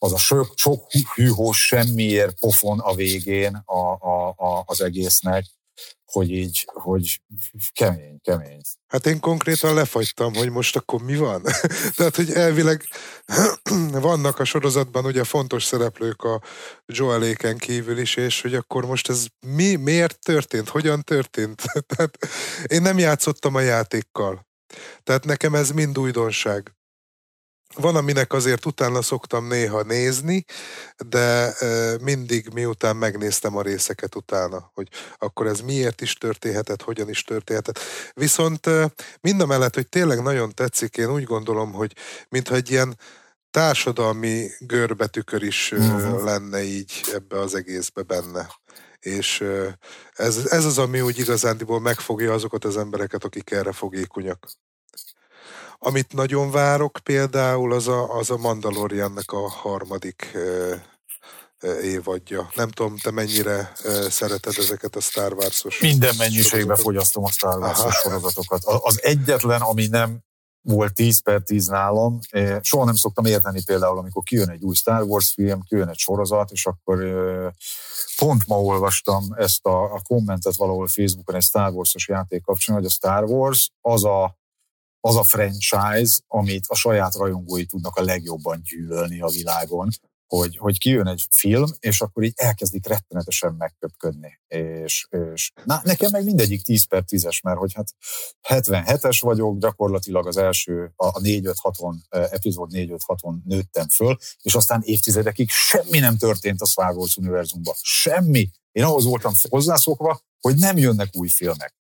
[0.03, 5.45] az a sok, sok hűhós semmiért pofon a végén a, a, a, az egésznek,
[6.05, 7.21] hogy így, hogy
[7.73, 8.61] kemény, kemény.
[8.87, 11.43] Hát én konkrétan lefagytam, hogy most akkor mi van?
[11.97, 12.85] Tehát, hogy elvileg
[14.09, 16.43] vannak a sorozatban ugye fontos szereplők a
[16.87, 21.63] Joeléken kívül is, és hogy akkor most ez mi, miért történt, hogyan történt?
[21.97, 22.19] Tehát
[22.67, 24.47] én nem játszottam a játékkal.
[25.03, 26.75] Tehát nekem ez mind újdonság.
[27.75, 30.45] Van, aminek azért utána szoktam néha nézni,
[31.07, 31.55] de
[32.01, 34.89] mindig miután megnéztem a részeket utána, hogy
[35.19, 37.79] akkor ez miért is történhetett, hogyan is történhetett.
[38.13, 38.69] Viszont
[39.21, 41.93] mind a mellett, hogy tényleg nagyon tetszik, én úgy gondolom, hogy
[42.29, 42.99] mintha egy ilyen
[43.51, 46.25] társadalmi görbetükör is uh-huh.
[46.25, 48.49] lenne így ebbe az egészbe benne.
[49.01, 49.45] És
[50.13, 54.47] ez, ez az, ami úgy igazándiból megfogja azokat az embereket, akik erre fogékonyak.
[55.85, 60.37] Amit nagyon várok például, az a, az a Mandaloriannek a harmadik
[61.83, 62.51] évadja.
[62.55, 63.73] Nem tudom, te mennyire
[64.09, 68.63] szereted ezeket a Star Wars-os Minden mennyiségben fogyasztom a Star Wars sorozatokat.
[68.65, 70.19] Az egyetlen, ami nem
[70.61, 72.19] volt 10 per 10 nálam.
[72.61, 76.51] Soha nem szoktam érteni például, amikor kijön egy új Star Wars film, kijön egy sorozat,
[76.51, 76.99] és akkor
[78.17, 82.85] pont ma olvastam ezt a, a kommentet valahol Facebookon egy Star Wars-os játék kapcsán, hogy
[82.85, 84.41] a Star Wars az a
[85.05, 89.89] az a franchise, amit a saját rajongói tudnak a legjobban gyűlölni a világon,
[90.27, 94.41] hogy, hogy kijön egy film, és akkor így elkezdik rettenetesen megköpködni.
[94.47, 97.95] És, és na, nekem meg mindegyik 10 per 10-es, mert hogy hát
[98.49, 105.99] 77-es vagyok, gyakorlatilag az első, a 4-5-6-on, epizód 4-5-6-on nőttem föl, és aztán évtizedekig semmi
[105.99, 107.75] nem történt a Star Wars univerzumban.
[107.81, 108.51] Semmi.
[108.73, 111.75] Én ahhoz voltam hozzászokva, hogy nem jönnek új filmek.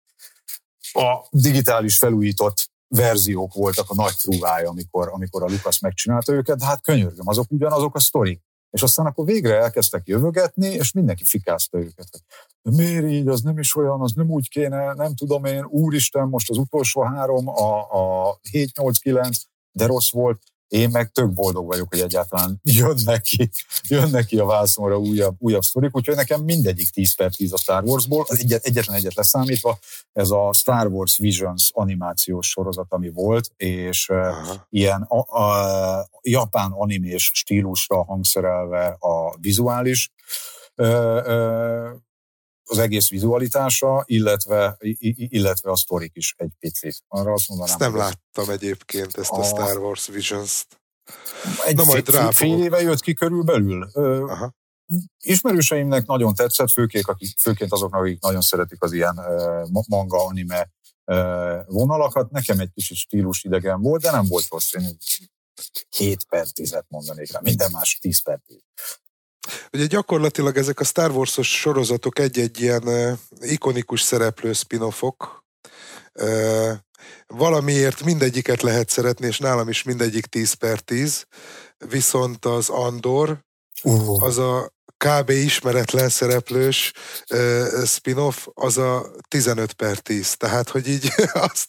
[0.92, 6.64] A digitális felújított verziók voltak a nagy trúvája, amikor, amikor a Lukasz megcsinálta őket, de
[6.64, 8.42] hát könyörgöm, azok ugyanazok a sztorik.
[8.70, 12.08] És aztán akkor végre elkezdtek jövögetni, és mindenki fikázta őket.
[12.62, 16.28] De miért így, az nem is olyan, az nem úgy kéne, nem tudom én, úristen,
[16.28, 17.80] most az utolsó három, a,
[18.28, 19.42] a 7-8-9,
[19.72, 20.42] de rossz volt.
[20.72, 23.50] Én meg tök boldog vagyok, hogy egyáltalán jönnek ki,
[23.88, 27.82] jönnek ki a vászonra újabb, újabb sztorik, úgyhogy nekem mindegyik 10 per 10 a Star
[27.84, 29.78] Warsból, az egyet, egyetlen egyet leszámítva,
[30.12, 34.66] ez a Star Wars Visions animációs sorozat, ami volt, és Aha.
[34.70, 40.12] ilyen a, a, japán animés stílusra hangszerelve a vizuális
[42.64, 44.76] az egész vizualitása, illetve,
[45.16, 46.96] illetve a sztorik is egy picit.
[47.08, 50.80] Arra azt mondanám, ezt nem láttam egyébként, ezt a, a Star Wars Visions-t.
[51.66, 53.82] Egy Na, majd fél, fél éve jött ki körülbelül.
[54.28, 54.54] Aha.
[55.18, 59.20] Ismerőseimnek nagyon tetszett, főként, akik, főként azoknak, akik nagyon szeretik az ilyen
[59.88, 60.70] manga, anime
[61.66, 62.30] vonalakat.
[62.30, 64.72] Nekem egy kicsit stílus idegen volt, de nem volt rossz.
[64.72, 64.96] Én
[65.96, 68.58] 7 per 10 mondanék rá, minden más 10 per 10.
[69.72, 75.44] Ugye gyakorlatilag ezek a Star Wars-os sorozatok egy-egy ilyen ikonikus szereplő spin-offok.
[77.26, 81.26] Valamiért mindegyiket lehet szeretni, és nálam is mindegyik 10 per 10,
[81.88, 83.38] viszont az Andor,
[83.82, 84.22] uh.
[84.22, 84.72] az a
[85.02, 85.30] kb.
[85.30, 86.92] ismeretlen szereplős
[87.30, 90.36] uh, spin-off, az a 15 per 10.
[90.36, 91.08] Tehát, hogy így
[91.50, 91.68] azt,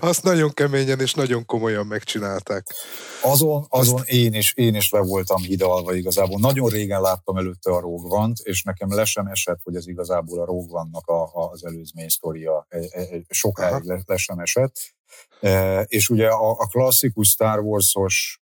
[0.00, 2.66] azt nagyon keményen és nagyon komolyan megcsinálták.
[3.22, 4.08] Azon, azon azt...
[4.08, 6.40] én, is, én is le voltam hidalva igazából.
[6.40, 10.44] Nagyon régen láttam előtte a Rogue és nekem le sem esett, hogy ez igazából a
[10.44, 12.66] Rogue One-nak a, a, az előzmény sztoria.
[12.68, 14.76] E, e, e, sokáig le, le sem esett.
[15.40, 18.40] E, és ugye a, a klasszikus Star Wars-os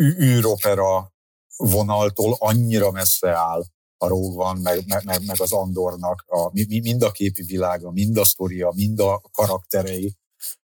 [0.00, 1.16] űropera
[1.58, 3.64] vonaltól annyira messze áll
[3.98, 8.72] a Rogue meg, meg, meg az Andornak a, mind a képi világa, mind a sztoria,
[8.74, 10.16] mind a karakterei,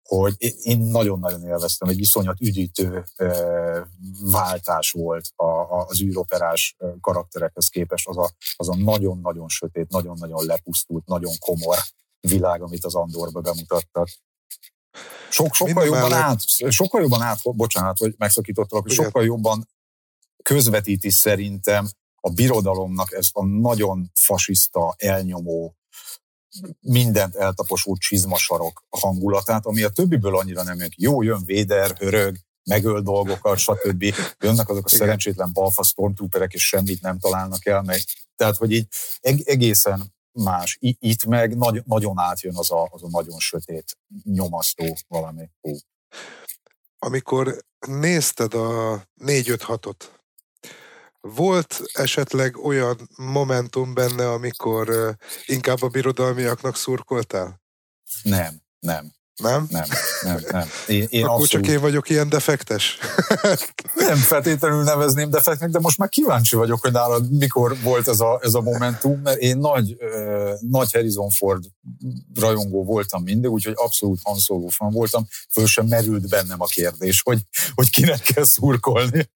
[0.03, 3.05] hogy én nagyon-nagyon élveztem, egy viszonyat üdítő
[4.21, 11.07] váltás volt a, az űroperás karakterekhez képest, az a, az a nagyon-nagyon sötét, nagyon-nagyon lepusztult,
[11.07, 11.77] nagyon komor
[12.21, 14.09] világ, amit az Andorba bemutattak.
[15.31, 19.69] Sok, sokkal, jobban át, sokkal jobban át, bocsánat, hogy megszakítottalak, sokkal jobban
[20.43, 21.89] közvetíti szerintem
[22.21, 25.77] a birodalomnak ezt a nagyon fasiszta, elnyomó,
[26.81, 30.93] mindent eltaposó csizmasarok hangulatát, ami a többiből annyira nem jön.
[30.97, 34.15] Jó, jön Véder, hörög, megöl dolgokat, stb.
[34.39, 38.01] Jönnek azok a szerencsétlen balfa stormtrooperek, és semmit nem találnak el, meg,
[38.37, 38.87] tehát, hogy így
[39.45, 40.77] egészen más.
[40.81, 45.51] Itt meg nagy, nagyon átjön az a, az a nagyon sötét, nyomasztó valami.
[46.99, 50.18] Amikor nézted a 4-5-6-ot,
[51.35, 57.63] volt esetleg olyan momentum benne, amikor inkább a birodalmiaknak szurkoltál?
[58.23, 59.13] Nem, nem.
[59.39, 59.67] Nem?
[59.71, 59.85] Nem,
[60.23, 60.69] nem, nem.
[60.87, 61.67] Én, én Akkor abszolút...
[61.67, 62.99] csak én vagyok ilyen defektes?
[64.09, 68.41] nem feltétlenül nevezném defektnek, de most már kíváncsi vagyok, hogy nálad mikor volt ez a,
[68.43, 71.65] ez a momentum, mert én nagy, uh, nagy Harrison Ford
[72.35, 77.23] rajongó voltam mindig, úgyhogy abszolút Han Solo fan voltam, föl sem merült bennem a kérdés,
[77.23, 77.39] hogy,
[77.75, 79.31] hogy kinek kell szurkolni.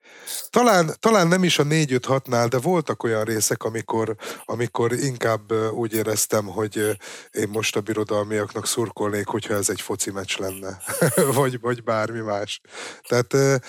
[0.51, 6.47] Talán, talán nem is a 4-5-6-nál, de voltak olyan részek, amikor, amikor inkább úgy éreztem,
[6.47, 6.99] hogy
[7.31, 10.79] én most a birodalmiaknak szurkolnék, hogyha ez egy foci meccs lenne,
[11.39, 12.61] vagy, vagy bármi más.
[13.09, 13.63] Tehát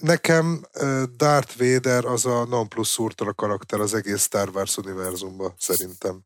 [0.00, 0.66] nekem
[1.16, 6.24] Darth Vader az a non plus ultra karakter az egész Star Wars univerzumban, szerintem.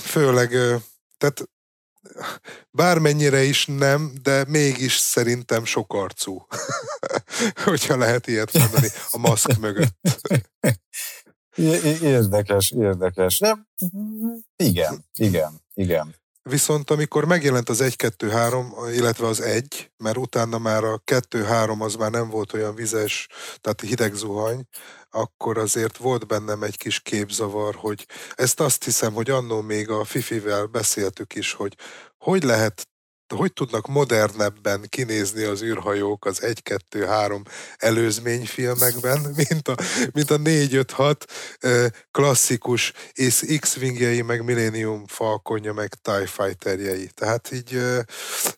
[0.00, 0.48] Főleg,
[1.18, 1.50] tehát
[2.70, 6.46] bármennyire is nem, de mégis szerintem sokarcú.
[7.64, 9.94] Hogyha lehet ilyet mondani a maszk mögött.
[12.02, 13.38] Érdekes, érdekes.
[13.38, 13.66] De
[14.56, 16.20] igen, igen, igen.
[16.42, 22.10] Viszont amikor megjelent az 1-2-3, illetve az 1, mert utána már a 2-3 az már
[22.10, 23.28] nem volt olyan vizes,
[23.60, 24.66] tehát hideg zuhany,
[25.10, 30.04] akkor azért volt bennem egy kis képzavar, hogy ezt azt hiszem, hogy annó még a
[30.04, 31.76] Fifivel beszéltük is, hogy
[32.18, 32.88] hogy lehet
[33.36, 37.44] hogy tudnak modernebben kinézni az űrhajók az 1-2-3
[37.76, 39.74] előzményfilmekben, mint a,
[40.12, 47.10] mint a 4-5-6 klasszikus és X-wingjei, meg Millennium Falconja, meg TIE Fighterjei.
[47.14, 47.82] Tehát így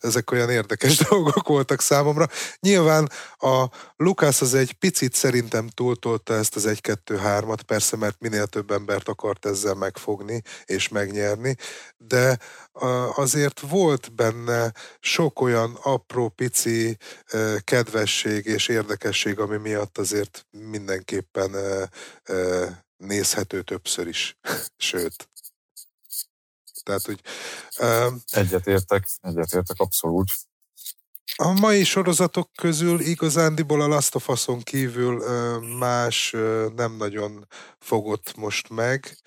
[0.01, 2.29] ezek olyan érdekes dolgok voltak számomra.
[2.61, 8.71] Nyilván a Lucas az egy picit szerintem túltolta ezt az 1-2-3-at, persze, mert minél több
[8.71, 11.57] embert akart ezzel megfogni és megnyerni,
[11.97, 12.39] de
[13.15, 16.97] azért volt benne sok olyan apró, pici
[17.65, 21.55] kedvesség és érdekesség, ami miatt azért mindenképpen
[22.97, 24.39] nézhető többször is.
[24.77, 25.29] Sőt.
[26.83, 27.21] Tehát, hogy...
[28.31, 30.31] Egyetértek, egyetértek abszolút.
[31.37, 35.25] A mai sorozatok közül igazándiból a Last of Us-on kívül
[35.79, 36.31] más
[36.77, 37.47] nem nagyon
[37.79, 39.19] fogott most meg.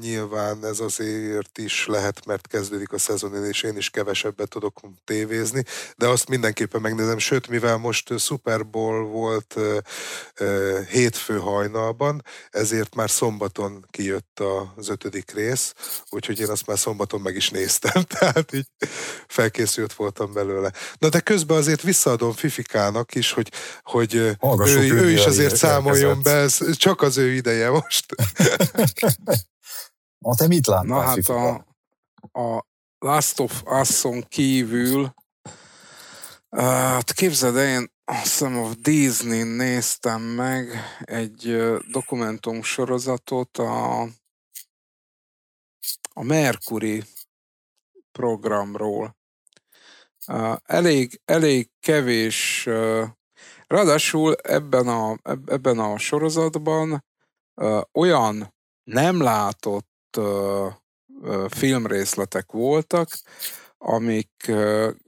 [0.00, 5.64] Nyilván ez azért is lehet, mert kezdődik a szezon, és én is kevesebbet tudok tévézni,
[5.96, 9.56] de azt mindenképpen megnézem, sőt, mivel most Super Bowl volt
[10.88, 14.42] hétfő hajnalban, ezért már szombaton kijött
[14.76, 15.72] az ötödik rész,
[16.10, 18.68] úgyhogy én azt már szombaton meg is néztem, tehát így
[19.26, 20.72] felkészült voltam belőle.
[20.98, 23.52] Na de közben azért visszaadom Fifikának is, hogy,
[23.82, 24.36] hogy ő,
[24.92, 28.04] ő is azért számoljon be, ez csak az ő ideje most.
[30.18, 30.84] Na, te mit láttál?
[30.84, 31.66] Na hát a,
[32.40, 32.66] a
[32.98, 35.14] Last of Us-on kívül
[36.50, 41.56] hát képzeld én azt hiszem a Disney néztem meg egy
[41.90, 44.02] dokumentum sorozatot a,
[46.12, 47.04] a Mercury
[48.12, 49.16] programról.
[50.62, 52.64] Elég, elég kevés,
[53.66, 55.16] ráadásul ebben a,
[55.46, 57.04] ebben a sorozatban
[57.92, 59.95] olyan nem látott
[61.48, 63.08] filmrészletek voltak,
[63.78, 64.52] amik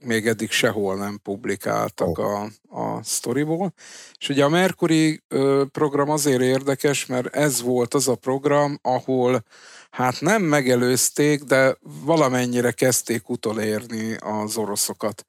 [0.05, 2.25] még eddig sehol nem publikáltak oh.
[2.25, 3.73] a, a sztoriból.
[4.19, 5.23] És ugye a Mercury
[5.71, 9.43] program azért érdekes, mert ez volt az a program, ahol
[9.89, 15.25] hát nem megelőzték, de valamennyire kezdték utolérni az oroszokat.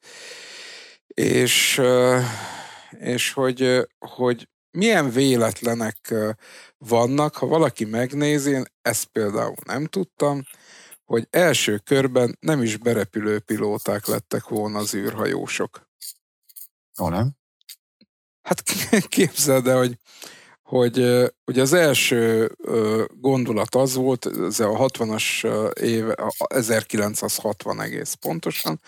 [1.07, 1.81] És,
[2.91, 6.15] és hogy, hogy milyen véletlenek
[6.79, 10.43] vannak, ha valaki megnézi, én ezt például nem tudtam,
[11.05, 15.89] hogy első körben nem is berepülő pilóták lettek volna az űrhajósok.
[17.01, 17.31] Ó, nem?
[18.43, 18.63] Hát
[19.09, 19.99] képzeld el, hogy,
[20.63, 20.99] hogy
[21.47, 22.51] ugye az első
[23.09, 25.45] gondolat az volt, ez a 60-as
[25.81, 28.81] éve, 1960 egész pontosan,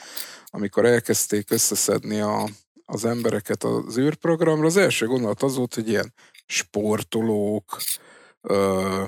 [0.47, 2.49] amikor elkezdték összeszedni a,
[2.93, 6.15] az embereket az űrprogramra, az első gondolat az volt, hogy ilyen
[6.47, 7.77] sportolók,
[8.41, 9.03] ö,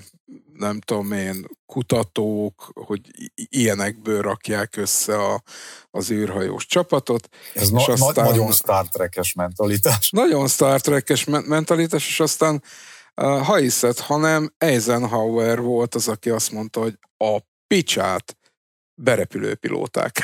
[0.52, 3.00] nem tudom én, kutatók, hogy
[3.34, 5.42] ilyenekből rakják össze a,
[5.90, 7.28] az űrhajós csapatot.
[7.54, 10.10] Ez na, aztán, nagyon Star Trek-es mentalitás.
[10.22, 12.62] Nagyon Star Trek-es mentalitás, és aztán
[13.14, 18.36] ha hiszed, hanem Eisenhower volt az, aki azt mondta, hogy a picsát
[18.94, 20.20] berepülő pilóták.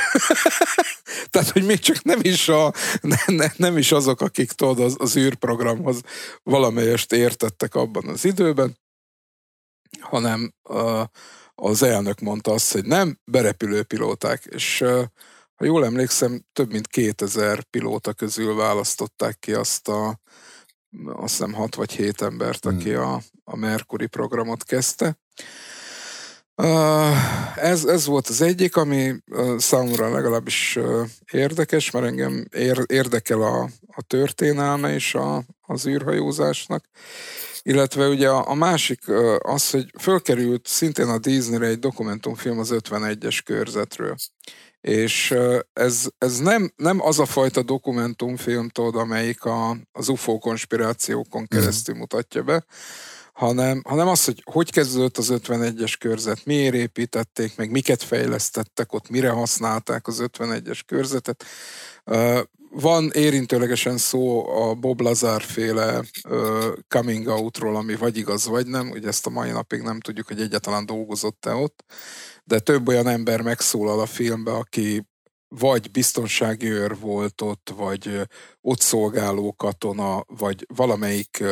[1.30, 4.96] Tehát, hogy még csak nem is, a, ne, ne, nem is azok, akik tudod, az,
[4.98, 6.00] az űrprogramhoz
[6.42, 8.78] valamelyest értettek abban az időben,
[10.00, 11.04] hanem uh,
[11.54, 15.04] az elnök mondta azt, hogy nem berepülő pilóták, és uh,
[15.54, 20.20] ha jól emlékszem, több mint 2000 pilóta közül választották ki azt a
[21.06, 23.02] azt hiszem 6 vagy 7 embert, aki hmm.
[23.02, 25.18] a, a Mercury programot kezdte.
[27.56, 29.14] Ez, ez volt az egyik, ami
[29.56, 30.78] számomra legalábbis
[31.32, 32.44] érdekes, mert engem
[32.86, 36.84] érdekel a, a történelme és a, az űrhajózásnak.
[37.62, 39.00] Illetve ugye a, a másik
[39.38, 44.14] az, hogy fölkerült szintén a Disneyre egy dokumentumfilm az 51-es körzetről.
[44.80, 45.34] És
[45.72, 51.60] ez, ez nem, nem az a fajta dokumentumfilm, tudod, amelyik a, az UFO konspirációkon mhm.
[51.60, 52.64] keresztül mutatja be,
[53.40, 59.08] hanem, hanem az, hogy hogy kezdődött az 51-es körzet, miért építették, meg miket fejlesztettek ott,
[59.08, 61.44] mire használták az 51-es körzetet.
[62.70, 66.04] Van érintőlegesen szó a Bob Lazar féle
[66.88, 68.90] coming outról, ami vagy igaz, vagy nem.
[68.90, 71.84] Ugye ezt a mai napig nem tudjuk, hogy egyáltalán dolgozott-e ott.
[72.44, 75.06] De több olyan ember megszólal a filmbe, aki
[75.58, 78.28] vagy biztonsági őr volt ott, vagy
[78.60, 81.44] ott szolgáló katona, vagy valamelyik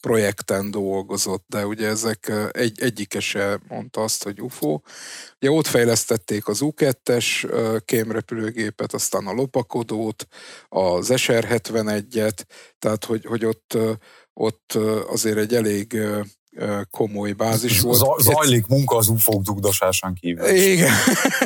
[0.00, 4.80] projekten dolgozott, de ugye ezek egy, egyike se mondta azt, hogy UFO.
[5.40, 7.52] Ugye ott fejlesztették az U2-es
[7.84, 10.26] kémrepülőgépet, aztán a lopakodót,
[10.68, 12.44] az SR-71-et,
[12.78, 13.78] tehát hogy, hogy ott,
[14.32, 14.72] ott
[15.06, 16.00] azért egy elég
[16.90, 18.20] komoly bázis volt.
[18.20, 20.46] Zajlik munka az ufók dugdosásán kívül.
[20.46, 20.92] Igen.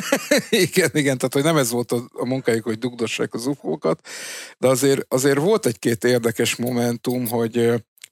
[0.49, 4.07] igen, igen, tehát hogy nem ez volt a, a munkájuk, hogy dugdossák az ufókat,
[4.57, 7.53] de azért, azért volt egy-két érdekes momentum, hogy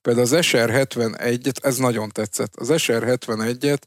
[0.02, 3.82] például az SR-71-et, ez nagyon tetszett, az SR-71-et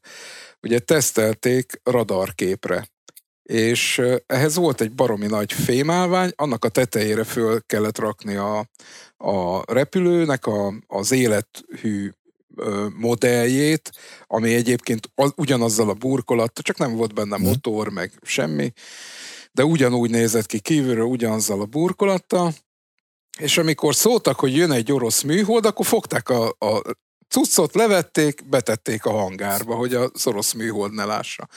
[0.60, 2.88] ugye tesztelték radarképre
[3.47, 8.59] és ehhez volt egy baromi nagy fémálvány, annak a tetejére föl kellett rakni a,
[9.16, 12.10] a repülőnek a, az élethű
[12.96, 13.92] modelljét,
[14.26, 17.46] ami egyébként ugyanazzal a burkolattal, csak nem volt benne mhm.
[17.46, 18.72] motor, meg semmi,
[19.52, 22.52] de ugyanúgy nézett ki kívülről, ugyanazzal a burkolattal,
[23.38, 26.82] és amikor szóltak, hogy jön egy orosz műhold, akkor fogták a, a
[27.28, 31.48] cuccot, levették, betették a hangárba, hogy az orosz műhold ne lássa.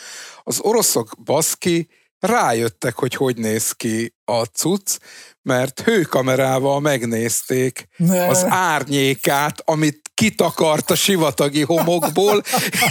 [0.43, 1.88] Az oroszok baszki
[2.19, 4.97] rájöttek, hogy hogy néz ki a cucc,
[5.41, 8.27] mert hőkamerával megnézték ne.
[8.27, 12.43] az árnyékát, amit kitakart a sivatagi homokból,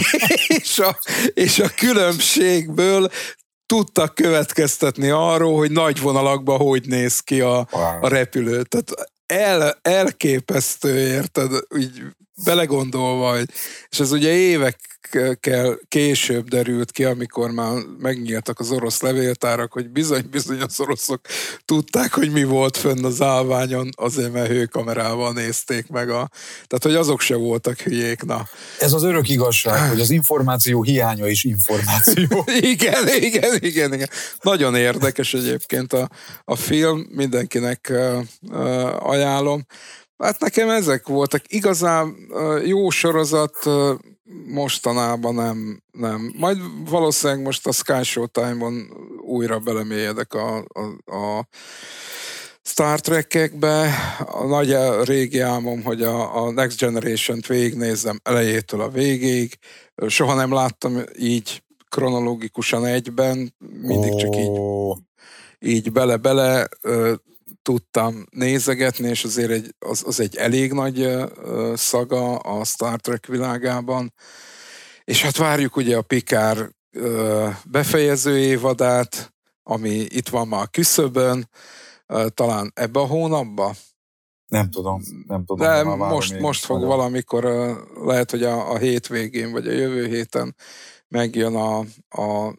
[0.61, 0.99] és a,
[1.33, 3.09] és a különbségből
[3.65, 8.03] tudtak következtetni arról, hogy nagy vonalakban hogy néz ki a, wow.
[8.03, 8.63] a repülő.
[8.63, 11.51] Tehát el, elképesztő, érted?
[11.69, 11.91] Úgy
[12.43, 13.49] belegondolva, hogy,
[13.89, 20.61] és ez ugye évekkel később derült ki, amikor már megnyíltak az orosz levéltárak, hogy bizony-bizony
[20.61, 21.21] az oroszok
[21.65, 26.29] tudták, hogy mi volt fönn az állványon, azért mert hőkamerával nézték meg a...
[26.67, 28.47] Tehát, hogy azok se voltak hülyék, na.
[28.79, 32.45] Ez az örök igazság, hogy az információ hiánya is információ.
[32.73, 34.09] igen, igen, igen, igen.
[34.41, 36.09] Nagyon érdekes egyébként a,
[36.43, 39.65] a film, mindenkinek uh, uh, ajánlom.
[40.19, 41.41] Hát nekem ezek voltak.
[41.47, 42.15] Igazán
[42.65, 43.57] jó sorozat
[44.47, 46.33] mostanában nem, nem.
[46.37, 46.57] Majd
[46.89, 48.91] valószínűleg most a Sky Showtime-on
[49.25, 51.47] újra belemélyedek a, a, a
[52.61, 53.93] Star Trek-ekbe.
[54.25, 59.57] A nagy a régi álmom, hogy a, a Next Generation-t végignézzem elejétől a végéig.
[60.07, 64.59] Soha nem láttam így kronológikusan egyben, mindig csak így
[65.59, 66.67] így bele-bele
[67.61, 71.09] tudtam nézegetni, és azért egy, az, az egy elég nagy
[71.73, 74.13] szaga a Star Trek világában.
[75.03, 76.69] És hát várjuk ugye a Pikár
[77.65, 79.33] befejező évadát,
[79.63, 81.49] ami itt van már a küszöbön,
[82.33, 83.73] talán ebbe a hónapba.
[84.47, 85.67] Nem tudom, nem tudom.
[85.67, 86.97] De most, most fog nagyon.
[86.97, 87.43] valamikor,
[88.03, 90.55] lehet, hogy a, a hétvégén, vagy a jövő héten
[91.07, 91.79] megjön a,
[92.09, 92.53] a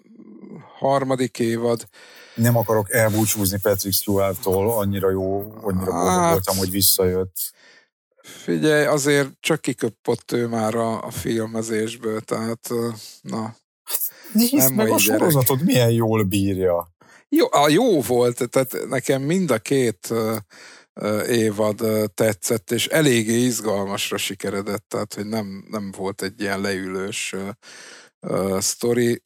[0.78, 1.88] harmadik évad,
[2.34, 7.36] nem akarok elbúcsúzni Patrick Stewart-tól, annyira jó, annyira hát, voltam, hogy visszajött.
[8.22, 12.68] Figyelj, azért csak kiköpott ő már a, a filmezésből, tehát
[13.20, 13.56] na.
[14.32, 15.64] Nézd nem meg a sorozatot, gyerek.
[15.64, 16.88] milyen jól bírja.
[17.28, 20.14] Jó, a jó volt, tehát nekem mind a két
[21.26, 21.82] évad
[22.14, 27.34] tetszett, és eléggé izgalmasra sikeredett, tehát hogy nem, nem volt egy ilyen leülős
[28.20, 29.22] uh, sztori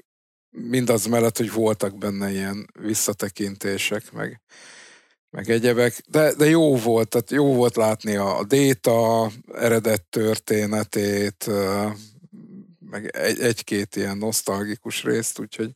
[0.55, 4.41] mindaz mellett, hogy voltak benne ilyen visszatekintések, meg,
[5.31, 11.51] meg egyebek, de, de jó volt, tehát jó volt látni a, a Déta eredet történetét,
[12.79, 15.71] meg egy, egy-két ilyen nosztalgikus részt, úgyhogy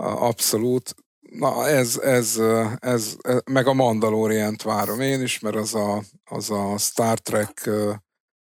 [0.00, 0.94] abszolút.
[1.20, 2.38] Na, ez, ez,
[2.80, 7.70] ez, ez, meg a Mandalorient várom én is, mert az a, az a Star Trek,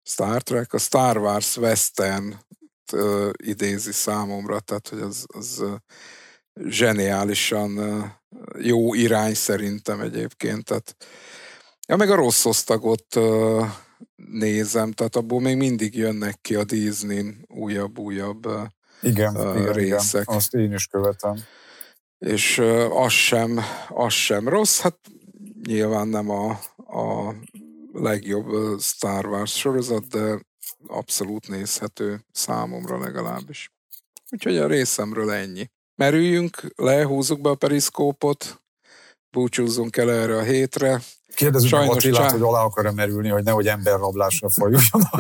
[0.03, 2.35] Star Trek, a Star Wars Western
[2.91, 5.63] uh, idézi számomra, tehát hogy az, az
[6.65, 7.79] zseniálisan
[8.59, 10.63] jó irány szerintem egyébként.
[10.63, 10.95] Tehát,
[11.87, 13.19] ja, meg a rossz osztagot
[14.15, 18.47] nézem, tehát abból még mindig jönnek ki a disney újabb-újabb
[19.01, 20.21] igen, igen, részek.
[20.21, 21.35] Igen, azt én is követem.
[22.17, 23.59] És uh, az, sem,
[23.89, 24.99] az sem rossz, hát
[25.67, 27.35] nyilván nem a, a
[27.93, 30.39] legjobb Star Wars sorozat, de
[30.87, 33.71] abszolút nézhető számomra legalábbis.
[34.29, 35.69] Úgyhogy a részemről ennyi.
[35.95, 38.61] Merüljünk le, húzzuk be a periszkópot,
[39.31, 41.01] búcsúzzunk el erre a hétre.
[41.35, 42.37] Kérdezzük Sajnos meg Attilát, csá...
[42.37, 45.19] hogy alá akar-e merülni, hogy nehogy emberrablásra folyuljon a,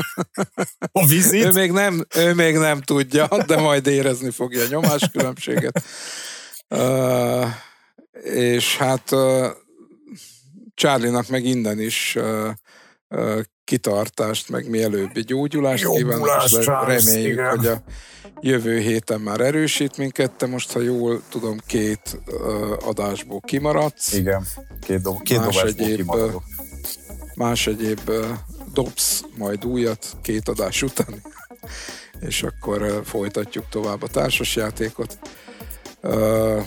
[0.91, 1.43] a vizit.
[1.45, 5.83] ő, még nem, ő még nem tudja, de majd érezni fogja a nyomáskülönbséget.
[6.69, 7.45] Uh,
[8.23, 9.47] és hát uh,
[10.73, 17.57] Charlie-nak meg innen is uh, kitartást, meg mielőbbi gyógyulást kívánok, és reméljük, igen.
[17.57, 17.81] hogy a
[18.39, 24.13] jövő héten már erősít minket, te most, ha jól tudom, két uh, adásból kimaradsz.
[24.13, 24.45] Igen,
[24.81, 26.11] két, do- két más egyéb,
[27.35, 28.25] Más egyéb uh,
[28.73, 31.21] dobsz majd újat két adás után,
[32.27, 35.19] és akkor uh, folytatjuk tovább a társasjátékot.
[36.03, 36.63] Uh,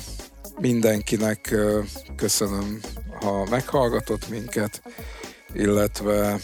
[0.59, 1.85] mindenkinek uh,
[2.17, 2.81] köszönöm,
[3.21, 4.83] ha meghallgatott minket,
[5.53, 6.41] illetve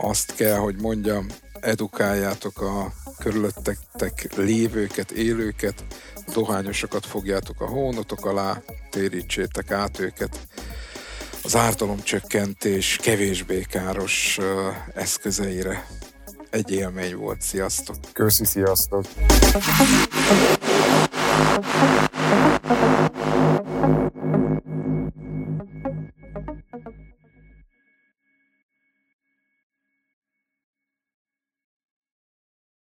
[0.00, 1.26] azt kell, hogy mondjam,
[1.60, 5.84] edukáljátok a körülöttetek lévőket, élőket,
[6.32, 10.38] dohányosokat fogjátok a hónotok alá, térítsétek át őket
[11.42, 14.38] az ártalomcsökkentés kevésbé káros
[14.94, 15.86] eszközeire.
[16.50, 17.42] Egy élmény volt.
[17.42, 17.96] Sziasztok!
[18.12, 19.04] Köszi, sziasztok!